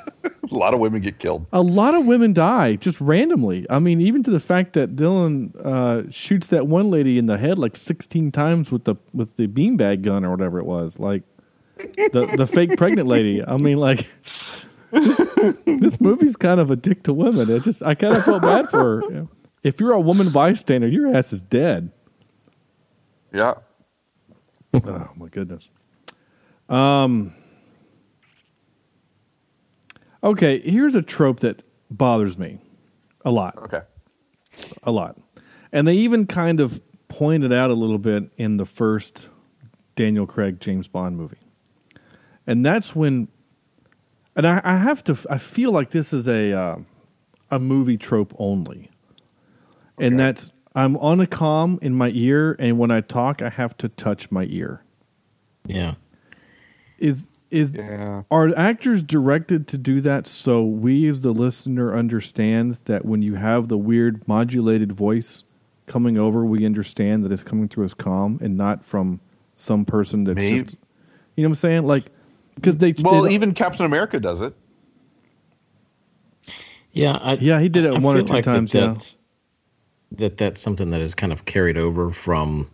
a 0.51 0.55
lot 0.55 0.73
of 0.73 0.79
women 0.79 1.01
get 1.01 1.19
killed. 1.19 1.45
a 1.53 1.61
lot 1.61 1.93
of 1.93 2.05
women 2.05 2.33
die 2.33 2.75
just 2.75 2.99
randomly. 3.01 3.65
I 3.69 3.79
mean, 3.79 4.01
even 4.01 4.23
to 4.23 4.31
the 4.31 4.39
fact 4.39 4.73
that 4.73 4.95
Dylan 4.95 5.55
uh, 5.65 6.09
shoots 6.11 6.47
that 6.47 6.67
one 6.67 6.89
lady 6.89 7.17
in 7.17 7.25
the 7.25 7.37
head 7.37 7.57
like 7.57 7.75
sixteen 7.75 8.31
times 8.31 8.71
with 8.71 8.85
the 8.85 8.95
with 9.13 9.35
the 9.37 9.47
beanbag 9.47 10.01
gun 10.01 10.23
or 10.23 10.31
whatever 10.31 10.59
it 10.59 10.65
was, 10.65 10.99
like 10.99 11.23
the 11.77 12.31
the 12.37 12.47
fake 12.47 12.77
pregnant 12.77 13.07
lady. 13.07 13.43
I 13.45 13.57
mean, 13.57 13.77
like 13.77 14.07
this, 14.91 15.19
this 15.65 15.99
movie's 15.99 16.35
kind 16.35 16.59
of 16.59 16.71
a 16.71 16.75
dick 16.75 17.03
to 17.03 17.13
women. 17.13 17.49
It 17.49 17.63
just 17.63 17.83
I 17.83 17.95
kind 17.95 18.15
of 18.15 18.23
felt 18.23 18.41
bad 18.41 18.69
for 18.69 19.01
her. 19.01 19.27
If 19.65 19.79
you're 19.79 19.93
a 19.93 19.99
woman 19.99 20.29
bystander, 20.29 20.87
your 20.87 21.15
ass 21.15 21.33
is 21.33 21.41
dead. 21.41 21.91
Yeah. 23.33 23.55
oh 24.75 25.09
my 25.15 25.27
goodness. 25.29 25.71
Um. 26.69 27.33
Okay, 30.23 30.59
here's 30.59 30.93
a 30.93 31.01
trope 31.01 31.39
that 31.39 31.63
bothers 31.89 32.37
me 32.37 32.59
a 33.25 33.31
lot. 33.31 33.57
Okay. 33.57 33.81
a 34.83 34.91
lot. 34.91 35.19
And 35.71 35.87
they 35.87 35.95
even 35.95 36.27
kind 36.27 36.59
of 36.59 36.79
pointed 37.07 37.51
out 37.51 37.71
a 37.71 37.73
little 37.73 37.97
bit 37.97 38.29
in 38.37 38.57
the 38.57 38.67
first 38.67 39.29
Daniel 39.95 40.27
Craig 40.27 40.59
James 40.59 40.87
Bond 40.87 41.17
movie. 41.17 41.37
And 42.45 42.63
that's 42.63 42.95
when, 42.95 43.29
and 44.35 44.45
I, 44.45 44.61
I 44.63 44.77
have 44.77 45.03
to, 45.05 45.17
I 45.27 45.39
feel 45.39 45.71
like 45.71 45.89
this 45.89 46.13
is 46.13 46.27
a, 46.27 46.53
uh, 46.53 46.77
a 47.49 47.59
movie 47.59 47.97
trope 47.97 48.33
only. 48.37 48.91
And 49.97 50.19
that's, 50.19 50.51
I'm 50.75 50.97
on 50.97 51.21
a 51.21 51.25
comm 51.25 51.81
in 51.81 51.93
my 51.93 52.09
ear, 52.13 52.55
and 52.59 52.77
when 52.77 52.91
I 52.91 53.01
talk, 53.01 53.41
I 53.41 53.49
have 53.49 53.77
to 53.77 53.89
touch 53.89 54.29
my 54.31 54.45
ear. 54.49 54.83
Yeah. 55.65 55.95
Is, 56.99 57.27
is, 57.51 57.73
Yeah. 57.73 58.23
are 58.29 58.53
actors 58.57 59.01
directed 59.03 59.67
to 59.69 59.77
do 59.77 60.01
that 60.01 60.27
so 60.27 60.63
we 60.63 61.07
as 61.07 61.21
the 61.21 61.31
listener 61.31 61.95
understand 61.97 62.77
that 62.85 63.05
when 63.05 63.21
you 63.21 63.35
have 63.35 63.67
the 63.69 63.77
weird 63.77 64.27
modulated 64.27 64.91
voice 64.91 65.43
coming 65.87 66.17
over, 66.17 66.45
we 66.45 66.65
understand 66.65 67.23
that 67.23 67.31
it's 67.31 67.43
coming 67.43 67.67
through 67.69 67.85
as 67.85 67.93
comm 67.93 68.41
and 68.41 68.57
not 68.57 68.83
from 68.83 69.19
some 69.53 69.85
person 69.85 70.23
that's 70.25 70.35
Maybe- 70.35 70.61
just 70.63 70.75
you 71.37 71.43
know 71.43 71.49
what 71.49 71.51
I'm 71.51 71.55
saying? 71.55 71.85
Like 71.85 72.05
because 72.55 72.77
they 72.77 72.93
Well, 72.99 73.23
they- 73.23 73.33
even 73.33 73.53
Captain 73.53 73.85
America 73.85 74.19
does 74.19 74.41
it. 74.41 74.53
Yeah, 76.93 77.11
I, 77.21 77.33
Yeah, 77.35 77.59
he 77.59 77.69
did 77.69 77.85
it 77.85 77.93
I 77.93 77.99
one 77.99 78.17
or 78.17 78.23
two 78.23 78.33
like 78.33 78.43
times, 78.45 78.71
That 78.71 78.79
yeah. 78.97 78.97
That's, 80.17 80.19
that 80.19 80.37
that's 80.37 80.61
something 80.61 80.89
that 80.91 81.01
is 81.01 81.15
kind 81.15 81.31
of 81.33 81.45
carried 81.45 81.77
over 81.77 82.11
from 82.11 82.69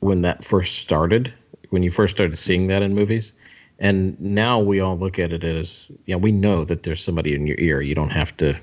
when 0.00 0.22
that 0.22 0.44
first 0.44 0.78
started, 0.78 1.32
when 1.70 1.82
you 1.82 1.90
first 1.90 2.14
started 2.14 2.36
seeing 2.38 2.66
that 2.68 2.82
in 2.82 2.94
movies, 2.94 3.32
and 3.78 4.18
now 4.20 4.58
we 4.58 4.80
all 4.80 4.96
look 4.98 5.18
at 5.18 5.32
it 5.32 5.44
as 5.44 5.86
yeah, 6.06 6.16
we 6.16 6.32
know 6.32 6.64
that 6.64 6.82
there's 6.82 7.02
somebody 7.02 7.34
in 7.34 7.46
your 7.46 7.58
ear. 7.58 7.80
You 7.82 7.94
don't 7.94 8.10
have 8.10 8.36
to 8.38 8.54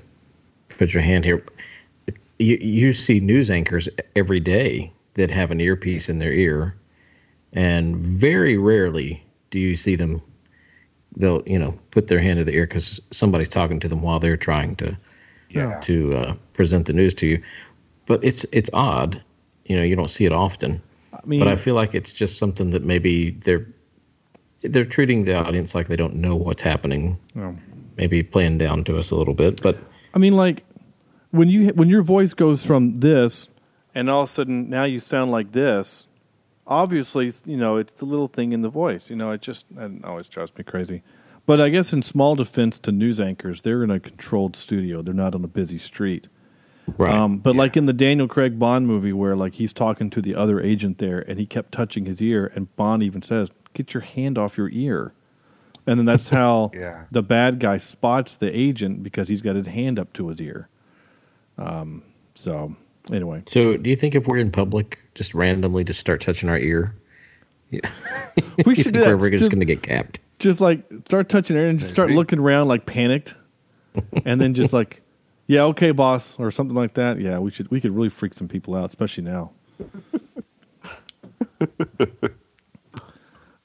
put 0.68 0.92
your 0.92 1.02
hand 1.02 1.24
here. 1.24 1.44
You 2.38 2.56
you 2.56 2.92
see 2.92 3.20
news 3.20 3.50
anchors 3.50 3.88
every 4.16 4.40
day 4.40 4.92
that 5.14 5.30
have 5.30 5.50
an 5.50 5.60
earpiece 5.60 6.08
in 6.08 6.18
their 6.18 6.32
ear, 6.32 6.74
and 7.52 7.96
very 7.96 8.56
rarely 8.56 9.22
do 9.50 9.58
you 9.60 9.76
see 9.76 9.94
them 9.94 10.20
they'll 11.16 11.42
you 11.46 11.58
know 11.58 11.78
put 11.92 12.08
their 12.08 12.20
hand 12.20 12.38
to 12.38 12.44
the 12.44 12.52
ear 12.52 12.66
because 12.66 13.00
somebody's 13.12 13.48
talking 13.48 13.78
to 13.80 13.88
them 13.88 14.02
while 14.02 14.18
they're 14.18 14.36
trying 14.36 14.74
to 14.76 14.96
Yeah. 15.50 15.78
to 15.80 16.16
uh, 16.16 16.34
present 16.54 16.86
the 16.86 16.92
news 16.92 17.14
to 17.14 17.26
you. 17.26 17.42
But 18.06 18.22
it's 18.22 18.44
it's 18.52 18.70
odd, 18.72 19.22
you 19.64 19.76
know. 19.76 19.82
You 19.82 19.96
don't 19.96 20.10
see 20.10 20.24
it 20.24 20.32
often. 20.32 20.82
I 21.12 21.20
mean, 21.24 21.40
but 21.40 21.48
I 21.48 21.56
feel 21.56 21.74
like 21.74 21.94
it's 21.94 22.12
just 22.12 22.38
something 22.38 22.70
that 22.70 22.84
maybe 22.84 23.30
they're 23.30 23.66
they're 24.62 24.84
treating 24.84 25.24
the 25.24 25.36
audience 25.36 25.74
like 25.74 25.88
they 25.88 25.96
don't 25.96 26.14
know 26.16 26.34
what's 26.34 26.62
happening. 26.62 27.18
No. 27.34 27.56
Maybe 27.96 28.22
playing 28.22 28.58
down 28.58 28.84
to 28.84 28.98
us 28.98 29.10
a 29.10 29.16
little 29.16 29.34
bit, 29.34 29.62
but 29.62 29.78
I 30.14 30.18
mean, 30.18 30.34
like 30.34 30.64
when 31.30 31.48
you 31.48 31.68
when 31.68 31.88
your 31.88 32.02
voice 32.02 32.34
goes 32.34 32.64
from 32.64 32.96
this, 32.96 33.48
and 33.94 34.10
all 34.10 34.22
of 34.22 34.28
a 34.28 34.32
sudden 34.32 34.68
now 34.68 34.84
you 34.84 35.00
sound 35.00 35.30
like 35.30 35.52
this. 35.52 36.08
Obviously, 36.66 37.30
you 37.44 37.56
know 37.56 37.76
it's 37.76 37.94
the 37.94 38.06
little 38.06 38.28
thing 38.28 38.52
in 38.52 38.62
the 38.62 38.68
voice. 38.68 39.10
You 39.10 39.16
know, 39.16 39.30
it 39.32 39.42
just 39.42 39.66
it 39.76 40.04
always 40.04 40.28
drives 40.28 40.56
me 40.56 40.64
crazy. 40.64 41.02
But 41.46 41.60
I 41.60 41.68
guess 41.68 41.92
in 41.92 42.02
small 42.02 42.34
defense 42.34 42.78
to 42.80 42.92
news 42.92 43.20
anchors, 43.20 43.62
they're 43.62 43.84
in 43.84 43.90
a 43.90 44.00
controlled 44.00 44.56
studio. 44.56 45.02
They're 45.02 45.12
not 45.12 45.34
on 45.34 45.44
a 45.44 45.48
busy 45.48 45.78
street. 45.78 46.28
Right. 46.98 47.12
Um, 47.12 47.38
but 47.38 47.56
like 47.56 47.76
in 47.76 47.86
the 47.86 47.92
Daniel 47.92 48.28
Craig 48.28 48.58
Bond 48.58 48.86
movie, 48.86 49.12
where 49.12 49.36
like 49.36 49.54
he's 49.54 49.72
talking 49.72 50.10
to 50.10 50.20
the 50.22 50.34
other 50.34 50.60
agent 50.60 50.98
there, 50.98 51.20
and 51.20 51.38
he 51.38 51.46
kept 51.46 51.72
touching 51.72 52.04
his 52.06 52.20
ear, 52.22 52.52
and 52.54 52.74
Bond 52.76 53.02
even 53.02 53.22
says, 53.22 53.50
"Get 53.74 53.94
your 53.94 54.02
hand 54.02 54.38
off 54.38 54.56
your 54.58 54.68
ear," 54.70 55.12
and 55.86 55.98
then 55.98 56.06
that's 56.06 56.28
how 56.30 56.70
Yeah. 56.74 57.04
the 57.10 57.22
bad 57.22 57.58
guy 57.60 57.76
spots 57.78 58.36
the 58.36 58.54
agent 58.56 59.02
because 59.02 59.28
he's 59.28 59.40
got 59.40 59.56
his 59.56 59.66
hand 59.66 59.98
up 59.98 60.12
to 60.14 60.28
his 60.28 60.40
ear. 60.40 60.68
Um, 61.58 62.02
so 62.34 62.74
anyway, 63.12 63.42
so 63.48 63.76
do 63.76 63.88
you 63.88 63.96
think 63.96 64.14
if 64.14 64.26
we're 64.26 64.38
in 64.38 64.50
public, 64.50 64.98
just 65.14 65.34
randomly 65.34 65.84
just 65.84 66.00
start 66.00 66.20
touching 66.20 66.48
our 66.48 66.58
ear, 66.58 66.94
We 68.66 68.74
should. 68.74 68.94
We're 68.94 69.30
just 69.30 69.40
Just- 69.40 69.50
going 69.50 69.60
to 69.60 69.66
get 69.66 69.82
capped. 69.82 70.20
Just 70.40 70.60
like 70.60 70.82
start 71.06 71.28
touching 71.28 71.56
air 71.56 71.68
and 71.68 71.78
just 71.78 71.92
start 71.92 72.10
looking 72.10 72.40
around 72.40 72.66
like 72.68 72.86
panicked, 72.86 73.34
and 74.24 74.40
then 74.40 74.52
just 74.54 74.72
like, 74.72 75.00
yeah, 75.46 75.62
okay, 75.64 75.90
boss, 75.90 76.36
or 76.38 76.50
something 76.50 76.74
like 76.76 76.94
that. 76.94 77.20
Yeah, 77.20 77.38
we 77.38 77.50
should. 77.50 77.70
We 77.70 77.80
could 77.80 77.92
really 77.94 78.08
freak 78.08 78.34
some 78.34 78.48
people 78.48 78.74
out, 78.76 78.86
especially 78.86 79.24
now. 79.24 79.50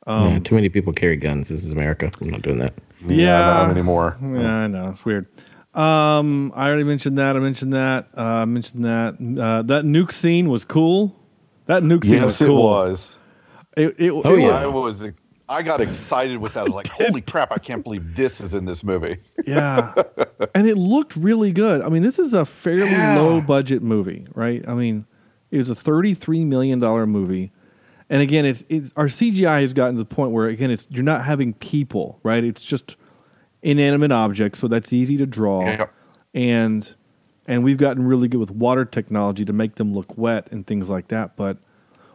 Um, 0.08 0.32
Yeah, 0.34 0.40
too 0.40 0.56
many 0.56 0.70
people 0.70 0.94
carry 0.94 1.16
guns. 1.18 1.50
This 1.50 1.64
is 1.64 1.72
America. 1.74 2.10
I'm 2.22 2.30
not 2.30 2.42
doing 2.42 2.58
that. 2.58 2.74
Yeah, 3.06 3.38
not 3.40 3.72
anymore. 3.72 4.18
Yeah, 4.22 4.54
I 4.56 4.68
know 4.68 4.90
it's 4.90 5.06
weird. 5.06 5.28
Um, 5.76 6.52
I 6.56 6.68
already 6.68 6.84
mentioned 6.84 7.18
that. 7.20 7.36
I 7.36 7.40
mentioned 7.40 7.74
that. 7.74 8.08
Uh, 8.18 8.22
I 8.22 8.46
mentioned 8.46 8.84
that. 8.86 9.16
Uh, 9.42 9.62
that 9.64 9.86
nuke 9.86 10.12
scene 10.12 10.50
was 10.50 10.66
cool. 10.66 11.16
That 11.68 11.84
nuke 11.84 12.04
scene 12.06 12.24
was 12.24 12.42
Yes, 12.42 12.50
it 12.50 12.52
was. 12.52 13.16
It, 13.78 13.96
it, 14.00 14.12
Oh, 14.12 14.36
it- 14.36 14.42
yeah. 14.42 14.64
I 14.64 14.66
was. 14.68 15.04
I 15.50 15.64
got 15.64 15.82
excited 15.82 16.38
with 16.38 16.54
that. 16.54 16.62
I 16.62 16.64
was 16.66 16.74
like, 16.74 16.88
"Holy 16.92 17.22
crap! 17.22 17.52
I 17.52 17.58
can't 17.58 17.84
believe 17.84 18.16
this 18.16 18.40
is 18.40 18.54
in 18.54 18.66
this 18.66 18.84
movie." 18.84 19.18
yeah, 19.46 19.94
and 20.56 20.68
it 20.68 20.78
looked 20.78 21.16
really 21.16 21.52
good. 21.52 21.82
I 21.82 21.90
mean, 21.90 22.04
this 22.04 22.20
is 22.20 22.34
a 22.34 22.46
fairly 22.46 22.92
Yeah. 22.92 23.18
low 23.18 23.42
budget 23.42 23.82
movie, 23.82 24.28
right? 24.36 24.64
I 24.68 24.74
mean, 24.76 25.06
it 25.52 25.58
was 25.58 25.70
a 25.70 25.76
thirty-three 25.76 26.46
million 26.46 26.80
dollar 26.80 27.08
movie, 27.08 27.52
and 28.10 28.22
again, 28.22 28.46
it's 28.46 28.64
it's 28.70 28.92
our 28.96 29.08
CGI 29.08 29.62
has 29.64 29.74
gotten 29.74 29.96
to 29.96 30.00
the 30.00 30.06
point 30.06 30.32
where 30.32 30.48
again, 30.48 30.70
it's 30.72 30.86
you're 30.92 31.04
not 31.04 31.26
having 31.26 31.54
people, 31.56 32.20
right? 32.24 32.44
It's 32.44 32.64
just 32.64 32.96
inanimate 33.64 34.12
objects, 34.12 34.60
so 34.60 34.68
that's 34.68 34.94
easy 34.94 35.18
to 35.18 35.26
draw, 35.26 35.66
Yep. 35.66 35.94
and 36.36 36.96
and 37.48 37.64
we've 37.64 37.78
gotten 37.78 38.06
really 38.06 38.28
good 38.28 38.38
with 38.40 38.52
water 38.52 38.86
technology 38.86 39.44
to 39.46 39.54
make 39.54 39.76
them 39.76 39.94
look 39.96 40.16
wet 40.16 40.52
and 40.52 40.68
things 40.68 40.88
like 40.90 41.08
that. 41.08 41.36
But 41.36 41.58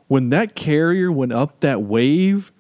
when 0.07 0.28
that 0.28 0.55
carrier 0.55 1.11
went 1.11 1.32
up 1.32 1.59
that 1.61 1.82
wave, 1.82 2.53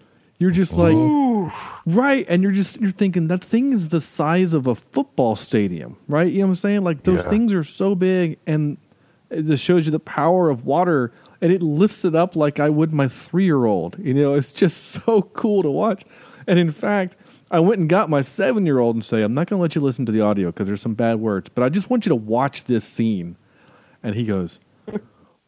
you're 0.44 0.50
just 0.52 0.74
like, 0.74 0.94
Ooh. 0.94 1.50
right, 1.86 2.26
and 2.28 2.42
you're 2.42 2.52
just 2.52 2.78
you're 2.82 2.92
thinking 2.92 3.28
that 3.28 3.42
thing 3.42 3.72
is 3.72 3.88
the 3.88 4.00
size 4.02 4.52
of 4.52 4.66
a 4.66 4.74
football 4.74 5.36
stadium, 5.36 5.96
right? 6.06 6.30
You 6.30 6.40
know 6.40 6.46
what 6.48 6.50
I'm 6.50 6.56
saying? 6.56 6.82
Like 6.82 7.02
those 7.04 7.22
Yeah. 7.24 7.30
things 7.30 7.52
are 7.54 7.64
so 7.64 7.94
big, 7.94 8.38
and 8.46 8.76
it 9.30 9.44
just 9.46 9.64
shows 9.64 9.86
you 9.86 9.90
the 9.92 9.98
power 9.98 10.50
of 10.50 10.66
water, 10.66 11.12
and 11.40 11.50
it 11.50 11.62
lifts 11.62 12.04
it 12.04 12.14
up 12.14 12.36
like 12.36 12.60
I 12.60 12.68
would 12.68 12.92
my 12.92 13.08
three 13.08 13.44
year 13.46 13.64
old. 13.64 13.96
You 13.98 14.12
know, 14.12 14.34
it's 14.34 14.52
just 14.52 14.84
so 15.06 15.22
cool 15.22 15.62
to 15.62 15.70
watch. 15.70 16.02
And 16.46 16.58
in 16.58 16.70
fact, 16.72 17.16
I 17.50 17.60
went 17.60 17.80
and 17.80 17.88
got 17.88 18.10
my 18.10 18.20
seven 18.20 18.66
year 18.66 18.80
old 18.80 18.96
and 18.96 19.02
say, 19.04 19.22
I'm 19.22 19.32
not 19.32 19.46
going 19.48 19.58
to 19.58 19.62
let 19.62 19.74
you 19.74 19.80
listen 19.80 20.04
to 20.04 20.12
the 20.12 20.20
audio 20.20 20.48
because 20.50 20.66
there's 20.66 20.82
some 20.82 20.92
bad 20.94 21.20
words, 21.20 21.48
but 21.54 21.64
I 21.64 21.70
just 21.70 21.88
want 21.88 22.04
you 22.04 22.10
to 22.10 22.16
watch 22.16 22.64
this 22.64 22.84
scene. 22.84 23.36
And 24.02 24.14
he 24.14 24.26
goes, 24.26 24.58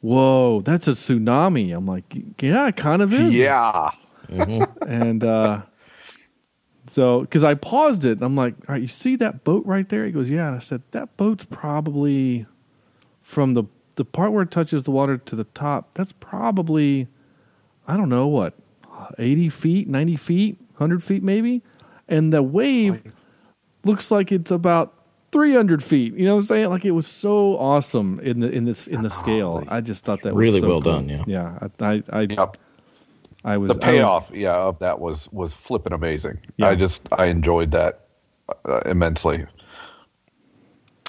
Whoa, 0.00 0.62
that's 0.62 0.88
a 0.88 0.92
tsunami. 0.92 1.76
I'm 1.76 1.84
like, 1.86 2.04
Yeah, 2.40 2.68
it 2.68 2.76
kind 2.76 3.02
of 3.02 3.12
is. 3.12 3.34
Yeah. 3.34 3.90
And 4.28 5.22
uh, 5.24 5.62
so, 6.86 7.20
because 7.22 7.44
I 7.44 7.54
paused 7.54 8.04
it, 8.04 8.18
I'm 8.22 8.36
like, 8.36 8.54
All 8.68 8.74
right, 8.74 8.82
you 8.82 8.88
see 8.88 9.16
that 9.16 9.44
boat 9.44 9.64
right 9.66 9.88
there? 9.88 10.04
He 10.04 10.12
goes, 10.12 10.30
Yeah. 10.30 10.48
And 10.48 10.56
I 10.56 10.60
said, 10.60 10.82
That 10.92 11.16
boat's 11.16 11.44
probably 11.44 12.46
from 13.22 13.54
the, 13.54 13.64
the 13.96 14.04
part 14.04 14.32
where 14.32 14.42
it 14.42 14.50
touches 14.50 14.84
the 14.84 14.90
water 14.90 15.18
to 15.18 15.36
the 15.36 15.44
top, 15.44 15.94
that's 15.94 16.12
probably, 16.12 17.08
I 17.88 17.96
don't 17.96 18.08
know 18.08 18.26
what, 18.28 18.54
80 19.18 19.48
feet, 19.48 19.88
90 19.88 20.16
feet, 20.16 20.58
100 20.76 21.02
feet 21.02 21.22
maybe. 21.22 21.62
And 22.08 22.32
the 22.32 22.42
wave 22.42 23.02
looks 23.84 24.10
like 24.12 24.30
it's 24.30 24.50
about 24.52 24.94
300 25.32 25.82
feet. 25.82 26.14
You 26.14 26.24
know 26.24 26.36
what 26.36 26.42
I'm 26.42 26.46
saying? 26.46 26.70
Like 26.70 26.84
it 26.84 26.92
was 26.92 27.06
so 27.06 27.58
awesome 27.58 28.20
in 28.20 28.38
the 28.40 28.48
in 28.50 28.64
this 28.64 28.86
in 28.86 29.02
the 29.02 29.10
scale. 29.10 29.64
I 29.66 29.80
just 29.80 30.04
thought 30.04 30.22
that 30.22 30.34
was 30.34 30.46
Really 30.46 30.60
so 30.60 30.68
well 30.68 30.80
cool. 30.80 30.92
done, 30.92 31.08
yeah. 31.08 31.24
Yeah, 31.26 31.68
I 31.80 31.84
I 31.94 32.02
I, 32.12 32.20
Yep. 32.30 32.56
I 33.46 33.56
was 33.56 33.68
The 33.68 33.74
I 33.74 33.76
was- 33.76 33.84
payoff, 33.84 34.30
yeah, 34.34 34.54
of 34.56 34.78
that 34.80 35.00
was 35.00 35.30
was 35.32 35.54
flipping 35.54 35.92
amazing. 35.94 36.38
Yeah. 36.58 36.68
I 36.68 36.74
just 36.74 37.02
I 37.12 37.26
enjoyed 37.26 37.70
that 37.70 38.08
uh, 38.68 38.80
immensely. 38.86 39.46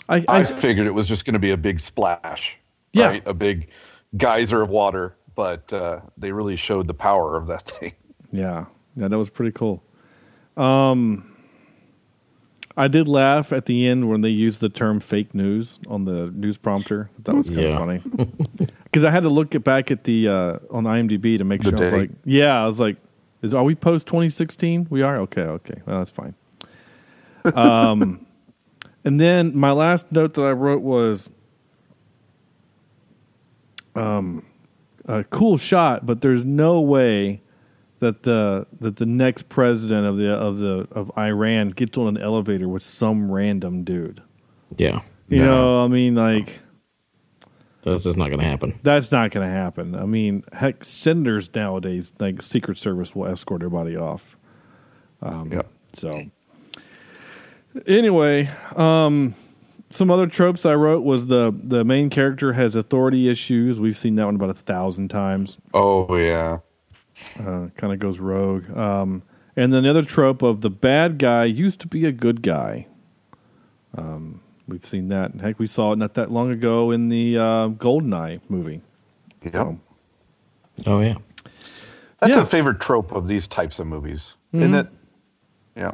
I, 0.10 0.18
I 0.30 0.40
I, 0.40 0.44
figured 0.44 0.88
it 0.88 0.94
was 0.94 1.08
just 1.08 1.26
going 1.26 1.34
to 1.34 1.40
be 1.40 1.52
a 1.52 1.58
big 1.58 1.80
splash, 1.82 2.58
Yeah. 2.94 3.08
right? 3.08 3.24
A 3.26 3.34
big 3.34 3.68
geyser 4.16 4.62
of 4.62 4.70
water, 4.70 5.16
but 5.36 5.72
uh, 5.74 6.00
they 6.18 6.32
really 6.32 6.56
showed 6.56 6.88
the 6.88 6.94
power 6.94 7.36
of 7.36 7.48
that 7.48 7.64
thing. 7.80 7.92
Yeah, 8.32 8.66
yeah, 8.96 9.08
that 9.10 9.18
was 9.18 9.30
pretty 9.30 9.52
cool. 9.52 9.84
Um, 10.56 11.34
I 12.78 12.88
did 12.88 13.08
laugh 13.08 13.52
at 13.52 13.66
the 13.66 13.88
end 13.88 14.10
when 14.10 14.22
they 14.22 14.30
used 14.30 14.60
the 14.62 14.70
term 14.70 15.00
"fake 15.00 15.34
news" 15.36 15.80
on 15.88 16.06
the 16.06 16.32
news 16.32 16.56
prompter. 16.58 17.10
That 17.24 17.36
was 17.36 17.50
kind 17.50 17.62
Yeah. 17.64 17.80
of 17.82 18.02
funny 18.04 18.30
because 18.88 19.04
I 19.04 19.12
had 19.12 19.24
to 19.24 19.30
look 19.30 19.54
it 19.54 19.64
back 19.64 19.92
at 19.92 20.04
the 20.06 20.28
uh, 20.28 20.60
on 20.72 20.86
IMDb 20.86 21.38
to 21.38 21.44
make 21.44 21.62
The 21.62 21.70
sure. 21.70 21.80
I 21.80 21.84
was 21.84 21.92
like, 21.92 22.10
yeah, 22.24 22.64
I 22.64 22.66
was 22.66 22.80
like, 22.80 22.98
is 23.42 23.54
are 23.54 23.64
we 23.64 23.76
post 23.76 24.08
2016? 24.08 24.88
We 24.90 25.02
are 25.02 25.18
okay, 25.20 25.42
okay, 25.42 25.82
well, 25.86 26.00
that's 26.00 26.12
fine. 26.12 26.34
Um, 27.56 28.26
and 29.06 29.22
then 29.22 29.56
my 29.56 29.72
last 29.72 30.12
note 30.12 30.34
that 30.34 30.44
I 30.44 30.52
wrote 30.52 30.82
was, 30.82 31.30
um, 33.96 34.46
a 35.06 35.24
cool 35.24 35.58
shot, 35.58 36.06
but 36.06 36.20
there's 36.20 36.44
no 36.44 36.82
way 36.82 37.42
that 38.00 38.24
the 38.24 38.68
that 38.80 38.98
the 38.98 39.06
next 39.06 39.50
president 39.50 40.06
of 40.06 40.18
the 40.18 40.34
of 40.34 40.58
the 40.58 40.88
of 40.92 41.12
Iran 41.18 41.70
gets 41.70 41.98
on 41.98 42.08
an 42.08 42.22
elevator 42.22 42.68
with 42.68 42.84
some 42.84 43.32
random 43.32 43.84
dude. 43.84 44.22
Yeah. 44.76 45.02
You 45.30 45.44
know, 45.44 45.84
I 45.84 45.88
mean, 45.88 46.16
like 46.16 46.62
That's 47.88 48.04
just 48.04 48.18
not 48.18 48.28
going 48.28 48.40
to 48.40 48.46
happen. 48.46 48.80
that's 48.84 49.12
not 49.12 49.32
going 49.32 49.48
to 49.48 49.54
happen. 49.54 49.96
I 49.96 50.06
mean, 50.06 50.44
heck, 50.54 50.84
senators 50.84 51.54
nowadays, 51.54 52.14
like 52.20 52.42
Secret 52.42 52.78
Service, 52.78 53.16
will 53.16 53.28
escort 53.28 53.62
everybody 53.62 53.96
off. 53.96 54.38
Um, 55.22 55.52
Yep. 55.52 55.68
So, 55.94 56.26
anyway, 57.88 58.50
um, 58.76 59.34
some 59.90 60.12
other 60.12 60.28
tropes 60.28 60.66
I 60.66 60.76
wrote 60.76 61.04
was 61.04 61.28
the 61.28 61.56
the 61.64 61.84
main 61.86 62.10
character 62.10 62.54
has 62.54 62.76
authority 62.76 63.30
issues. 63.30 63.80
We've 63.80 63.98
seen 63.98 64.16
that 64.16 64.26
one 64.26 64.36
about 64.36 64.50
a 64.50 64.54
thousand 64.54 65.08
times. 65.08 65.58
Oh 65.74 66.16
yeah, 66.18 66.60
uh, 67.40 67.68
kind 67.78 67.94
of 67.94 68.00
goes 68.00 68.20
rogue. 68.20 68.70
Um, 68.78 69.24
and 69.56 69.74
then 69.74 69.84
the 69.84 69.90
other 69.90 70.04
trope 70.04 70.42
of 70.44 70.62
the 70.62 70.70
bad 70.70 71.18
guy 71.18 71.46
used 71.46 71.80
to 71.80 71.88
be 71.88 72.06
a 72.06 72.12
good 72.12 72.42
guy. 72.42 72.86
Um, 73.98 74.42
we've 74.68 74.86
seen 74.86 75.10
that. 75.10 75.34
Heck, 75.36 75.60
we 75.60 75.68
saw 75.68 75.94
it 75.94 75.98
not 75.98 76.14
that 76.16 76.32
long 76.32 76.52
ago 76.52 76.92
in 76.92 77.10
the 77.10 77.38
uh, 77.38 77.70
Goldeneye 77.70 78.42
movie. 78.50 78.82
yep. 79.44 79.54
So, 79.54 79.80
Oh, 80.86 81.02
yeah. 81.02 81.16
That's 82.20 82.36
Yeah. 82.36 82.42
a 82.42 82.46
favorite 82.46 82.80
trope 82.80 83.12
of 83.12 83.28
these 83.28 83.48
types 83.48 83.80
of 83.80 83.88
movies, 83.88 84.36
isn't 84.54 84.74
it? 84.74 84.88
Yeah. 85.76 85.92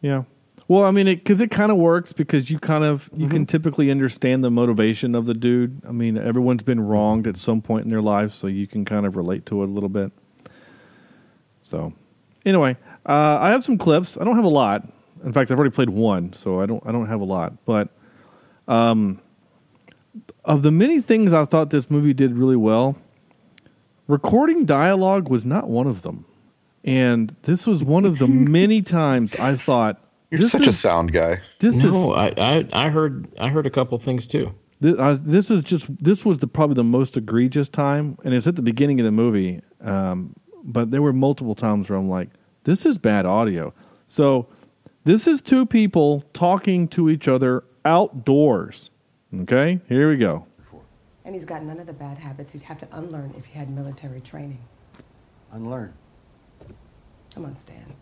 yeah. 0.00 0.22
Well, 0.68 0.84
I 0.84 0.92
mean, 0.92 1.06
because 1.06 1.40
it, 1.40 1.50
kind 1.50 1.72
of 1.72 1.78
works 1.78 2.12
because 2.12 2.48
you 2.50 2.60
kind 2.60 2.84
of 2.84 3.10
you 3.16 3.28
can 3.28 3.44
typically 3.46 3.90
understand 3.90 4.44
the 4.44 4.50
motivation 4.52 5.16
of 5.16 5.26
the 5.26 5.34
dude. 5.34 5.80
I 5.84 5.90
mean, 5.90 6.16
everyone's 6.16 6.62
been 6.62 6.80
wronged 6.80 7.26
at 7.26 7.36
some 7.36 7.60
point 7.60 7.84
in 7.84 7.90
their 7.90 8.02
life, 8.02 8.32
so 8.32 8.46
you 8.46 8.68
can 8.68 8.84
kind 8.84 9.04
of 9.04 9.16
relate 9.16 9.46
to 9.46 9.62
it 9.62 9.68
a 9.68 9.72
little 9.72 9.88
bit. 9.88 10.12
So, 11.62 11.92
anyway, 12.46 12.76
uh, 13.06 13.38
I 13.40 13.50
have 13.50 13.64
some 13.64 13.78
clips. 13.78 14.16
I 14.16 14.24
don't 14.24 14.36
have 14.36 14.44
a 14.44 14.48
lot. 14.48 14.88
In 15.24 15.32
fact, 15.32 15.50
I've 15.50 15.58
already 15.58 15.74
played 15.74 15.90
one, 15.90 16.32
so 16.32 16.60
I 16.60 16.66
don't. 16.66 16.82
I 16.86 16.92
don't 16.92 17.06
have 17.06 17.20
a 17.20 17.24
lot. 17.24 17.64
But 17.64 17.88
um, 18.68 19.20
of 20.44 20.62
the 20.62 20.70
many 20.70 21.00
things 21.00 21.32
I 21.32 21.44
thought 21.44 21.70
this 21.70 21.90
movie 21.90 22.14
did 22.14 22.36
really 22.36 22.56
well, 22.56 22.96
recording 24.08 24.64
dialogue 24.64 25.28
was 25.28 25.44
not 25.44 25.68
one 25.68 25.86
of 25.86 26.02
them. 26.02 26.24
And 26.84 27.34
this 27.42 27.66
was 27.66 27.84
one 27.84 28.04
of 28.04 28.18
the 28.18 28.26
many 28.28 28.82
times 28.82 29.34
I 29.36 29.56
thought 29.56 30.00
You're 30.30 30.40
this 30.40 30.52
such 30.52 30.66
a 30.66 30.72
sound 30.72 31.12
guy. 31.12 31.40
This 31.58 31.76
is 31.76 31.92
No, 31.92 32.14
I, 32.14 32.32
I, 32.36 32.68
I 32.72 32.88
heard 32.88 33.28
I 33.38 33.48
heard 33.48 33.66
a 33.66 33.70
couple 33.70 33.98
things 33.98 34.26
too. 34.26 34.54
this, 34.80 34.98
uh, 34.98 35.18
this 35.22 35.50
is 35.50 35.62
just 35.62 35.86
this 36.02 36.24
was 36.24 36.38
the 36.38 36.46
probably 36.46 36.74
the 36.74 36.84
most 36.84 37.16
egregious 37.16 37.68
time, 37.68 38.16
and 38.24 38.34
it's 38.34 38.46
at 38.46 38.56
the 38.56 38.62
beginning 38.62 38.98
of 39.00 39.04
the 39.04 39.12
movie. 39.12 39.60
Um, 39.82 40.34
but 40.62 40.90
there 40.90 41.02
were 41.02 41.12
multiple 41.12 41.54
times 41.54 41.88
where 41.88 41.98
I'm 41.98 42.08
like, 42.08 42.30
"This 42.64 42.86
is 42.86 42.98
bad 42.98 43.26
audio." 43.26 43.74
So 44.06 44.48
this 45.04 45.26
is 45.26 45.42
two 45.42 45.66
people 45.66 46.24
talking 46.32 46.88
to 46.88 47.08
each 47.08 47.28
other 47.28 47.64
outdoors. 47.84 48.90
Okay, 49.42 49.80
here 49.88 50.10
we 50.10 50.16
go. 50.16 50.46
And 51.24 51.34
he's 51.34 51.44
got 51.44 51.62
none 51.62 51.78
of 51.78 51.86
the 51.86 51.92
bad 51.92 52.18
habits 52.18 52.50
he'd 52.50 52.62
have 52.62 52.78
to 52.78 52.88
unlearn 52.92 53.34
if 53.38 53.44
he 53.44 53.58
had 53.58 53.70
military 53.70 54.20
training. 54.20 54.60
Unlearn. 55.52 55.92
Come 57.34 57.44
on, 57.44 57.56
Stan. 57.56 57.94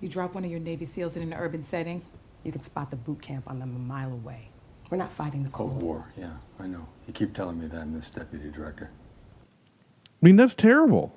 You 0.00 0.08
drop 0.08 0.34
one 0.34 0.44
of 0.44 0.50
your 0.50 0.60
Navy 0.60 0.84
SEALs 0.84 1.16
in 1.16 1.22
an 1.22 1.32
urban 1.32 1.64
setting. 1.64 2.02
You 2.44 2.52
can 2.52 2.62
spot 2.62 2.90
the 2.90 2.96
boot 2.96 3.22
camp 3.22 3.44
on 3.48 3.58
them 3.58 3.74
a 3.74 3.78
mile 3.78 4.12
away. 4.12 4.50
We're 4.90 4.98
not 4.98 5.10
fighting 5.10 5.42
the 5.42 5.48
Cold 5.48 5.70
Cold 5.70 5.82
War, 5.82 6.12
yeah, 6.16 6.34
I 6.60 6.66
know. 6.66 6.86
You 7.06 7.12
keep 7.12 7.34
telling 7.34 7.58
me 7.58 7.66
that, 7.68 7.86
Miss 7.86 8.10
Deputy 8.10 8.50
Director. 8.50 8.90
I 8.92 10.26
mean, 10.26 10.36
that's 10.36 10.54
terrible. 10.54 11.16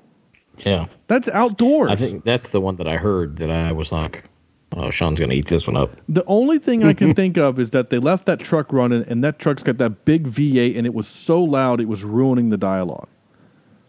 Yeah. 0.66 0.88
That's 1.08 1.28
outdoors. 1.30 1.92
I 1.92 1.96
think 1.96 2.24
that's 2.24 2.50
the 2.50 2.62
one 2.62 2.78
that 2.78 2.88
I 2.88 2.98
heard 2.98 3.38
that 3.38 3.52
I 3.52 3.72
was 3.72 3.92
like, 3.92 4.24
oh, 4.74 4.90
Sean's 4.90 5.20
going 5.20 5.30
to 5.30 5.36
eat 5.36 5.48
this 5.48 5.68
one 5.68 5.78
up. 5.78 5.92
The 6.08 6.24
only 6.26 6.60
thing 6.60 6.84
I 6.84 6.94
can 6.94 7.14
think 7.16 7.38
of 7.38 7.60
is 7.60 7.72
that 7.72 7.90
they 7.90 8.00
left 8.00 8.26
that 8.26 8.40
truck 8.40 8.72
running, 8.72 9.04
and 9.08 9.24
that 9.24 9.40
truck's 9.40 9.64
got 9.64 9.78
that 9.78 10.06
big 10.06 10.28
V8, 10.28 10.78
and 10.78 10.86
it 10.86 10.94
was 10.94 11.08
so 11.08 11.44
loud 11.44 11.80
it 11.82 11.88
was 11.88 12.04
ruining 12.04 12.50
the 12.50 12.58
dialogue. 12.58 13.08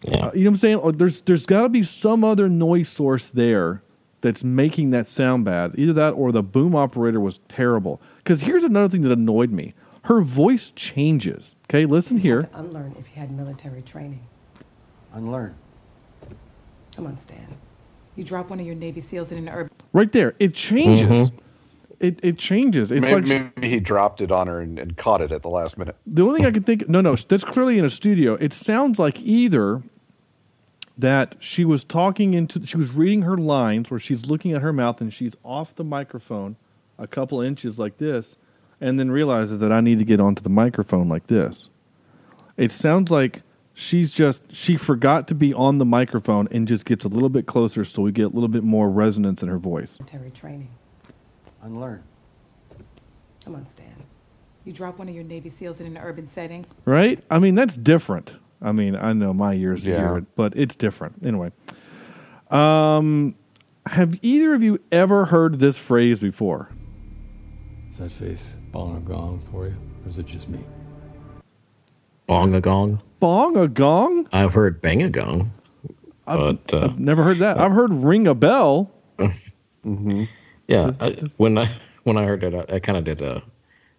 Uh, 0.07 0.31
you 0.33 0.43
know 0.43 0.49
what 0.49 0.53
I'm 0.53 0.55
saying? 0.57 0.75
Or 0.77 0.91
there's 0.91 1.21
there's 1.21 1.45
got 1.45 1.61
to 1.61 1.69
be 1.69 1.83
some 1.83 2.23
other 2.23 2.49
noise 2.49 2.89
source 2.89 3.27
there 3.27 3.83
that's 4.21 4.43
making 4.43 4.91
that 4.91 5.07
sound 5.07 5.45
bad. 5.45 5.73
Either 5.77 5.93
that 5.93 6.11
or 6.11 6.31
the 6.31 6.43
boom 6.43 6.75
operator 6.75 7.19
was 7.19 7.39
terrible. 7.49 8.01
Because 8.17 8.41
here's 8.41 8.63
another 8.63 8.89
thing 8.89 9.01
that 9.01 9.11
annoyed 9.11 9.51
me. 9.51 9.73
Her 10.03 10.21
voice 10.21 10.71
changes. 10.75 11.55
Okay, 11.69 11.85
listen 11.85 12.17
here. 12.17 12.49
Unlearn 12.53 12.95
if 12.97 13.07
you 13.09 13.21
had 13.21 13.31
military 13.31 13.81
training. 13.81 14.25
Unlearn. 15.13 15.55
Come 16.95 17.07
on, 17.07 17.17
Stan. 17.17 17.47
You 18.15 18.23
drop 18.23 18.49
one 18.49 18.59
of 18.59 18.65
your 18.65 18.75
Navy 18.75 19.01
SEALs 19.01 19.31
in 19.31 19.37
an 19.37 19.49
urban. 19.49 19.71
Right 19.93 20.11
there. 20.11 20.35
It 20.39 20.53
changes. 20.53 21.29
Mhm. 21.29 21.31
It 21.99 22.19
it 22.23 22.37
changes. 22.37 22.91
It's 22.91 23.09
maybe, 23.09 23.29
like 23.29 23.55
maybe 23.55 23.69
he 23.69 23.79
dropped 23.79 24.21
it 24.21 24.31
on 24.31 24.47
her 24.47 24.59
and, 24.59 24.79
and 24.79 24.97
caught 24.97 25.21
it 25.21 25.31
at 25.31 25.43
the 25.43 25.49
last 25.49 25.77
minute. 25.77 25.95
The 26.07 26.23
only 26.23 26.39
thing 26.39 26.45
I 26.47 26.51
can 26.51 26.63
think, 26.63 26.89
no, 26.89 26.99
no, 26.99 27.15
that's 27.15 27.43
clearly 27.43 27.77
in 27.77 27.85
a 27.85 27.89
studio. 27.89 28.33
It 28.35 28.53
sounds 28.53 28.97
like 28.97 29.21
either 29.21 29.81
that 30.97 31.35
she 31.39 31.63
was 31.63 31.83
talking 31.83 32.33
into, 32.33 32.65
she 32.65 32.77
was 32.77 32.91
reading 32.91 33.21
her 33.21 33.37
lines 33.37 33.89
where 33.91 33.99
she's 33.99 34.25
looking 34.25 34.53
at 34.53 34.61
her 34.61 34.73
mouth 34.73 34.99
and 34.99 35.13
she's 35.13 35.35
off 35.43 35.75
the 35.75 35.83
microphone 35.83 36.55
a 36.97 37.07
couple 37.07 37.41
inches 37.41 37.79
like 37.79 37.97
this, 37.97 38.35
and 38.79 38.99
then 38.99 39.09
realizes 39.09 39.57
that 39.59 39.71
I 39.71 39.81
need 39.81 39.97
to 39.99 40.05
get 40.05 40.19
onto 40.19 40.41
the 40.43 40.49
microphone 40.49 41.07
like 41.09 41.27
this. 41.27 41.69
It 42.57 42.71
sounds 42.71 43.09
like 43.09 43.41
she's 43.73 44.11
just, 44.13 44.43
she 44.53 44.77
forgot 44.77 45.27
to 45.29 45.35
be 45.35 45.53
on 45.53 45.77
the 45.77 45.85
microphone 45.85 46.47
and 46.51 46.67
just 46.67 46.85
gets 46.85 47.05
a 47.05 47.07
little 47.07 47.29
bit 47.29 47.45
closer 47.45 47.83
so 47.85 48.01
we 48.01 48.11
get 48.11 48.25
a 48.25 48.29
little 48.29 48.47
bit 48.49 48.63
more 48.63 48.89
resonance 48.89 49.41
in 49.41 49.49
her 49.49 49.57
voice. 49.57 49.97
Military 49.99 50.31
training. 50.31 50.69
Unlearn. 51.63 52.03
Come 53.45 53.55
on, 53.55 53.65
Stan. 53.65 53.87
You 54.65 54.73
drop 54.73 54.99
one 54.99 55.09
of 55.09 55.15
your 55.15 55.23
Navy 55.23 55.49
SEALs 55.49 55.79
in 55.81 55.87
an 55.87 55.97
urban 55.97 56.27
setting. 56.27 56.65
Right? 56.85 57.23
I 57.31 57.39
mean, 57.39 57.55
that's 57.55 57.75
different. 57.77 58.35
I 58.61 58.71
mean, 58.71 58.95
I 58.95 59.13
know 59.13 59.33
my 59.33 59.53
years 59.53 59.83
Yeah. 59.83 59.97
hear 59.97 60.17
it, 60.17 60.35
but 60.35 60.53
it's 60.55 60.75
different. 60.75 61.15
Anyway. 61.25 61.51
Um 62.49 63.35
have 63.87 64.19
either 64.21 64.53
of 64.53 64.61
you 64.61 64.79
ever 64.91 65.25
heard 65.25 65.59
this 65.59 65.77
phrase 65.77 66.19
before? 66.19 66.69
Is 67.89 67.97
that 67.97 68.11
face 68.11 68.55
bong 68.71 68.97
a 68.97 68.99
gong 68.99 69.41
for 69.51 69.65
you? 69.67 69.75
Or 70.05 70.09
is 70.09 70.19
it 70.19 70.27
just 70.27 70.47
me? 70.49 70.63
Bong 72.31 72.55
a 72.55 72.61
gong. 72.61 73.01
Bong 73.19 73.57
a 73.57 73.67
gong? 73.67 74.25
I've 74.31 74.53
heard 74.53 74.79
bang 74.79 75.03
a 75.03 75.09
gong. 75.09 75.51
I've, 76.25 76.39
But 76.39 76.73
uh, 76.73 76.85
I've 76.85 76.97
never 76.97 77.23
heard 77.23 77.39
that. 77.39 77.59
I've 77.59 77.73
heard 77.73 77.91
ring 77.91 78.25
a 78.25 78.33
bell. 78.33 78.89
Mm-hmm. 79.83 80.25
Yeah, 80.67 80.93
I, 80.99 81.17
when 81.37 81.57
I 81.57 81.75
when 82.03 82.15
I 82.15 82.23
heard 82.23 82.43
it, 82.43 82.53
I, 82.53 82.75
I 82.75 82.79
kind 82.79 82.99
of 82.99 83.03
did 83.03 83.19
a, 83.19 83.41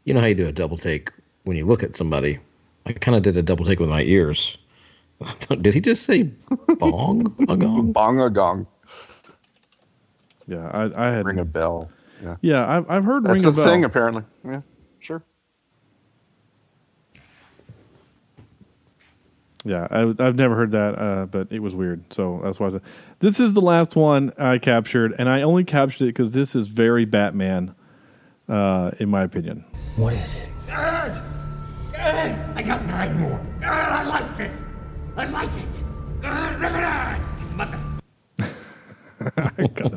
you 0.05 0.14
know 0.14 0.20
how 0.20 0.26
you 0.26 0.35
do 0.37 0.47
a 0.47 0.53
double 0.53 0.76
take 0.76 1.11
when 1.43 1.57
you 1.57 1.66
look 1.66 1.83
at 1.83 1.97
somebody. 1.97 2.39
I 2.87 2.93
kind 2.93 3.16
of 3.16 3.24
did 3.24 3.37
a 3.37 3.43
double 3.43 3.64
take 3.64 3.80
with 3.80 3.89
my 3.91 4.03
ears. 4.03 4.57
I 5.20 5.33
thought, 5.33 5.62
did 5.64 5.74
he 5.74 5.80
just 5.80 6.05
say 6.05 6.30
bong 6.78 7.35
a 7.49 7.57
gong? 7.57 7.91
Bong 7.93 8.20
a 8.20 8.30
gong. 8.30 8.68
Yeah, 10.47 10.68
I, 10.68 11.09
I 11.09 11.11
had 11.11 11.26
ring 11.26 11.41
a 11.41 11.45
bell. 11.45 11.91
Yeah, 12.22 12.37
Yeah, 12.43 12.76
I've, 12.76 12.89
I've 12.89 13.05
heard 13.05 13.24
that's 13.24 13.35
ring 13.35 13.43
the 13.43 13.49
a 13.49 13.53
bell. 13.53 13.57
That's 13.57 13.66
the 13.66 13.72
thing. 13.72 13.85
Apparently, 13.85 14.22
yeah, 14.45 14.62
sure. 15.01 15.24
Yeah, 19.65 19.87
I, 19.91 20.15
I've 20.19 20.37
never 20.37 20.57
heard 20.57 20.73
that, 20.73 20.99
uh, 20.99 21.27
but 21.27 21.49
it 21.51 21.61
was 21.61 21.75
weird. 21.75 22.03
So 22.13 22.41
that's 22.43 22.59
why 22.59 22.67
I 22.69 22.71
said 22.71 22.83
this 23.21 23.39
is 23.39 23.53
the 23.53 23.61
last 23.61 23.95
one 23.97 24.33
I 24.39 24.59
captured, 24.59 25.15
and 25.19 25.29
I 25.29 25.43
only 25.43 25.65
captured 25.65 26.05
it 26.05 26.09
because 26.09 26.33
this 26.33 26.55
is 26.57 26.69
very 26.69 27.05
Batman, 27.05 27.75
uh, 28.49 28.91
in 28.99 29.09
my 29.09 29.23
opinion. 29.23 29.65
What 29.97 30.15
is 30.15 30.37
it? 30.37 30.49
Good! 30.67 31.13
Good! 31.93 32.33
I 32.57 32.63
got 32.65 32.85
nine 32.87 33.21
more. 33.21 33.39
Good! 33.61 33.69
I 33.69 34.03
like 34.05 34.37
this. 34.37 34.61
I 35.17 35.27
like 35.27 35.51
it. 35.57 35.83
Good! 36.21 36.61
Rip 36.61 36.73
it 36.73 36.85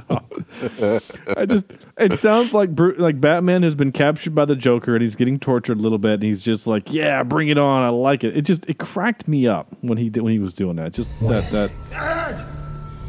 on! 0.09 0.22
Mother... 0.62 1.01
I 1.38 1.45
just 1.45 1.66
it 1.97 2.14
sounds 2.20 2.53
like 2.53 2.70
like 2.97 3.20
Batman 3.20 3.64
has 3.64 3.76
been 3.76 3.91
captured 3.91 4.36
by 4.36 4.45
the 4.45 4.56
Joker 4.56 4.95
and 4.95 5.01
he's 5.01 5.16
getting 5.16 5.39
tortured 5.39 5.80
a 5.80 5.82
little 5.82 5.97
bit 5.97 6.16
and 6.16 6.24
he's 6.24 6.41
just 6.43 6.68
like, 6.68 6.91
yeah, 6.91 7.24
bring 7.24 7.49
it 7.49 7.58
on, 7.58 7.84
I 7.84 7.89
like 7.89 8.24
it. 8.24 8.36
It 8.36 8.41
just 8.41 8.66
it 8.70 8.80
cracked 8.80 9.28
me 9.28 9.47
up 9.47 9.68
when 9.82 9.97
he 9.97 10.10
did 10.10 10.24
when 10.24 10.34
he 10.34 10.39
was 10.39 10.53
doing 10.53 10.76
that. 10.78 10.93
Just 10.93 11.10
that 11.22 11.49
that 11.49 11.72
Good! 11.89 12.45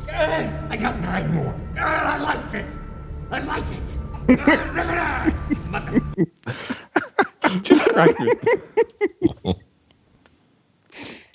Good! 0.06 0.70
I 0.70 0.76
got 0.76 1.00
nine 1.00 1.34
more. 1.34 1.52
Good! 1.74 1.82
I 1.82 2.18
like 2.18 2.52
this. 2.52 2.74
I 3.30 3.40
like 3.40 3.64
it. 3.70 3.96
Good! 4.26 4.38
Rip 4.72 4.86
it 7.44 7.62
just 7.62 7.84
cracked 7.90 8.20
me. 8.20 8.32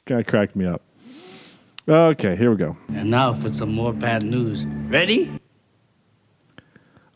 Guy 0.06 0.24
cracked 0.24 0.56
me 0.56 0.66
up. 0.66 0.82
Okay, 1.88 2.36
here 2.36 2.52
we 2.52 2.58
go. 2.58 2.78
And 2.90 3.10
now 3.10 3.34
for 3.34 3.48
some 3.50 3.74
more 3.74 3.94
bad 3.94 4.24
news. 4.24 4.66
Ready? 4.66 5.41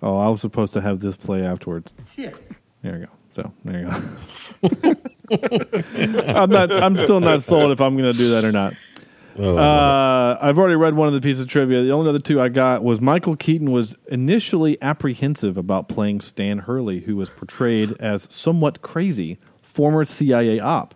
Oh, 0.01 0.17
I 0.17 0.27
was 0.29 0.41
supposed 0.41 0.73
to 0.73 0.81
have 0.81 0.99
this 0.99 1.15
play 1.15 1.43
afterwards. 1.43 1.91
Shit. 2.15 2.35
There 2.81 2.99
you 2.99 3.05
go. 3.05 3.11
So 3.31 3.51
there 3.65 3.79
you 3.81 3.85
go. 4.71 4.93
I'm 6.27 6.49
not. 6.49 6.71
I'm 6.71 6.95
still 6.95 7.19
not 7.19 7.41
sold 7.41 7.71
if 7.71 7.81
I'm 7.81 7.97
going 7.97 8.11
to 8.11 8.17
do 8.17 8.29
that 8.31 8.45
or 8.45 8.51
not. 8.51 8.73
Uh, 9.37 10.37
I've 10.41 10.57
already 10.57 10.75
read 10.75 10.93
one 10.93 11.07
of 11.07 11.13
the 11.13 11.19
pieces 11.19 11.41
of 11.41 11.49
trivia. 11.49 11.81
The 11.81 11.91
only 11.91 12.09
other 12.09 12.19
two 12.19 12.39
I 12.39 12.47
got 12.47 12.83
was 12.83 13.01
Michael 13.01 13.35
Keaton 13.35 13.71
was 13.71 13.95
initially 14.07 14.81
apprehensive 14.81 15.57
about 15.57 15.89
playing 15.89 16.21
Stan 16.21 16.59
Hurley, 16.59 17.01
who 17.01 17.17
was 17.17 17.29
portrayed 17.29 17.93
as 17.99 18.27
somewhat 18.29 18.81
crazy, 18.81 19.37
former 19.61 20.05
CIA 20.05 20.59
op. 20.61 20.95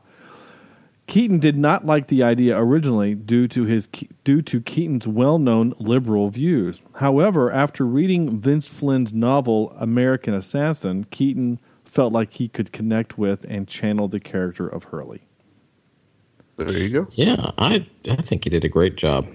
Keaton 1.10 1.40
did 1.40 1.58
not 1.58 1.86
like 1.88 2.08
the 2.08 2.22
idea 2.22 2.56
originally 2.58 3.16
due 3.16 3.48
to 3.50 3.66
his 3.66 3.88
due 4.24 4.44
to 4.44 4.62
Keaton's 4.62 5.08
well-known 5.08 5.74
liberal 5.80 6.30
views. 6.30 6.84
However, 6.98 7.52
after 7.52 7.84
reading 7.84 8.40
Vince 8.40 8.68
Flynn's 8.68 9.12
novel 9.12 9.76
American 9.80 10.36
Assassin, 10.36 11.06
Keaton 11.06 11.60
felt 11.84 12.14
like 12.14 12.34
he 12.34 12.48
could 12.48 12.72
connect 12.72 13.18
with 13.18 13.44
and 13.50 13.68
channel 13.68 14.08
the 14.08 14.20
character 14.20 14.68
of 14.68 14.84
Hurley. 14.84 15.22
There 16.58 16.78
you 16.78 16.90
go. 16.90 17.08
Yeah, 17.14 17.52
I 17.58 17.88
I 18.10 18.18
think 18.18 18.44
he 18.44 18.52
did 18.52 18.64
a 18.64 18.70
great 18.70 18.96
job. 18.96 19.28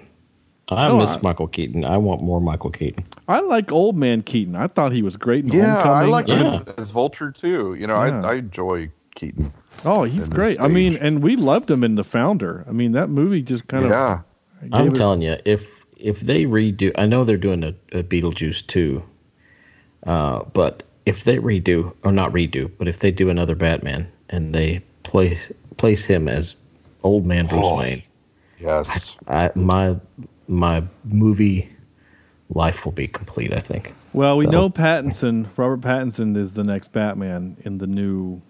I 0.68 0.86
Oh, 0.88 0.98
miss 0.98 1.10
I- 1.10 1.20
Michael 1.22 1.48
Keaton. 1.48 1.84
I 1.84 1.96
want 1.98 2.22
more 2.22 2.40
Michael 2.40 2.70
Keaton. 2.70 3.04
I 3.26 3.40
like 3.40 3.72
old 3.72 3.96
man 3.96 4.22
Keaton. 4.22 4.54
I 4.54 4.68
thought 4.68 4.92
he 4.92 5.02
was 5.02 5.16
great 5.16 5.44
in 5.44 5.50
Yeah, 5.52 5.82
I 5.82 6.04
like 6.04 6.28
Yeah. 6.28 6.60
him 6.60 6.74
as 6.78 6.90
Vulture 6.92 7.32
too. 7.32 7.74
You 7.74 7.86
know, 7.88 7.94
Yeah. 8.04 8.20
I 8.24 8.30
I 8.30 8.34
enjoy 8.36 8.90
Keaton. 9.16 9.52
Oh, 9.84 10.04
he's 10.04 10.28
great. 10.28 10.60
I 10.60 10.68
mean, 10.68 10.96
and 10.96 11.22
we 11.22 11.36
loved 11.36 11.70
him 11.70 11.84
in 11.84 11.94
The 11.94 12.04
Founder. 12.04 12.64
I 12.68 12.72
mean, 12.72 12.92
that 12.92 13.08
movie 13.10 13.42
just 13.42 13.66
kind 13.68 13.88
Yeah. 13.88 14.20
of. 14.62 14.72
I'm 14.72 14.88
us- 14.92 14.98
telling 14.98 15.22
you, 15.22 15.36
if 15.44 15.84
if 15.98 16.20
they 16.20 16.44
redo, 16.44 16.90
I 16.96 17.06
know 17.06 17.24
they're 17.24 17.36
doing 17.36 17.62
a, 17.64 17.74
a 17.92 18.02
Beetlejuice 18.02 18.66
too, 18.66 19.02
uh, 20.06 20.42
but 20.52 20.82
if 21.06 21.24
they 21.24 21.36
redo 21.36 21.92
or 22.02 22.12
not 22.12 22.32
redo, 22.32 22.70
but 22.78 22.88
if 22.88 22.98
they 23.00 23.10
do 23.10 23.28
another 23.30 23.54
Batman 23.54 24.06
and 24.30 24.54
they 24.54 24.82
play 25.02 25.38
place 25.76 26.04
him 26.04 26.28
as 26.28 26.56
old 27.02 27.26
man 27.26 27.46
Bruce 27.46 27.62
Oh, 27.64 27.78
Wayne, 27.78 28.02
Yes. 28.58 29.16
I, 29.28 29.50
my 29.54 29.96
my 30.48 30.82
movie 31.04 31.68
life 32.50 32.84
will 32.84 32.92
be 32.92 33.06
complete. 33.08 33.52
I 33.52 33.58
think. 33.60 33.92
Well, 34.14 34.36
we 34.38 34.44
So- 34.46 34.50
know 34.50 34.70
Pattinson, 34.70 35.46
Robert 35.56 35.80
Pattinson, 35.80 36.36
is 36.36 36.52
the 36.54 36.64
next 36.64 36.92
Batman 36.92 37.56
in 37.64 37.78
the 37.78 37.86
new, 37.86 38.40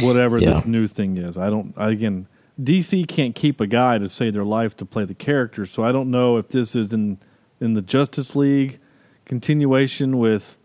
whatever 0.00 0.38
Yeah. 0.38 0.52
this 0.54 0.66
new 0.66 0.86
thing 0.86 1.16
is. 1.16 1.36
I 1.36 1.50
don't. 1.50 1.72
Again, 1.76 2.26
DC 2.62 3.06
can't 3.06 3.34
keep 3.34 3.60
a 3.60 3.66
guy 3.66 3.98
to 3.98 4.08
save 4.08 4.34
their 4.34 4.44
life 4.44 4.76
to 4.78 4.84
play 4.84 5.04
the 5.04 5.14
character, 5.14 5.66
so 5.66 5.82
I 5.82 5.92
don't 5.92 6.10
know 6.10 6.36
if 6.38 6.48
this 6.48 6.74
is 6.74 6.92
in 6.92 7.18
in 7.60 7.74
the 7.74 7.82
Justice 7.82 8.34
League 8.36 8.78
continuation 9.24 10.18
with 10.18 10.56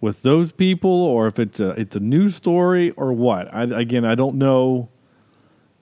with 0.00 0.22
those 0.22 0.52
people, 0.52 0.90
or 0.90 1.26
if 1.26 1.38
it's 1.38 1.58
a 1.60 1.70
it's 1.70 1.96
a 1.96 2.00
new 2.00 2.28
story 2.28 2.90
or 2.92 3.12
what. 3.12 3.52
I, 3.54 3.64
again, 3.64 4.04
I 4.04 4.14
don't 4.14 4.36
know 4.36 4.88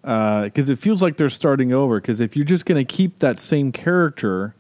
because 0.03 0.69
it 0.69 0.79
feels 0.79 1.01
like 1.01 1.17
they're 1.17 1.31
starting 1.31 1.73
over. 1.73 2.01
Because 2.01 2.21
if 2.21 2.37
you're 2.37 2.45
just 2.45 2.67
going 2.67 2.85
to 2.85 2.91
keep 2.95 3.21
that 3.21 3.41
same 3.41 3.73
character, 3.73 4.55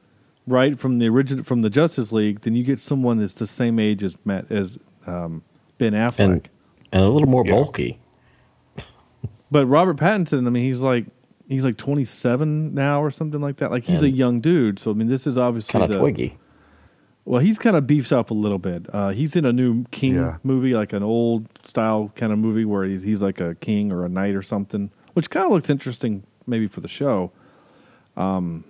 right 0.47 0.79
from 0.79 0.99
the 0.99 1.09
original 1.09 1.45
from 1.45 1.63
the 1.63 1.71
Justice 1.71 2.13
League, 2.13 2.41
then 2.41 2.55
you 2.55 2.65
get 2.65 2.79
someone 2.81 3.19
that's 3.19 3.35
the 3.35 3.47
same 3.47 3.79
age 3.79 4.03
as 4.03 4.17
Matt 4.25 4.51
as 4.51 4.79
um, 5.07 5.43
Ben 5.79 5.93
Affleck. 5.93 6.19
And 6.19 6.49
and 6.93 7.03
a 7.05 7.09
little 7.09 7.29
more 7.29 7.45
bulky. 7.45 7.99
But 9.55 9.67
Robert 9.67 9.97
Pattinson, 9.99 10.49
I 10.49 10.51
mean, 10.51 10.65
he's 10.65 10.81
like 10.81 11.07
he's 11.49 11.65
like 11.65 11.77
27 11.77 12.75
now 12.75 13.01
or 13.01 13.13
something 13.13 13.41
like 13.41 13.59
that. 13.59 13.71
Like 13.71 13.85
he's 13.85 14.03
a 14.03 14.11
young 14.11 14.41
dude. 14.41 14.81
So 14.81 14.91
I 14.91 14.95
mean, 14.95 15.07
this 15.07 15.29
is 15.29 15.39
obviously 15.39 15.79
Kind 15.79 15.93
of 15.93 16.01
twiggy. 16.01 16.37
Well, 17.25 17.41
he's 17.41 17.57
kind 17.61 17.77
of 17.77 17.87
beefed 17.87 18.11
up 18.13 18.31
a 18.31 18.35
little 18.35 18.59
bit. 18.59 18.87
Uh, 18.93 19.11
he's 19.11 19.37
in 19.37 19.45
a 19.45 19.53
new 19.53 19.85
King 19.93 20.17
Yeah. 20.17 20.39
movie, 20.43 20.75
like 20.75 20.93
an 20.93 21.05
old 21.05 21.47
style 21.63 22.11
kind 22.17 22.33
of 22.33 22.39
movie 22.41 22.65
where 22.65 22.83
he's 22.85 23.03
he's 23.03 23.23
like 23.23 23.39
a 23.41 23.55
king 23.55 23.93
or 23.93 24.05
a 24.05 24.09
knight 24.09 24.35
or 24.35 24.43
something, 24.43 24.91
which 25.13 25.31
kind 25.31 25.47
of 25.47 25.53
looks 25.53 25.71
interesting, 25.71 26.25
maybe 26.49 26.67
for 26.67 26.81
the 26.81 26.89
show. 26.89 27.31
Um, 28.17 28.65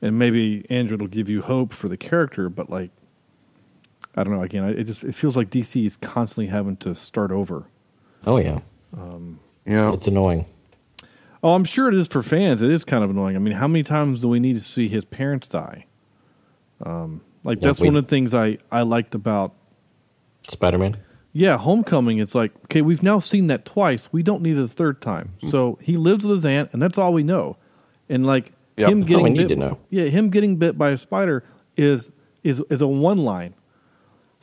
and 0.00 0.16
maybe 0.16 0.64
Andrew 0.70 0.96
will 0.96 1.08
give 1.08 1.28
you 1.28 1.42
hope 1.42 1.72
for 1.72 1.88
the 1.88 1.96
character, 1.96 2.48
but 2.48 2.70
like, 2.70 2.90
I 4.14 4.22
don't 4.22 4.32
know. 4.34 4.42
Again, 4.42 4.62
it 4.64 4.84
just 4.84 5.02
it 5.02 5.14
feels 5.16 5.36
like 5.36 5.50
DC 5.50 5.84
is 5.84 5.96
constantly 5.96 6.46
having 6.46 6.76
to 6.78 6.94
start 6.94 7.32
over. 7.32 7.66
Oh 8.26 8.36
yeah, 8.36 8.60
Um, 8.96 9.40
Yeah. 9.66 9.92
it's 9.92 10.06
annoying. 10.06 10.46
Oh, 11.42 11.54
I'm 11.54 11.64
sure 11.64 11.88
it 11.88 11.94
is 11.94 12.08
for 12.08 12.22
fans. 12.22 12.62
It 12.62 12.70
is 12.70 12.84
kind 12.84 13.04
of 13.04 13.10
annoying. 13.10 13.36
I 13.36 13.38
mean, 13.38 13.52
how 13.54 13.68
many 13.68 13.82
times 13.82 14.22
do 14.22 14.28
we 14.28 14.40
need 14.40 14.54
to 14.56 14.62
see 14.62 14.88
his 14.88 15.04
parents 15.04 15.46
die? 15.48 15.86
Um, 16.84 17.20
like 17.44 17.58
Yeah, 17.60 17.68
that's 17.68 17.80
we- 17.80 17.88
one 17.88 17.96
of 17.96 18.04
the 18.04 18.08
things 18.08 18.34
I 18.34 18.58
I 18.72 18.82
liked 18.82 19.14
about 19.14 19.52
Spider 20.48 20.78
Man. 20.78 20.96
yeah, 21.32 21.56
Homecoming. 21.58 22.18
It's 22.18 22.34
like 22.34 22.52
okay, 22.66 22.80
we've 22.82 23.02
now 23.02 23.18
seen 23.18 23.46
that 23.48 23.64
twice. 23.64 24.08
We 24.12 24.22
don't 24.22 24.42
need 24.42 24.56
it 24.56 24.62
a 24.62 24.68
third 24.68 25.00
time. 25.00 25.32
Hmm. 25.42 25.48
So 25.48 25.78
he 25.82 25.96
lives 25.96 26.24
with 26.24 26.36
his 26.36 26.46
aunt, 26.46 26.70
and 26.72 26.80
that's 26.82 26.98
all 26.98 27.12
we 27.12 27.22
know. 27.22 27.56
And 28.08 28.24
like 28.26 28.52
Yep. 28.76 28.90
him 28.90 29.00
That's 29.00 29.12
all 29.14 29.18
getting 29.20 29.24
we 29.34 29.38
need 29.38 29.48
bit, 29.48 29.54
to 29.54 29.60
know. 29.60 29.78
yeah, 29.90 30.04
him 30.06 30.30
getting 30.30 30.56
bit 30.56 30.76
by 30.76 30.90
a 30.90 30.96
spider 30.98 31.44
is 31.76 32.10
is 32.42 32.60
is 32.70 32.80
a 32.82 32.88
one 32.88 33.18
line. 33.18 33.54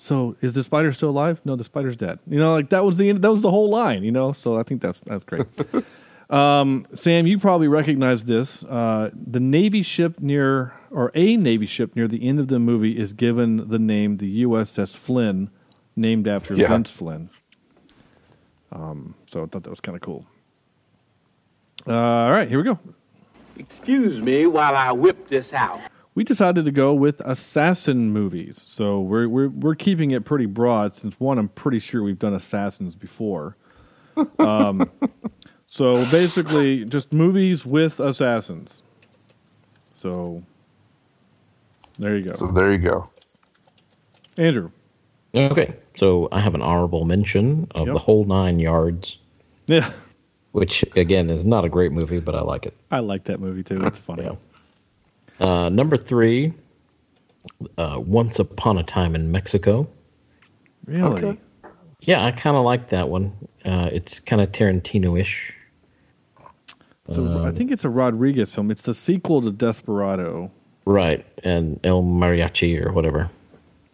So 0.01 0.35
is 0.41 0.53
the 0.53 0.63
spider 0.63 0.91
still 0.93 1.11
alive? 1.11 1.39
No, 1.45 1.55
the 1.55 1.63
spider's 1.63 1.95
dead. 1.95 2.17
You 2.27 2.39
know, 2.39 2.53
like 2.53 2.69
that 2.71 2.83
was 2.83 2.97
the 2.97 3.11
that 3.11 3.31
was 3.31 3.43
the 3.43 3.51
whole 3.51 3.69
line. 3.69 4.03
You 4.03 4.11
know, 4.11 4.31
so 4.31 4.57
I 4.57 4.63
think 4.63 4.81
that's 4.81 5.01
that's 5.01 5.23
great. 5.23 5.45
um, 6.31 6.87
Sam, 6.95 7.27
you 7.27 7.37
probably 7.37 7.67
recognize 7.67 8.23
this. 8.23 8.63
Uh, 8.63 9.11
the 9.13 9.39
Navy 9.39 9.83
ship 9.83 10.19
near 10.19 10.73
or 10.89 11.11
a 11.13 11.37
Navy 11.37 11.67
ship 11.67 11.95
near 11.95 12.07
the 12.07 12.27
end 12.27 12.39
of 12.39 12.47
the 12.47 12.57
movie 12.57 12.97
is 12.97 13.13
given 13.13 13.69
the 13.69 13.77
name 13.77 14.17
the 14.17 14.43
USS 14.43 14.97
Flynn, 14.97 15.51
named 15.95 16.27
after 16.27 16.55
Yeah. 16.55 16.69
Vince 16.69 16.89
Flynn. 16.89 17.29
Um, 18.71 19.13
so 19.27 19.43
I 19.43 19.45
thought 19.45 19.61
that 19.61 19.69
was 19.69 19.81
kind 19.81 19.95
of 19.95 20.01
cool. 20.01 20.25
Uh, 21.85 21.93
all 21.93 22.31
right, 22.31 22.49
here 22.49 22.57
we 22.57 22.63
go. 22.63 22.79
Excuse 23.55 24.19
me 24.19 24.47
while 24.47 24.75
I 24.75 24.91
whip 24.93 25.29
this 25.29 25.53
out. 25.53 25.79
We 26.16 26.24
decided 26.24 26.66
to 26.66 26.72
go 26.72 26.93
with 26.93 27.20
assassin 27.22 28.12
movies. 28.12 28.64
So 28.68 28.99
we're 29.01 29.28
we're 29.30 29.49
we're 29.49 29.76
keeping 29.76 30.12
it 30.12 30.26
pretty 30.26 30.45
broad 30.45 30.93
since 30.93 31.20
one, 31.20 31.38
I'm 31.38 31.49
pretty 31.49 31.80
sure 31.80 32.03
we've 32.03 32.20
done 32.20 32.34
assassins 32.34 32.95
before. 32.95 33.55
Um, 34.39 34.89
so 35.68 35.93
basically, 36.12 36.84
just 36.86 37.14
movies 37.14 37.66
with 37.66 37.99
assassins. 38.01 38.82
So 39.93 40.43
there 41.97 42.18
you 42.18 42.26
go, 42.26 42.34
So 42.34 42.47
there 42.47 42.72
you 42.74 42.78
go. 42.78 43.09
Andrew. 44.38 44.70
Okay, 45.34 45.74
so 45.95 46.28
I 46.34 46.41
have 46.41 46.55
an 46.55 46.62
honorable 46.62 47.05
mention 47.05 47.68
of 47.76 47.88
Yep. 47.88 47.93
the 47.93 47.99
whole 47.99 48.26
nine 48.26 48.59
yards, 48.59 49.18
Yeah, 49.68 49.89
which 50.51 50.84
again 50.97 51.30
is 51.30 51.45
not 51.45 51.64
a 51.64 51.70
great 51.70 51.93
movie, 51.93 52.20
but 52.20 52.36
I 52.36 52.41
like 52.41 52.66
it. 52.66 52.76
I 52.91 52.99
like 52.99 53.24
that 53.26 53.39
movie 53.39 53.64
too. 53.64 53.82
It's 53.86 53.97
funny. 53.99 54.28
Uh, 55.41 55.69
number 55.69 55.97
three, 55.97 56.53
uh, 57.77 57.99
Once 57.99 58.39
Upon 58.39 58.77
a 58.77 58.83
Time 58.83 59.15
in 59.15 59.31
Mexico. 59.31 59.87
Really? 60.85 61.39
Yeah, 62.01 62.23
I 62.23 62.31
kind 62.31 62.55
of 62.55 62.63
like 62.63 62.89
that 62.89 63.09
one. 63.09 63.31
Uh, 63.65 63.89
it's 63.91 64.19
kind 64.19 64.41
of 64.41 64.51
Tarantino-ish. 64.51 65.53
So 67.11 67.25
Um, 67.25 67.43
I 67.43 67.51
think 67.51 67.71
it's 67.71 67.83
a 67.83 67.89
Rodriguez 67.89 68.53
film. 68.53 68.71
It's 68.71 68.81
the 68.83 68.93
sequel 68.93 69.41
to 69.41 69.51
Desperado. 69.51 70.51
Right, 70.85 71.25
and 71.43 71.79
El 71.83 72.01
Mariachi 72.03 72.83
or 72.83 72.91
whatever. 72.91 73.29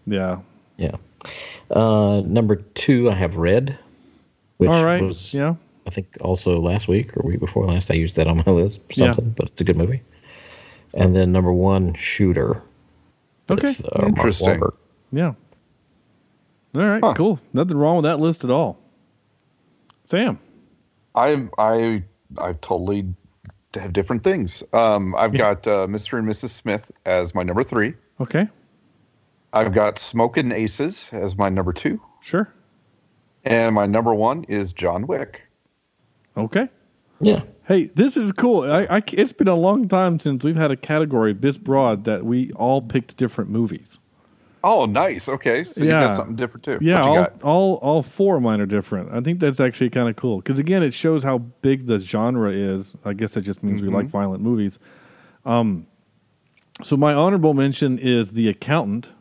Yeah. 0.06 0.40
Yeah. 0.78 0.96
Uh, 1.72 2.22
number 2.26 2.56
two, 2.56 3.10
I 3.10 3.16
have 3.16 3.36
Red, 3.38 3.78
which 4.58 4.70
All 4.70 4.86
right. 4.86 5.02
was 5.04 5.34
Yeah. 5.34 5.56
I 5.86 5.90
think 5.90 6.18
also 6.22 6.60
last 6.60 6.88
week 6.88 7.16
or 7.18 7.26
week 7.28 7.40
before 7.40 7.66
last. 7.66 7.90
I 7.92 7.96
used 7.96 8.16
that 8.18 8.28
on 8.28 8.38
my 8.46 8.52
list 8.52 8.80
for 8.88 8.94
Yeah. 8.94 9.14
something, 9.14 9.34
but 9.36 9.48
it's 9.48 9.60
a 9.62 9.64
good 9.64 9.78
movie. 9.78 10.02
And 10.98 11.16
then 11.16 11.32
number 11.32 11.54
one, 11.54 11.94
Shooter. 11.94 12.62
Okay. 13.50 13.68
with, 13.68 13.86
uh, 13.86 14.06
Interesting. 14.08 14.60
Wahlberg. 14.60 14.74
Yeah. 15.12 15.34
All 16.76 16.82
right. 16.82 17.16
Cool. 17.16 17.40
Nothing 17.54 17.78
wrong 17.78 17.98
with 17.98 18.04
that 18.06 18.20
list 18.20 18.44
at 18.44 18.50
all. 18.50 18.78
Sam. 20.04 20.40
I 21.16 21.48
I 21.58 22.04
I 22.38 22.54
totally 22.62 23.06
have 23.74 23.94
different 23.94 24.24
things. 24.24 24.64
Um, 24.74 25.16
I've 25.18 25.34
got 25.34 25.68
uh, 25.68 25.88
Mr. 25.88 26.18
and 26.20 26.28
Mrs. 26.28 26.50
Smith 26.50 26.92
as 27.06 27.34
my 27.36 27.44
number 27.44 27.64
three. 27.64 27.94
Okay. 28.20 28.48
I've 29.54 29.74
got 29.74 29.98
Smokin' 29.98 30.52
Aces 30.52 31.10
as 31.14 31.38
my 31.38 31.48
number 31.50 31.72
two, 31.74 32.02
Sure. 32.22 32.52
and 33.46 33.74
my 33.74 33.86
number 33.86 34.14
one 34.14 34.44
is 34.46 34.74
John 34.74 35.08
Wick. 35.08 35.44
Okay. 36.36 36.68
Yeah. 37.20 37.44
Hey, 37.68 37.88
this 37.96 38.16
is 38.16 38.32
cool. 38.32 38.62
I, 38.70 38.84
I, 38.90 39.04
it's 39.12 39.34
been 39.34 39.48
a 39.48 39.56
long 39.56 39.88
time 39.88 40.20
since 40.20 40.44
we've 40.44 40.56
had 40.56 40.72
a 40.72 40.78
category 40.78 41.34
this 41.34 41.58
broad 41.58 42.04
that 42.06 42.26
we 42.26 42.52
all 42.54 42.82
picked 42.82 43.18
different 43.18 43.50
movies. 43.50 44.00
Oh, 44.64 44.86
nice. 44.86 45.30
Okay, 45.30 45.64
so 45.64 45.82
you 45.82 45.90
got 45.90 46.16
something 46.16 46.36
different 46.36 46.64
too. 46.64 46.78
Yeah, 46.82 47.02
all, 47.02 47.28
all 47.44 47.74
all 47.76 48.02
four 48.04 48.38
of 48.38 48.42
mine 48.42 48.60
are 48.60 48.66
different. 48.66 49.12
I 49.14 49.22
think 49.22 49.40
that's 49.40 49.60
actually 49.60 49.90
kind 49.90 50.10
of 50.10 50.16
cool 50.16 50.38
because 50.38 50.60
again, 50.60 50.82
it 50.84 50.94
shows 50.94 51.24
how 51.24 51.38
big 51.62 51.88
the 51.88 52.00
genre 52.00 52.52
is. 52.52 52.94
I 53.06 53.14
guess 53.14 53.32
that 53.32 53.42
just 53.42 53.64
means 53.64 53.82
we 53.82 53.88
Mhm. 53.90 53.94
like 53.94 54.08
violent 54.08 54.42
movies. 54.44 54.80
Um, 55.46 55.86
so 56.84 56.98
my 56.98 57.14
honorable 57.14 57.54
mention 57.54 57.98
is 58.00 58.32
The 58.32 58.50
Accountant 58.50 59.12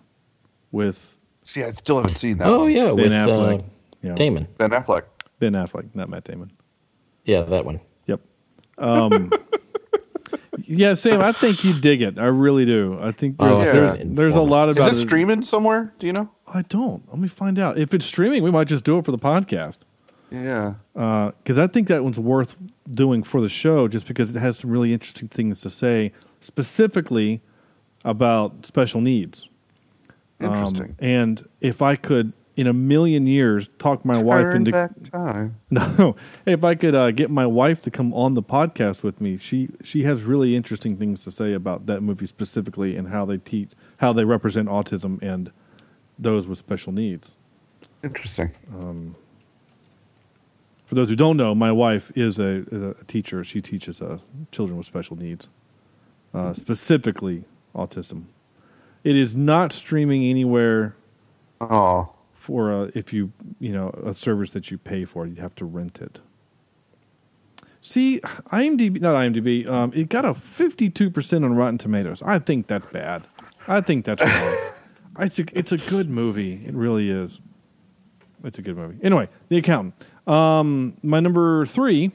with 0.72 1.16
See, 1.42 1.62
I 1.62 1.70
still 1.70 1.96
haven't 1.98 2.16
seen 2.18 2.38
that. 2.38 2.48
Oh 2.48 2.60
one. 2.60 2.70
yeah, 2.72 2.86
Ben 2.86 2.96
with 2.96 3.12
Affleck. 3.12 3.60
Uh, 3.60 3.62
Yeah. 4.02 4.14
Damon. 4.14 4.48
Ben 4.58 4.70
Affleck. 4.70 5.02
Ben 5.38 5.52
Affleck, 5.52 5.88
not 5.94 6.08
Matt 6.08 6.24
Damon. 6.24 6.50
Yeah, 7.26 7.42
that 7.42 7.64
one. 7.66 7.80
Yep. 8.06 8.20
Um, 8.78 9.30
yeah, 10.64 10.94
Sam, 10.94 11.20
I 11.20 11.32
think 11.32 11.64
you 11.64 11.78
dig 11.78 12.02
it. 12.02 12.18
I 12.18 12.26
really 12.26 12.64
do. 12.64 12.98
I 13.00 13.12
think 13.12 13.38
there's 13.38 13.52
Oh, 13.58 13.62
yeah. 13.62 13.72
there's, 13.72 13.98
there's 14.04 14.34
a 14.36 14.40
lot 14.40 14.68
about 14.68 14.92
Is 14.92 15.00
it 15.00 15.06
streaming 15.06 15.44
somewhere? 15.44 15.92
Do 15.98 16.06
you 16.06 16.12
know? 16.12 16.28
I 16.46 16.62
don't. 16.62 17.02
Let 17.08 17.18
me 17.18 17.28
find 17.28 17.58
out. 17.58 17.78
If 17.78 17.92
it's 17.94 18.06
streaming, 18.06 18.42
we 18.42 18.50
might 18.50 18.68
just 18.68 18.84
do 18.84 18.98
it 18.98 19.04
for 19.04 19.10
the 19.12 19.18
podcast. 19.18 19.78
Yeah. 20.30 20.74
Because 20.94 21.58
I 21.58 21.66
think 21.66 21.88
that 21.88 22.02
one's 22.02 22.18
worth 22.18 22.56
doing 22.90 23.22
for 23.22 23.40
the 23.40 23.48
show 23.48 23.88
just 23.88 24.06
because 24.06 24.34
it 24.34 24.38
has 24.38 24.58
some 24.58 24.70
really 24.70 24.92
interesting 24.92 25.28
things 25.28 25.60
to 25.62 25.70
say, 25.70 26.12
specifically 26.40 27.40
about 28.04 28.64
special 28.66 29.00
needs. 29.00 29.48
Um, 30.40 30.52
Interesting. 30.52 30.96
and 31.00 31.48
if 31.60 31.80
I 31.82 31.96
could, 31.96 32.32
in 32.56 32.66
a 32.66 32.72
million 32.72 33.26
years, 33.26 33.68
talk 33.78 34.04
my 34.04 34.16
wife 34.16 34.54
into 34.54 34.72
back 34.72 34.90
time. 35.12 35.60
no, 35.70 36.16
if 36.46 36.64
I 36.64 36.74
could 36.74 36.94
uh, 36.94 37.10
get 37.10 37.30
my 37.30 37.46
wife 37.46 37.82
to 37.82 37.90
come 37.90 38.14
on 38.14 38.34
the 38.34 38.42
podcast 38.42 39.02
with 39.02 39.20
me, 39.20 39.36
she 39.36 39.68
she 39.84 40.04
has 40.04 40.22
really 40.22 40.56
interesting 40.56 40.96
things 40.96 41.22
to 41.24 41.30
say 41.30 41.52
about 41.52 41.86
that 41.86 42.00
movie 42.00 42.26
specifically 42.26 42.96
and 42.96 43.08
how 43.08 43.26
they 43.26 43.36
teach 43.36 43.70
how 43.98 44.12
they 44.12 44.24
represent 44.24 44.68
autism 44.68 45.22
and 45.22 45.52
those 46.18 46.46
with 46.46 46.58
special 46.58 46.92
needs. 46.92 47.32
Interesting. 48.02 48.50
Um, 48.74 49.14
for 50.86 50.94
those 50.94 51.08
who 51.08 51.16
don't 51.16 51.36
know, 51.36 51.54
my 51.54 51.72
wife 51.72 52.10
is 52.14 52.38
a, 52.38 52.64
is 52.70 52.82
a 52.82 53.04
teacher. 53.06 53.44
She 53.44 53.60
teaches 53.60 54.00
uh, 54.00 54.18
children 54.52 54.78
with 54.78 54.86
special 54.86 55.16
needs, 55.16 55.48
uh, 56.32 56.54
specifically 56.54 57.44
autism. 57.74 58.26
It 59.02 59.16
is 59.16 59.34
not 59.34 59.72
streaming 59.72 60.24
anywhere. 60.24 60.94
Oh, 61.60 62.15
for 62.46 62.72
uh, 62.72 62.90
if 62.94 63.12
you 63.12 63.32
you 63.58 63.72
know 63.72 63.90
a 64.04 64.14
service 64.14 64.52
that 64.52 64.70
you 64.70 64.78
pay 64.78 65.04
for, 65.04 65.26
you 65.26 65.34
have 65.36 65.54
to 65.56 65.64
rent 65.64 65.98
it. 66.00 66.20
See, 67.80 68.20
IMDb, 68.52 69.00
not 69.00 69.14
IMDb, 69.14 69.66
um, 69.68 69.92
it 69.94 70.08
got 70.08 70.24
a 70.24 70.32
fifty-two 70.32 71.10
percent 71.10 71.44
on 71.44 71.56
Rotten 71.56 71.76
Tomatoes. 71.76 72.22
I 72.24 72.38
think 72.38 72.68
that's 72.68 72.86
bad. 72.86 73.26
I 73.66 73.80
think 73.80 74.04
that's 74.04 74.22
wrong. 74.22 74.56
I 75.16 75.28
think 75.28 75.52
it's 75.54 75.72
a 75.72 75.78
good 75.78 76.08
movie. 76.08 76.62
It 76.64 76.74
really 76.74 77.10
is. 77.10 77.40
It's 78.44 78.58
a 78.58 78.62
good 78.62 78.76
movie. 78.76 78.98
Anyway, 79.02 79.28
The 79.48 79.58
Accountant. 79.58 79.94
Um, 80.26 80.96
my 81.02 81.18
number 81.18 81.66
three, 81.66 82.12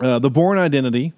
uh, 0.00 0.18
The 0.18 0.30
Bourne 0.30 0.58
Identity. 0.58 1.14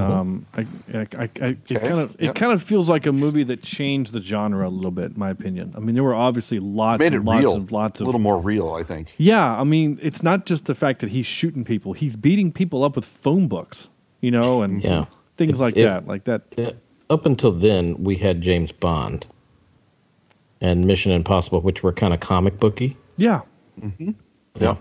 Um, 0.00 0.46
I, 0.54 0.60
I, 0.94 0.98
I, 1.18 1.30
I, 1.40 1.46
it 1.68 1.80
kind 1.80 2.00
of 2.00 2.14
it 2.16 2.24
yep. 2.26 2.34
kind 2.34 2.52
of 2.52 2.62
feels 2.62 2.88
like 2.88 3.06
a 3.06 3.12
movie 3.12 3.42
that 3.44 3.62
changed 3.62 4.12
the 4.12 4.20
genre 4.22 4.66
a 4.66 4.70
little 4.70 4.90
bit, 4.90 5.12
in 5.12 5.18
my 5.18 5.30
opinion. 5.30 5.72
I 5.76 5.80
mean, 5.80 5.94
there 5.94 6.04
were 6.04 6.14
obviously 6.14 6.58
lots 6.60 7.00
Made 7.00 7.12
it 7.12 7.16
and 7.16 7.24
lots 7.26 7.40
real. 7.40 7.54
and 7.54 7.72
lots 7.72 8.00
a 8.00 8.02
of 8.02 8.06
little 8.06 8.20
more 8.20 8.38
real, 8.38 8.74
I 8.78 8.82
think. 8.82 9.12
yeah, 9.18 9.58
I 9.60 9.64
mean, 9.64 9.98
it's 10.02 10.22
not 10.22 10.46
just 10.46 10.66
the 10.66 10.74
fact 10.74 11.00
that 11.00 11.10
he's 11.10 11.26
shooting 11.26 11.64
people; 11.64 11.92
he's 11.92 12.16
beating 12.16 12.52
people 12.52 12.84
up 12.84 12.96
with 12.96 13.04
phone 13.04 13.48
books, 13.48 13.88
you 14.20 14.30
know, 14.30 14.62
and 14.62 14.82
Yeah. 14.82 15.06
things 15.36 15.50
It's- 15.50 15.60
like 15.60 15.76
it- 15.76 15.84
that. 15.84 16.06
Like 16.06 16.24
that. 16.24 16.42
Yeah, 16.56 16.70
up 17.10 17.26
until 17.26 17.52
then, 17.52 18.02
we 18.02 18.16
had 18.16 18.42
James 18.42 18.72
Bond 18.72 19.26
and 20.60 20.84
Mission 20.86 21.12
Impossible, 21.12 21.60
which 21.60 21.82
were 21.82 21.92
kind 21.92 22.14
of 22.14 22.20
comic 22.20 22.58
booky. 22.58 22.96
Yeah, 23.16 23.40
Yeah. 24.58 24.76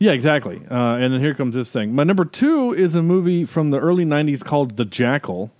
Yeah, 0.00 0.10
exactly. 0.12 0.60
Uh, 0.68 0.96
and 0.96 1.14
then 1.14 1.20
here 1.20 1.34
comes 1.34 1.54
this 1.54 1.70
thing. 1.70 1.94
My 1.94 2.02
number 2.02 2.24
two 2.24 2.72
is 2.74 2.96
a 2.96 3.02
movie 3.02 3.44
from 3.44 3.70
the 3.70 3.78
early 3.78 4.04
'90s 4.04 4.42
called 4.44 4.74
The 4.76 4.84
Jackal, 4.84 5.52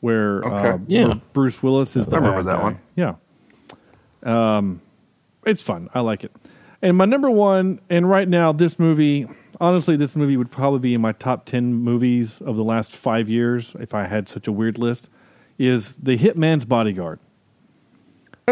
where 0.00 0.44
uh, 0.46 0.78
Yeah. 0.86 1.06
where 1.08 1.20
Bruce 1.32 1.60
Willis 1.62 1.96
is 1.96 2.06
the 2.06 2.16
I 2.16 2.18
remember 2.20 2.42
bad 2.44 2.46
that 2.54 2.58
guy. 2.58 2.62
one. 2.62 2.78
Yeah, 2.96 4.58
um, 4.58 4.80
it's 5.44 5.62
fun. 5.62 5.88
I 5.94 6.00
like 6.00 6.24
it. 6.24 6.32
And 6.82 6.96
my 6.96 7.04
number 7.04 7.30
one, 7.30 7.80
and 7.90 8.08
right 8.08 8.28
now, 8.28 8.52
this 8.52 8.78
movie, 8.78 9.26
honestly, 9.60 9.96
this 9.96 10.16
movie 10.16 10.36
would 10.36 10.50
probably 10.50 10.78
be 10.80 10.94
in 10.94 11.00
my 11.02 11.12
top 11.12 11.44
10 11.44 11.74
movies 11.74 12.40
of 12.40 12.56
the 12.56 12.64
last 12.64 12.96
five 12.96 13.28
years 13.28 13.76
if 13.80 13.92
I 13.92 14.06
had 14.06 14.28
such 14.30 14.46
a 14.48 14.52
weird 14.52 14.78
list, 14.78 15.10
is 15.58 15.94
The 15.96 16.16
Hitman's 16.16 16.64
Bodyguard. 16.64 17.18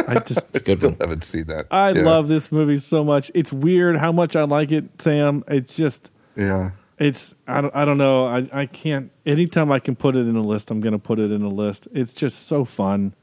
I 0.07 0.18
just, 0.20 0.46
I 0.55 0.59
still 0.59 0.96
haven't 1.01 1.24
seen 1.24 1.44
that. 1.46 1.66
I 1.70 1.90
Yeah. 1.92 2.03
love 2.03 2.28
this 2.28 2.53
movie 2.53 2.78
so 2.78 3.03
much. 3.05 3.30
It's 3.34 3.53
weird 3.53 3.96
how 3.96 4.12
much 4.12 4.36
I 4.36 4.44
like 4.44 4.70
it, 4.72 4.84
Sam. 5.01 5.42
It's 5.49 5.74
just, 5.74 6.11
Yeah. 6.36 6.70
It's 6.99 7.32
I 7.46 7.61
don't 7.61 7.74
I 7.76 7.84
don't 7.84 7.96
know 7.99 8.26
I 8.26 8.49
I 8.53 8.66
can't 8.66 9.12
anytime 9.24 9.70
I 9.70 9.78
can 9.78 9.94
put 9.94 10.16
it 10.16 10.26
in 10.26 10.34
a 10.34 10.42
list 10.42 10.68
I'm 10.68 10.80
gonna 10.80 10.99
put 10.99 11.20
it 11.20 11.30
in 11.30 11.42
a 11.42 11.49
list. 11.49 11.86
It's 11.92 12.12
just 12.12 12.49
so 12.49 12.64
fun, 12.64 13.14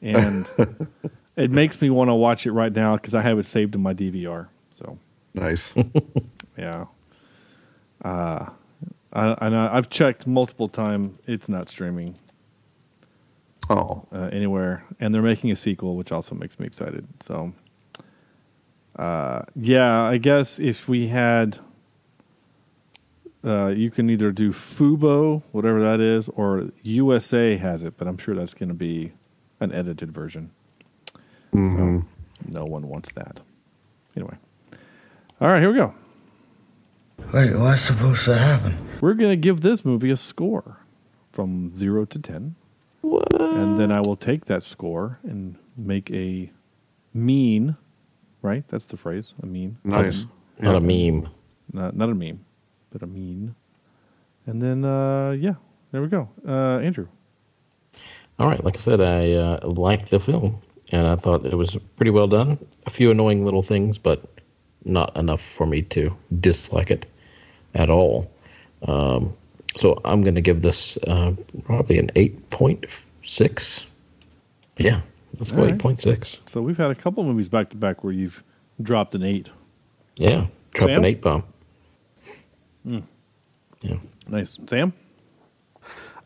and 0.00 0.50
it 1.36 1.50
makes 1.50 1.78
me 1.82 1.90
want 1.90 2.08
to 2.08 2.14
watch 2.14 2.46
it 2.46 2.52
right 2.52 2.72
now 2.72 2.96
because 2.96 3.12
I 3.12 3.20
have 3.20 3.38
it 3.38 3.44
saved 3.44 3.74
in 3.74 3.82
my 3.82 3.92
DVR. 3.92 4.46
So 4.70 4.98
Nice. 5.34 5.74
yeah, 6.56 6.86
uh, 8.02 8.46
I, 9.12 9.36
and 9.40 9.54
I, 9.54 9.76
I've 9.76 9.90
checked 9.90 10.26
multiple 10.26 10.68
times. 10.68 11.18
It's 11.26 11.48
not 11.48 11.68
streaming. 11.68 12.16
Oh, 13.70 14.06
uh, 14.12 14.28
anywhere, 14.32 14.84
and 15.00 15.14
they're 15.14 15.22
making 15.22 15.50
a 15.50 15.56
sequel, 15.56 15.96
which 15.96 16.12
also 16.12 16.34
makes 16.34 16.58
me 16.58 16.66
excited. 16.66 17.06
So, 17.20 17.52
uh, 18.96 19.42
yeah, 19.56 20.02
I 20.02 20.18
guess 20.18 20.58
if 20.58 20.86
we 20.86 21.08
had, 21.08 21.58
uh, 23.42 23.68
you 23.68 23.90
can 23.90 24.10
either 24.10 24.32
do 24.32 24.52
Fubo, 24.52 25.42
whatever 25.52 25.80
that 25.80 26.00
is, 26.00 26.28
or 26.30 26.68
USA 26.82 27.56
has 27.56 27.82
it, 27.82 27.96
but 27.96 28.06
I'm 28.06 28.18
sure 28.18 28.34
that's 28.34 28.54
going 28.54 28.68
to 28.68 28.74
be 28.74 29.12
an 29.60 29.72
edited 29.72 30.12
version. 30.12 30.50
Mhm. 31.54 32.02
So 32.02 32.06
no 32.50 32.64
one 32.64 32.88
wants 32.88 33.12
that. 33.14 33.40
Anyway, 34.16 34.36
all 35.40 35.48
right, 35.48 35.60
here 35.60 35.70
we 35.70 35.76
go. 35.78 35.94
Wait, 37.32 37.56
what's 37.56 37.82
supposed 37.82 38.24
to 38.26 38.36
happen? 38.36 38.76
We're 39.00 39.14
going 39.14 39.30
to 39.30 39.36
give 39.36 39.62
this 39.62 39.84
movie 39.84 40.10
a 40.10 40.16
score 40.16 40.78
from 41.32 41.72
zero 41.72 42.04
to 42.04 42.18
ten. 42.18 42.56
And 43.04 43.78
then 43.78 43.92
I 43.92 44.00
will 44.00 44.16
take 44.16 44.46
that 44.46 44.62
score 44.62 45.18
and 45.24 45.56
make 45.76 46.10
a 46.10 46.50
mean, 47.12 47.76
right? 48.42 48.64
That's 48.68 48.86
the 48.86 48.96
phrase, 48.96 49.34
a 49.42 49.46
mean. 49.46 49.76
Nice. 49.84 50.26
Not 50.58 50.76
a 50.76 50.80
meme. 50.80 51.28
Not, 51.72 51.96
not 51.96 52.08
a 52.10 52.14
meme, 52.14 52.44
but 52.90 53.02
a 53.02 53.06
mean. 53.06 53.54
And 54.46 54.60
then, 54.60 54.84
uh, 54.84 55.32
yeah, 55.32 55.54
there 55.92 56.02
we 56.02 56.08
go. 56.08 56.28
Uh, 56.46 56.78
Andrew. 56.78 57.08
All 58.38 58.48
right, 58.48 58.62
like 58.64 58.76
I 58.76 58.80
said, 58.80 59.00
I 59.00 59.32
uh, 59.32 59.68
liked 59.68 60.10
the 60.10 60.20
film, 60.20 60.60
and 60.90 61.06
I 61.06 61.16
thought 61.16 61.46
it 61.46 61.54
was 61.54 61.76
pretty 61.96 62.10
well 62.10 62.26
done. 62.26 62.58
A 62.86 62.90
few 62.90 63.10
annoying 63.10 63.44
little 63.44 63.62
things, 63.62 63.96
but 63.96 64.24
not 64.84 65.16
enough 65.16 65.40
for 65.40 65.66
me 65.66 65.82
to 65.82 66.14
dislike 66.40 66.90
it 66.90 67.06
at 67.74 67.90
all. 67.90 68.30
Um, 68.82 69.34
so 69.76 70.00
I'm 70.04 70.22
going 70.22 70.34
to 70.34 70.40
give 70.40 70.62
this 70.62 70.96
uh, 71.06 71.32
probably 71.64 71.98
an 71.98 72.10
8.6. 72.14 73.84
Yeah, 74.76 75.00
let's 75.38 75.50
go 75.50 75.62
All 75.62 75.66
right. 75.66 75.78
8.6. 75.78 76.38
So 76.46 76.60
we've 76.60 76.76
had 76.76 76.90
a 76.90 76.94
couple 76.94 77.24
movies 77.24 77.48
back 77.48 77.70
to 77.70 77.76
back 77.76 78.04
where 78.04 78.12
you've 78.12 78.42
dropped 78.82 79.14
an 79.14 79.22
eight. 79.22 79.50
Yeah, 80.16 80.46
dropped 80.74 80.90
Sam? 80.90 80.98
an 80.98 81.04
8 81.04 81.20
bomb. 81.20 81.44
Mm. 82.86 83.02
Yeah. 83.82 83.96
Nice. 84.28 84.58
Sam? 84.66 84.92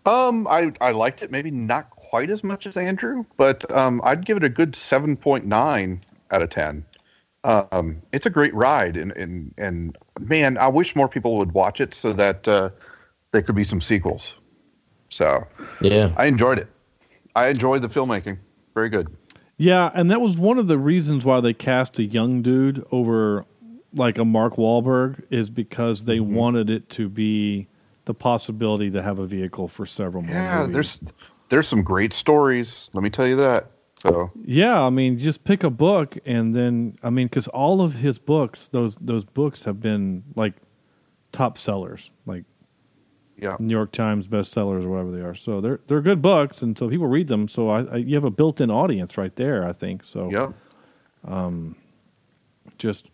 Um, 0.07 0.47
I 0.49 0.73
I 0.81 0.93
liked 0.93 1.23
it. 1.23 1.31
Maybe 1.31 1.51
not 1.51 1.91
quite 1.91 2.31
as 2.31 2.43
much 2.43 2.67
as 2.67 2.77
Andrew, 2.77 3.25
but 3.37 3.71
um, 3.71 4.01
I'd 4.05 4.25
give 4.25 4.37
it 4.37 4.45
a 4.45 4.49
good 4.49 4.75
seven 4.75 5.17
point 5.17 5.45
nine 5.45 6.01
out 6.31 6.43
of 6.43 6.51
ten. 6.51 6.85
Um, 7.45 8.01
it's 8.13 8.27
a 8.27 8.31
great 8.31 8.55
ride, 8.55 8.97
and 8.97 9.13
and 9.13 9.55
and 9.59 9.99
man, 10.21 10.57
I 10.57 10.69
wish 10.69 10.97
more 10.97 11.09
people 11.09 11.37
would 11.39 11.53
watch 11.53 11.81
it 11.81 11.95
so 11.95 12.13
that 12.15 12.49
uh, 12.49 12.71
there 13.33 13.43
could 13.43 13.55
be 13.55 13.65
some 13.65 13.81
sequels. 13.81 14.37
So 15.11 15.47
Yeah. 15.81 16.13
I 16.17 16.27
enjoyed 16.27 16.59
it. 16.59 16.69
I 17.35 17.49
enjoyed 17.49 17.83
the 17.83 17.89
filmmaking. 17.89 18.39
Very 18.75 18.89
good. 18.89 19.09
Yeah, 19.57 19.91
and 19.95 20.11
that 20.11 20.21
was 20.21 20.37
one 20.37 20.59
of 20.59 20.69
the 20.69 20.79
reasons 20.79 21.25
why 21.25 21.41
they 21.41 21.53
cast 21.53 21.99
a 21.99 22.05
young 22.05 22.43
dude 22.43 22.85
over 22.93 23.45
like 23.95 24.19
a 24.19 24.25
Mark 24.25 24.57
Wahlberg 24.57 25.23
is 25.31 25.51
because 25.51 26.05
they 26.05 26.19
Mm-hmm. 26.19 26.35
wanted 26.35 26.71
it 26.71 26.89
to 26.91 27.09
be 27.09 27.67
the 28.05 28.15
possibility 28.15 28.91
to 28.91 29.03
have 29.03 29.19
a 29.19 29.27
vehicle 29.27 29.69
for 29.69 29.85
several 29.87 30.23
more 30.23 30.35
Yeah, 30.37 30.61
movies. 30.61 30.75
there's 30.75 31.01
there's 31.49 31.69
some 31.69 31.83
great 31.83 32.13
stories. 32.13 32.91
Let 32.93 33.03
me 33.03 33.11
tell 33.11 33.27
you 33.27 33.37
that. 33.37 33.71
So 33.99 34.31
Yeah, 34.45 34.81
I 34.83 34.91
mean, 34.91 35.19
just 35.19 35.43
pick 35.45 35.65
a 35.65 35.71
book 35.71 36.17
and 36.25 36.55
then 36.55 36.97
I 37.03 37.11
mean, 37.11 37.27
because 37.27 37.49
all 37.49 37.81
of 37.81 37.95
his 37.95 38.19
books, 38.19 38.69
those 38.69 38.97
those 39.01 39.25
books 39.25 39.65
have 39.65 39.81
been 39.81 40.23
like 40.37 40.55
top 41.33 41.59
sellers, 41.59 42.11
like 42.27 42.45
yeah, 43.41 43.57
New 43.59 43.75
York 43.75 43.93
Times 43.93 44.29
bestsellers 44.29 44.85
or 44.85 44.89
whatever 44.89 45.11
they 45.11 45.21
are. 45.21 45.35
So 45.35 45.61
they're 45.61 45.81
they're 45.87 46.01
good 46.01 46.21
books, 46.23 46.63
and 46.63 46.77
so 46.77 46.89
people 46.89 47.07
read 47.07 47.29
them. 47.29 47.49
So 47.49 47.69
I, 47.69 47.83
I 47.85 47.97
you 47.97 48.15
have 48.15 48.25
a 48.25 48.31
built-in 48.31 48.71
audience 48.71 49.17
right 49.17 49.35
there. 49.37 49.67
I 49.67 49.73
think 49.73 50.05
so. 50.05 50.31
Yep. 50.31 50.53
Um, 51.25 51.77
just 52.77 53.11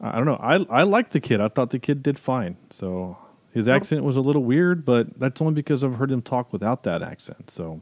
I 0.00 0.16
don't 0.16 0.26
know. 0.26 0.38
I 0.40 0.56
I 0.70 0.82
liked 0.82 1.12
the 1.12 1.20
kid. 1.20 1.40
I 1.40 1.48
thought 1.48 1.70
the 1.70 1.78
kid 1.78 2.02
did 2.02 2.18
fine. 2.18 2.56
So 2.70 3.16
his 3.52 3.68
accent 3.68 4.04
was 4.04 4.16
a 4.16 4.20
little 4.20 4.44
weird, 4.44 4.84
but 4.84 5.18
that's 5.18 5.40
only 5.40 5.54
because 5.54 5.82
I've 5.82 5.94
heard 5.94 6.10
him 6.10 6.22
talk 6.22 6.52
without 6.52 6.82
that 6.84 7.02
accent. 7.02 7.50
So. 7.50 7.80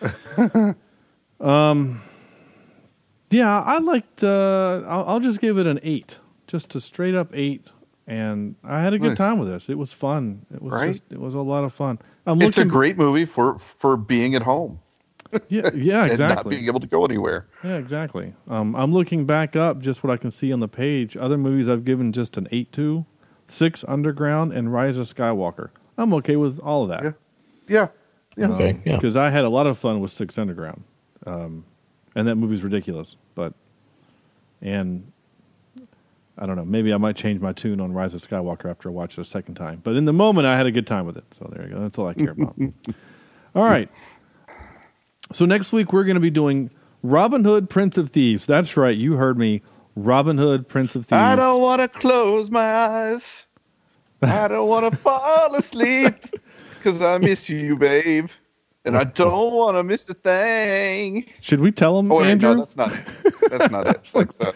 Um. 1.40 2.02
Yeah, 3.30 3.62
I 3.62 3.78
liked. 3.78 4.22
Uh, 4.22 4.82
I'll, 4.86 5.04
I'll 5.04 5.20
just 5.20 5.40
give 5.40 5.56
it 5.56 5.66
an 5.66 5.78
eight, 5.82 6.18
just 6.46 6.74
a 6.74 6.80
straight 6.80 7.14
up 7.14 7.30
eight, 7.32 7.66
and 8.06 8.54
I 8.64 8.80
had 8.82 8.92
a 8.94 8.98
good 8.98 9.16
time 9.16 9.38
with 9.38 9.48
this. 9.48 9.68
It 9.68 9.78
was 9.78 9.92
fun. 9.92 10.44
It 10.54 10.60
was 10.62 10.72
Right? 10.72 10.88
just, 10.92 11.02
it 11.10 11.20
was 11.20 11.34
a 11.34 11.40
lot 11.40 11.64
of 11.64 11.72
fun. 11.72 11.98
I'm 12.26 12.40
it's 12.42 12.58
a 12.58 12.64
great 12.64 12.96
movie 12.98 13.24
for 13.24 13.58
for 13.58 13.96
being 13.96 14.34
at 14.34 14.42
home. 14.42 14.80
Yeah, 15.48 15.70
yeah, 15.72 15.72
and 15.72 16.08
not 16.08 16.10
exactly. 16.10 16.56
being 16.56 16.66
able 16.66 16.80
to 16.80 16.88
go 16.88 17.04
anywhere. 17.04 17.46
Yeah, 17.62 17.76
exactly. 17.76 18.34
Um, 18.48 18.74
I'm 18.74 18.92
looking 18.92 19.26
back 19.26 19.54
up 19.54 19.78
just 19.78 20.02
what 20.02 20.10
I 20.12 20.16
can 20.16 20.32
see 20.32 20.52
on 20.52 20.58
the 20.58 20.66
page. 20.66 21.16
Other 21.16 21.38
movies 21.38 21.68
I've 21.68 21.84
given 21.84 22.12
just 22.12 22.36
an 22.36 22.48
eight 22.50 22.72
to, 22.72 23.06
Six 23.46 23.84
Underground 23.86 24.52
and 24.52 24.72
Rise 24.72 24.98
of 24.98 25.06
Skywalker. 25.06 25.70
I'm 25.96 26.12
okay 26.14 26.34
with 26.34 26.58
all 26.58 26.82
of 26.82 26.88
that. 26.88 27.14
Yeah. 27.68 27.88
Yeah. 28.36 28.48
Okay, 28.50 28.80
yeah. 28.84 28.96
Because 28.96 29.14
I 29.14 29.30
had 29.30 29.44
a 29.44 29.48
lot 29.48 29.68
of 29.68 29.78
fun 29.78 30.00
with 30.00 30.10
Six 30.10 30.36
Underground, 30.36 30.82
um, 31.26 31.64
and 32.16 32.26
that 32.26 32.34
movie's 32.34 32.64
ridiculous. 32.64 33.14
But 33.36 33.54
and 34.60 35.12
I 36.40 36.46
don't 36.46 36.56
know. 36.56 36.64
Maybe 36.64 36.92
I 36.92 36.96
might 36.96 37.16
change 37.16 37.40
my 37.40 37.52
tune 37.52 37.80
on 37.80 37.92
Rise 37.92 38.14
of 38.14 38.22
Skywalker 38.26 38.70
after 38.70 38.88
I 38.88 38.92
watch 38.92 39.18
it 39.18 39.20
a 39.20 39.24
second 39.24 39.56
time. 39.56 39.80
But 39.84 39.94
in 39.96 40.06
the 40.06 40.12
moment, 40.12 40.46
I 40.46 40.56
had 40.56 40.66
a 40.66 40.72
good 40.72 40.86
time 40.86 41.04
with 41.04 41.16
it. 41.18 41.24
So 41.32 41.46
there 41.52 41.66
you 41.68 41.74
go. 41.74 41.80
That's 41.80 41.98
all 41.98 42.08
I 42.08 42.14
care 42.14 42.30
about. 42.30 42.56
all 43.54 43.64
right. 43.64 43.90
So 45.32 45.44
next 45.44 45.72
week 45.72 45.92
we're 45.92 46.04
going 46.04 46.14
to 46.14 46.20
be 46.20 46.30
doing 46.30 46.70
Robin 47.02 47.44
Hood, 47.44 47.68
Prince 47.70 47.98
of 47.98 48.10
Thieves. 48.10 48.46
That's 48.46 48.76
right. 48.76 48.96
You 48.96 49.14
heard 49.14 49.38
me. 49.38 49.62
Robin 49.96 50.38
Hood, 50.38 50.66
Prince 50.66 50.94
of 50.96 51.04
Thieves. 51.06 51.20
I 51.20 51.36
don't 51.36 51.60
want 51.60 51.82
to 51.82 51.88
close 51.88 52.50
my 52.50 52.74
eyes. 52.74 53.46
I 54.22 54.48
don't 54.48 54.68
want 54.68 54.90
to 54.90 54.96
fall 54.96 55.54
asleep 55.54 56.14
because 56.78 57.02
I 57.02 57.18
miss 57.18 57.50
you, 57.50 57.76
babe. 57.76 58.28
And 58.86 58.96
I 58.96 59.04
don't 59.04 59.52
want 59.52 59.76
to 59.76 59.82
miss 59.82 60.08
a 60.08 60.14
thing. 60.14 61.26
Should 61.42 61.60
we 61.60 61.70
tell 61.70 61.98
him, 61.98 62.10
Oh, 62.10 62.16
wait, 62.16 62.30
Andrew? 62.30 62.54
no, 62.54 62.60
that's 62.60 62.76
not 62.76 62.92
it. 62.92 63.50
That's 63.50 63.70
not 63.70 63.86
it. 63.86 63.96
It's 64.02 64.14
like 64.14 64.32
that. 64.38 64.54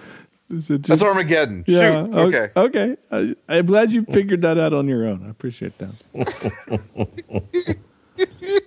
Is 0.50 0.70
it 0.70 0.84
That's 0.84 1.02
Armageddon. 1.02 1.64
Yeah. 1.66 2.04
Shoot. 2.04 2.14
Okay. 2.14 2.50
Okay. 2.56 2.96
I, 3.10 3.34
I'm 3.48 3.66
glad 3.66 3.90
you 3.90 4.04
figured 4.04 4.42
that 4.42 4.58
out 4.58 4.72
on 4.72 4.88
your 4.88 5.06
own. 5.06 5.26
I 5.26 5.30
appreciate 5.30 5.72
that. 5.78 7.76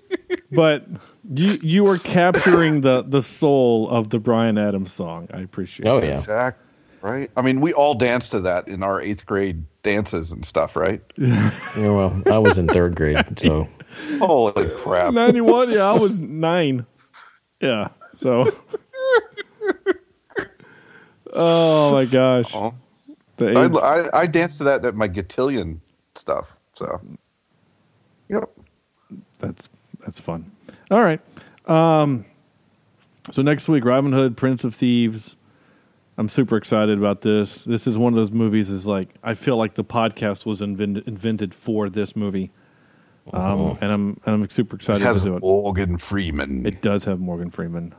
but 0.52 0.86
you 1.34 1.54
you 1.62 1.84
were 1.84 2.00
capturing 2.00 2.82
the 2.82 3.04
the 3.04 3.22
soul 3.22 3.90
of 3.90 4.10
the 4.10 4.20
Bryan 4.20 4.58
Adams 4.58 4.92
song. 4.92 5.28
I 5.32 5.42
appreciate. 5.42 5.88
Oh, 5.88 6.00
that. 6.00 6.06
yeah. 6.06 6.16
Exact. 6.16 6.62
Right. 7.02 7.30
I 7.38 7.44
mean, 7.44 7.62
we 7.62 7.74
all 7.74 7.94
danced 7.94 8.32
to 8.32 8.40
that 8.42 8.68
in 8.68 8.82
our 8.82 9.00
eighth 9.00 9.28
grade 9.28 9.64
dances 9.84 10.32
and 10.32 10.44
stuff, 10.46 10.76
right? 10.76 11.02
Yeah, 11.18 11.92
well, 11.92 12.24
I 12.26 12.40
was 12.40 12.58
in 12.58 12.68
third 12.68 12.96
grade, 12.96 13.24
so 13.38 13.68
Holy 14.18 14.68
crap. 14.78 15.14
91. 15.14 15.72
Yeah, 15.72 15.92
I 15.92 15.94
was 15.94 16.20
nine. 16.20 16.88
Yeah. 17.62 17.90
So. 18.16 18.52
oh 21.34 21.92
my 21.92 22.06
gosh. 22.06 22.54
Oh. 22.56 22.74
The 23.38 23.54
I, 23.56 23.68
I, 23.68 24.22
I 24.22 24.28
danced 24.28 24.58
to 24.60 24.64
that 24.66 24.84
at 24.84 24.96
my 24.96 25.08
cotillion 25.08 25.80
stuff. 26.16 26.58
So, 26.74 27.00
yep. 28.30 28.50
that's 29.40 29.70
that's 30.04 30.20
fun. 30.20 30.52
All 30.90 31.02
right. 31.02 31.20
Um, 31.68 32.26
so 33.32 33.42
next 33.42 33.68
week, 33.68 33.86
Robin 33.86 34.12
Hood, 34.12 34.38
Prince 34.38 34.64
of 34.64 34.74
Thieves. 34.74 35.36
I'm 36.20 36.30
super 36.30 36.58
excited 36.58 36.98
about 36.98 37.22
this. 37.22 37.64
This 37.64 37.86
is 37.86 37.96
one 37.96 38.12
of 38.14 38.18
those 38.18 38.32
movies. 38.32 38.72
Is 38.72 38.88
like 38.88 39.10
I 39.24 39.36
feel 39.36 39.56
like 39.58 39.76
the 39.76 39.84
podcast 39.84 40.46
was 40.48 40.62
invented 40.64 41.08
invented 41.08 41.54
for 41.54 41.90
this 41.90 42.16
movie, 42.16 42.50
um, 43.34 43.42
Oh. 43.62 43.78
and 43.82 43.92
I'm 43.92 44.20
and 44.26 44.44
I'm 44.44 44.50
super 44.50 44.76
It 44.76 44.80
excited 44.82 45.04
has 45.04 45.20
to 45.22 45.26
do 45.30 45.36
it. 45.36 45.42
Morgan 45.42 46.00
Freeman. 46.00 46.66
It 46.66 46.82
does 46.82 47.04
have 47.04 47.20
Morgan 47.20 47.52
Freeman, 47.52 47.94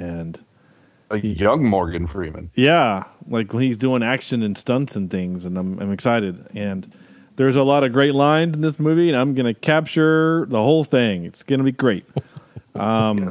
and 0.00 0.42
a 1.10 1.18
young 1.18 1.64
Morgan 1.64 2.06
Freeman. 2.06 2.50
Yeah, 2.54 3.04
like 3.28 3.52
when 3.52 3.62
he's 3.62 3.76
doing 3.76 4.02
action 4.02 4.42
and 4.42 4.56
stunts 4.56 4.96
and 4.96 5.10
things, 5.10 5.44
and 5.44 5.58
I'm 5.58 5.78
I'm 5.80 5.92
excited. 5.92 6.46
And 6.54 6.90
there's 7.36 7.56
a 7.56 7.62
lot 7.62 7.84
of 7.84 7.92
great 7.92 8.14
lines 8.14 8.54
in 8.54 8.62
this 8.62 8.78
movie, 8.78 9.08
and 9.08 9.18
I'm 9.18 9.34
gonna 9.34 9.54
capture 9.54 10.46
the 10.48 10.58
whole 10.58 10.84
thing. 10.84 11.24
It's 11.24 11.42
gonna 11.42 11.64
be 11.64 11.72
great. 11.72 12.04
Um, 12.72 13.28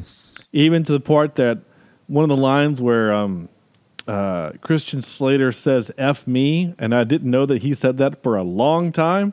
Even 0.51 0.83
to 0.83 0.91
the 0.91 0.99
part 0.99 1.35
that 1.35 1.59
one 2.07 2.23
of 2.23 2.29
the 2.29 2.37
lines 2.37 2.81
where 2.81 3.13
um, 3.13 3.47
uh, 4.05 4.51
Christian 4.61 5.01
Slater 5.01 5.53
says 5.53 5.89
"f 5.97 6.27
me," 6.27 6.75
and 6.77 6.93
I 6.93 7.05
didn't 7.05 7.31
know 7.31 7.45
that 7.45 7.61
he 7.61 7.73
said 7.73 7.97
that 7.99 8.21
for 8.21 8.35
a 8.35 8.43
long 8.43 8.91
time. 8.91 9.31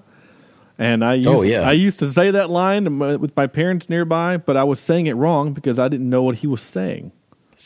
And 0.79 1.05
I 1.05 1.15
used, 1.15 1.29
Oh, 1.29 1.43
yeah. 1.43 1.69
I 1.69 1.73
used 1.73 1.99
to 1.99 2.07
say 2.07 2.31
that 2.31 2.49
line 2.51 2.99
with 2.99 3.35
my 3.37 3.47
parents 3.47 3.91
nearby, 3.91 4.37
but 4.37 4.57
I 4.57 4.65
was 4.65 4.79
saying 4.79 5.07
it 5.07 5.15
wrong 5.15 5.53
because 5.53 5.79
I 5.79 5.89
didn't 5.89 6.09
know 6.09 6.23
what 6.23 6.37
he 6.37 6.47
was 6.47 6.61
saying. 6.61 7.13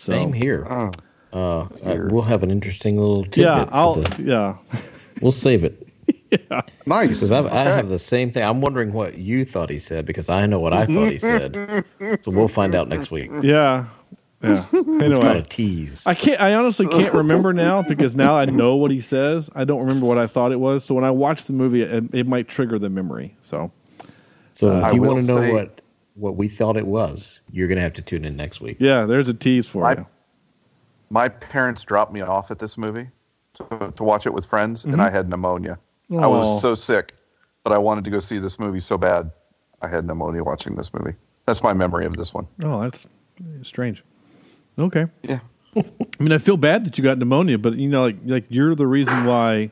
So- 0.00 0.12
Same 0.12 0.32
here. 0.32 0.66
Oh. 0.70 0.90
Uh, 1.32 1.60
uh, 1.84 2.08
we'll 2.10 2.22
have 2.22 2.42
an 2.42 2.50
interesting 2.50 2.96
little 2.98 3.22
tidbit. 3.24 3.38
Yeah, 3.44 3.68
I'll. 3.70 3.96
the- 3.96 4.22
Yeah, 4.22 4.56
we'll 5.22 5.30
save 5.32 5.62
it. 5.64 5.86
Nice. 6.86 7.08
Because 7.10 7.30
I 7.32 7.42
have 7.64 7.88
the 7.88 7.98
same 7.98 8.30
thing. 8.32 8.42
I'm 8.44 8.60
wondering 8.60 8.92
what 8.92 9.18
you 9.18 9.44
thought 9.44 9.68
he 9.70 9.78
said 9.78 10.06
because 10.06 10.28
I 10.28 10.46
know 10.46 10.58
what 10.58 10.72
I 10.72 10.86
thought 10.86 11.10
he 11.12 11.18
said. 11.18 11.84
So 12.24 12.30
we'll 12.32 12.48
find 12.48 12.74
out 12.74 12.88
next 12.88 13.10
week. 13.12 13.30
yeah, 13.42 13.86
yeah. 14.42 14.64
It's 14.64 14.70
called 14.70 15.02
a 15.02 15.04
Anyway, 15.04 15.46
tease. 15.48 16.04
I 16.06 16.14
can't. 16.14 16.40
I 16.40 16.54
honestly 16.54 16.86
can't 16.88 17.12
remember 17.14 17.52
now 17.52 17.82
because 17.82 18.16
now 18.16 18.36
I 18.36 18.44
know 18.46 18.74
what 18.76 18.90
he 18.90 19.00
says. 19.00 19.50
I 19.54 19.64
don't 19.64 19.80
remember 19.80 20.06
what 20.06 20.18
I 20.18 20.26
thought 20.26 20.50
it 20.52 20.58
was. 20.60 20.84
So 20.84 20.94
when 20.94 21.04
I 21.04 21.10
watch 21.10 21.44
the 21.44 21.52
movie, 21.52 21.82
it, 21.82 22.04
it 22.12 22.26
might 22.26 22.48
trigger 22.48 22.78
the 22.78 22.88
memory. 22.90 23.36
So 23.40 23.70
So 24.54 24.70
Uh, 24.70 24.78
if 24.78 24.84
I 24.86 24.90
you 24.92 25.02
want 25.02 25.18
to 25.20 25.24
know 25.26 25.36
say- 25.40 25.52
what 25.52 25.80
what 26.20 26.36
we 26.36 26.48
thought 26.48 26.76
it 26.76 26.86
was, 26.86 27.40
you're 27.50 27.66
gonna 27.68 27.80
have 27.80 27.94
to 27.94 28.02
tune 28.02 28.24
in 28.24 28.36
next 28.36 28.60
week. 28.60 28.76
yeah, 28.78 29.06
there's 29.06 29.28
a 29.28 29.34
tease 29.34 29.68
for 29.68 29.84
I- 29.86 29.92
you. 29.94 30.06
My 31.12 31.28
parents 31.28 31.82
dropped 31.82 32.12
me 32.12 32.20
off 32.20 32.50
at 32.52 32.58
this 32.60 32.78
movie 32.78 33.08
to, 33.54 33.92
to 33.96 34.04
watch 34.04 34.26
it 34.26 34.34
with 34.34 34.46
friends, 34.46 34.84
Mhm. 34.84 34.92
and 34.92 35.02
I 35.02 35.10
had 35.10 35.28
pneumonia. 35.28 35.78
I 36.12 36.26
was 36.26 36.60
so 36.60 36.74
sick, 36.74 37.14
but 37.64 37.72
I 37.72 37.78
wanted 37.78 38.04
to 38.04 38.10
go 38.10 38.18
see 38.20 38.38
this 38.38 38.58
movie 38.58 38.80
so 38.80 38.96
bad. 38.98 39.30
I 39.82 39.88
had 39.88 40.06
pneumonia 40.06 40.42
watching 40.44 40.74
this 40.76 40.92
movie. 40.92 41.14
That's 41.46 41.62
my 41.62 41.72
memory 41.72 42.04
of 42.04 42.16
this 42.16 42.32
one. 42.34 42.46
Oh, 42.62 42.80
that's 42.80 43.06
strange. 43.62 44.04
Okay. 44.78 45.06
Yeah. 45.22 45.40
I 45.76 45.82
mean, 46.18 46.32
I 46.32 46.38
feel 46.38 46.56
bad 46.56 46.84
that 46.84 46.98
you 46.98 47.04
got 47.04 47.18
pneumonia, 47.18 47.58
but 47.58 47.74
you 47.76 47.88
know, 47.88 48.02
like 48.02 48.16
like 48.26 48.44
you're 48.48 48.74
the 48.74 48.86
reason 48.86 49.24
why. 49.24 49.70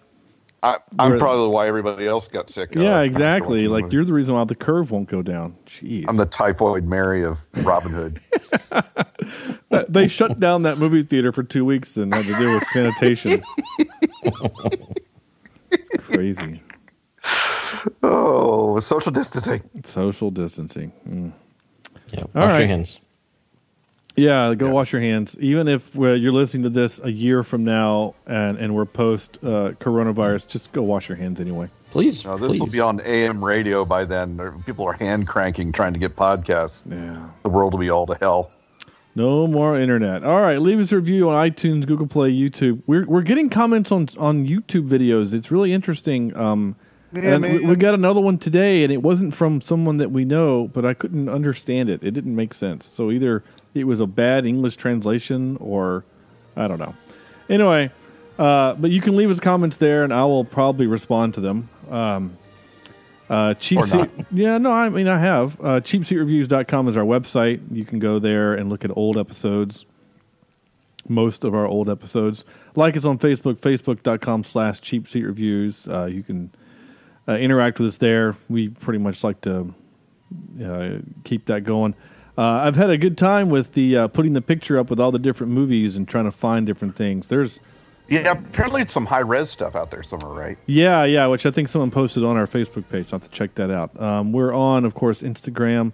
I, 0.62 0.78
I'm 0.98 1.10
Where- 1.10 1.18
probably 1.20 1.48
why 1.48 1.68
everybody 1.68 2.06
else 2.06 2.26
got 2.26 2.50
sick. 2.50 2.76
uh, 2.76 2.80
Yeah, 2.80 2.96
after 2.96 3.04
exactly. 3.04 3.68
Like 3.68 3.84
movie. 3.84 3.94
you're 3.96 4.04
the 4.04 4.12
reason 4.12 4.34
why 4.34 4.42
the 4.44 4.56
curve 4.56 4.90
won't 4.90 5.08
go 5.08 5.22
down. 5.22 5.56
Jeez. 5.66 6.04
I'm 6.08 6.16
the 6.16 6.26
typhoid 6.26 6.84
Mary 6.84 7.22
of 7.24 7.38
Robin 7.64 7.92
Hood. 7.92 8.20
They 9.90 10.08
shut 10.08 10.40
down 10.40 10.62
that 10.62 10.78
movie 10.78 11.02
theater 11.02 11.30
for 11.30 11.42
two 11.42 11.64
weeks 11.64 11.96
and 11.98 12.12
had 12.14 12.24
to 12.24 12.34
deal 12.38 12.54
with 12.54 12.64
sanitation. 12.68 13.42
it's 15.70 15.88
crazy. 15.98 16.62
oh, 18.02 18.80
social 18.80 19.12
distancing. 19.12 19.62
Social 19.84 20.30
distancing. 20.30 20.92
Mm. 21.06 21.32
Yeah, 22.12 22.20
All 22.34 22.46
wash 22.48 22.58
your 22.58 22.66
hands. 22.68 22.98
Yeah, 24.18 24.54
go 24.54 24.70
wash 24.70 24.92
your 24.92 25.00
hands. 25.00 25.36
Even 25.38 25.68
if 25.68 25.96
uh, 25.96 26.12
you're 26.12 26.32
listening 26.32 26.64
to 26.64 26.70
this 26.70 27.00
a 27.02 27.10
year 27.10 27.42
from 27.42 27.64
now 27.64 28.14
and, 28.26 28.58
and 28.58 28.74
we're 28.74 28.84
post 28.84 29.38
uh, 29.42 29.72
coronavirus, 29.80 30.48
just 30.48 30.72
go 30.72 30.82
wash 30.82 31.08
your 31.08 31.16
hands 31.16 31.40
anyway. 31.40 31.68
Please. 31.90 32.24
No, 32.24 32.36
this 32.36 32.58
will 32.58 32.66
be 32.66 32.80
on 32.80 33.00
AM 33.00 33.42
radio 33.42 33.84
by 33.84 34.04
then. 34.04 34.62
People 34.66 34.86
are 34.86 34.92
hand 34.92 35.26
cranking 35.26 35.72
trying 35.72 35.94
to 35.94 35.98
get 35.98 36.16
podcasts. 36.16 36.82
Yeah. 36.90 37.28
The 37.42 37.48
world 37.48 37.72
will 37.72 37.80
be 37.80 37.90
all 37.90 38.06
to 38.06 38.14
hell. 38.14 38.50
No 39.14 39.46
more 39.46 39.76
internet. 39.76 40.22
All 40.22 40.40
right, 40.40 40.60
leave 40.60 40.78
us 40.78 40.92
a 40.92 40.96
review 40.96 41.30
on 41.30 41.50
iTunes, 41.50 41.86
Google 41.86 42.06
Play, 42.06 42.30
YouTube. 42.32 42.80
We're 42.86 43.04
we're 43.06 43.22
getting 43.22 43.48
comments 43.48 43.90
on 43.90 44.06
on 44.18 44.46
YouTube 44.46 44.86
videos. 44.86 45.34
It's 45.34 45.50
really 45.50 45.72
interesting. 45.72 46.36
Um, 46.36 46.76
Yeah, 47.12 47.34
and 47.34 47.42
we, 47.42 47.58
man. 47.58 47.68
we 47.68 47.76
got 47.76 47.94
another 47.94 48.20
one 48.20 48.38
today, 48.38 48.84
and 48.84 48.92
it 48.92 49.02
wasn't 49.02 49.34
from 49.34 49.60
someone 49.60 49.96
that 49.98 50.10
we 50.10 50.24
know, 50.24 50.68
but 50.68 50.84
I 50.84 50.94
couldn't 50.94 51.28
understand 51.28 51.88
it. 51.88 52.02
It 52.02 52.10
didn't 52.10 52.36
make 52.36 52.52
sense. 52.52 52.86
So 52.86 53.10
either 53.10 53.42
it 53.74 53.84
was 53.84 54.00
a 54.00 54.06
bad 54.06 54.44
English 54.44 54.76
translation, 54.76 55.56
or 55.58 56.04
I 56.56 56.68
don't 56.68 56.78
know. 56.78 56.94
Anyway, 57.48 57.90
uh, 58.38 58.74
but 58.74 58.90
you 58.90 59.00
can 59.00 59.16
leave 59.16 59.30
us 59.30 59.40
comments 59.40 59.76
there, 59.76 60.04
and 60.04 60.12
I 60.12 60.24
will 60.24 60.44
probably 60.44 60.86
respond 60.86 61.34
to 61.34 61.40
them. 61.40 61.70
Um, 61.90 62.36
uh, 63.30 63.54
cheap 63.54 63.78
Or 63.78 63.86
seat, 63.86 64.10
yeah, 64.30 64.58
no, 64.58 64.70
I 64.70 64.88
mean, 64.88 65.08
I 65.08 65.18
have. 65.18 65.58
Uh, 65.60 65.80
cheapseatreviews.com 65.80 66.88
is 66.88 66.96
our 66.96 67.04
website. 67.04 67.60
You 67.70 67.84
can 67.84 67.98
go 67.98 68.18
there 68.18 68.54
and 68.54 68.70
look 68.70 68.84
at 68.84 68.96
old 68.96 69.16
episodes, 69.16 69.86
most 71.08 71.44
of 71.44 71.54
our 71.54 71.66
old 71.66 71.88
episodes. 71.88 72.44
Like 72.74 72.96
us 72.96 73.04
on 73.04 73.18
Facebook, 73.18 73.56
facebook.com 73.60 74.44
slash 74.44 74.80
cheapseatreviews. 74.80 75.92
Uh, 75.92 76.06
you 76.06 76.22
can 76.22 76.50
uh, 77.28 77.32
interact 77.36 77.78
with 77.78 77.88
us 77.88 77.96
there. 77.98 78.36
We 78.48 78.68
pretty 78.70 78.98
much 78.98 79.22
like 79.22 79.40
to 79.42 79.74
uh, 80.64 80.90
keep 81.24 81.46
that 81.46 81.64
going. 81.64 81.94
Uh, 82.36 82.42
I've 82.62 82.76
had 82.76 82.90
a 82.90 82.96
good 82.98 83.18
time 83.18 83.50
with 83.50 83.72
the 83.72 83.96
uh, 83.96 84.08
putting 84.08 84.32
the 84.32 84.40
picture 84.42 84.78
up 84.78 84.90
with 84.90 85.00
all 85.00 85.10
the 85.10 85.18
different 85.18 85.52
movies 85.52 85.96
and 85.96 86.06
trying 86.06 86.24
to 86.26 86.30
find 86.30 86.66
different 86.66 86.94
things. 86.94 87.26
There's 87.26 87.58
Yeah, 88.08 88.30
apparently 88.30 88.80
it's 88.82 88.92
some 88.92 89.06
high 89.06 89.18
res 89.20 89.50
stuff 89.50 89.74
out 89.74 89.90
there 89.90 90.04
somewhere, 90.04 90.32
right? 90.32 90.58
yeah, 90.66 91.02
yeah, 91.04 91.26
which 91.26 91.46
I 91.46 91.50
think 91.50 91.66
someone 91.66 91.90
posted 91.90 92.22
on 92.22 92.36
our 92.36 92.46
Facebook 92.46 92.88
page. 92.88 93.12
I'll 93.12 93.18
have 93.18 93.28
to 93.28 93.36
check 93.36 93.56
that 93.56 93.70
out. 93.72 94.00
Um, 94.00 94.32
we're 94.32 94.54
on, 94.54 94.84
of 94.84 94.94
course, 94.94 95.22
Instagram, 95.22 95.90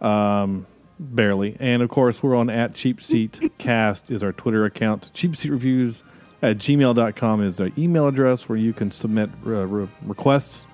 um, 0.00 0.66
barely. 1.00 1.56
And, 1.58 1.82
of 1.82 1.88
course, 1.90 2.22
we're 2.22 2.36
on 2.36 2.48
at 2.48 2.74
Cheap 2.74 3.00
Seat 3.02 3.50
Cast 3.58 4.12
is 4.12 4.22
our 4.22 4.32
Twitter 4.32 4.66
account. 4.66 5.10
Cheap 5.14 5.34
Seat 5.34 5.50
Reviews 5.50 6.04
at 6.42 6.58
gmail.com 6.58 7.42
is 7.42 7.60
our 7.60 7.70
email 7.76 8.06
address 8.06 8.48
where 8.48 8.56
you 8.58 8.72
can 8.72 8.92
submit 8.92 9.30
uh, 9.44 9.66
re- 9.66 9.88
requests 10.04 10.67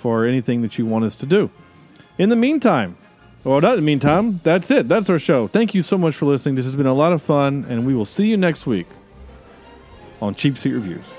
for 0.00 0.24
anything 0.24 0.62
that 0.62 0.78
you 0.78 0.86
want 0.86 1.04
us 1.04 1.14
to 1.16 1.26
do. 1.26 1.50
In 2.18 2.28
the 2.28 2.36
meantime, 2.36 2.96
well, 3.44 3.60
not 3.60 3.72
in 3.72 3.76
the 3.76 3.82
meantime, 3.82 4.40
that's 4.42 4.70
it. 4.70 4.88
That's 4.88 5.08
our 5.08 5.18
show. 5.18 5.46
Thank 5.46 5.74
you 5.74 5.82
so 5.82 5.96
much 5.96 6.14
for 6.14 6.26
listening. 6.26 6.54
This 6.54 6.64
has 6.64 6.76
been 6.76 6.86
a 6.86 6.94
lot 6.94 7.12
of 7.12 7.22
fun, 7.22 7.66
and 7.68 7.86
we 7.86 7.94
will 7.94 8.04
see 8.04 8.26
you 8.26 8.36
next 8.36 8.66
week 8.66 8.86
on 10.20 10.34
Cheap 10.34 10.58
Seat 10.58 10.72
Reviews. 10.72 11.12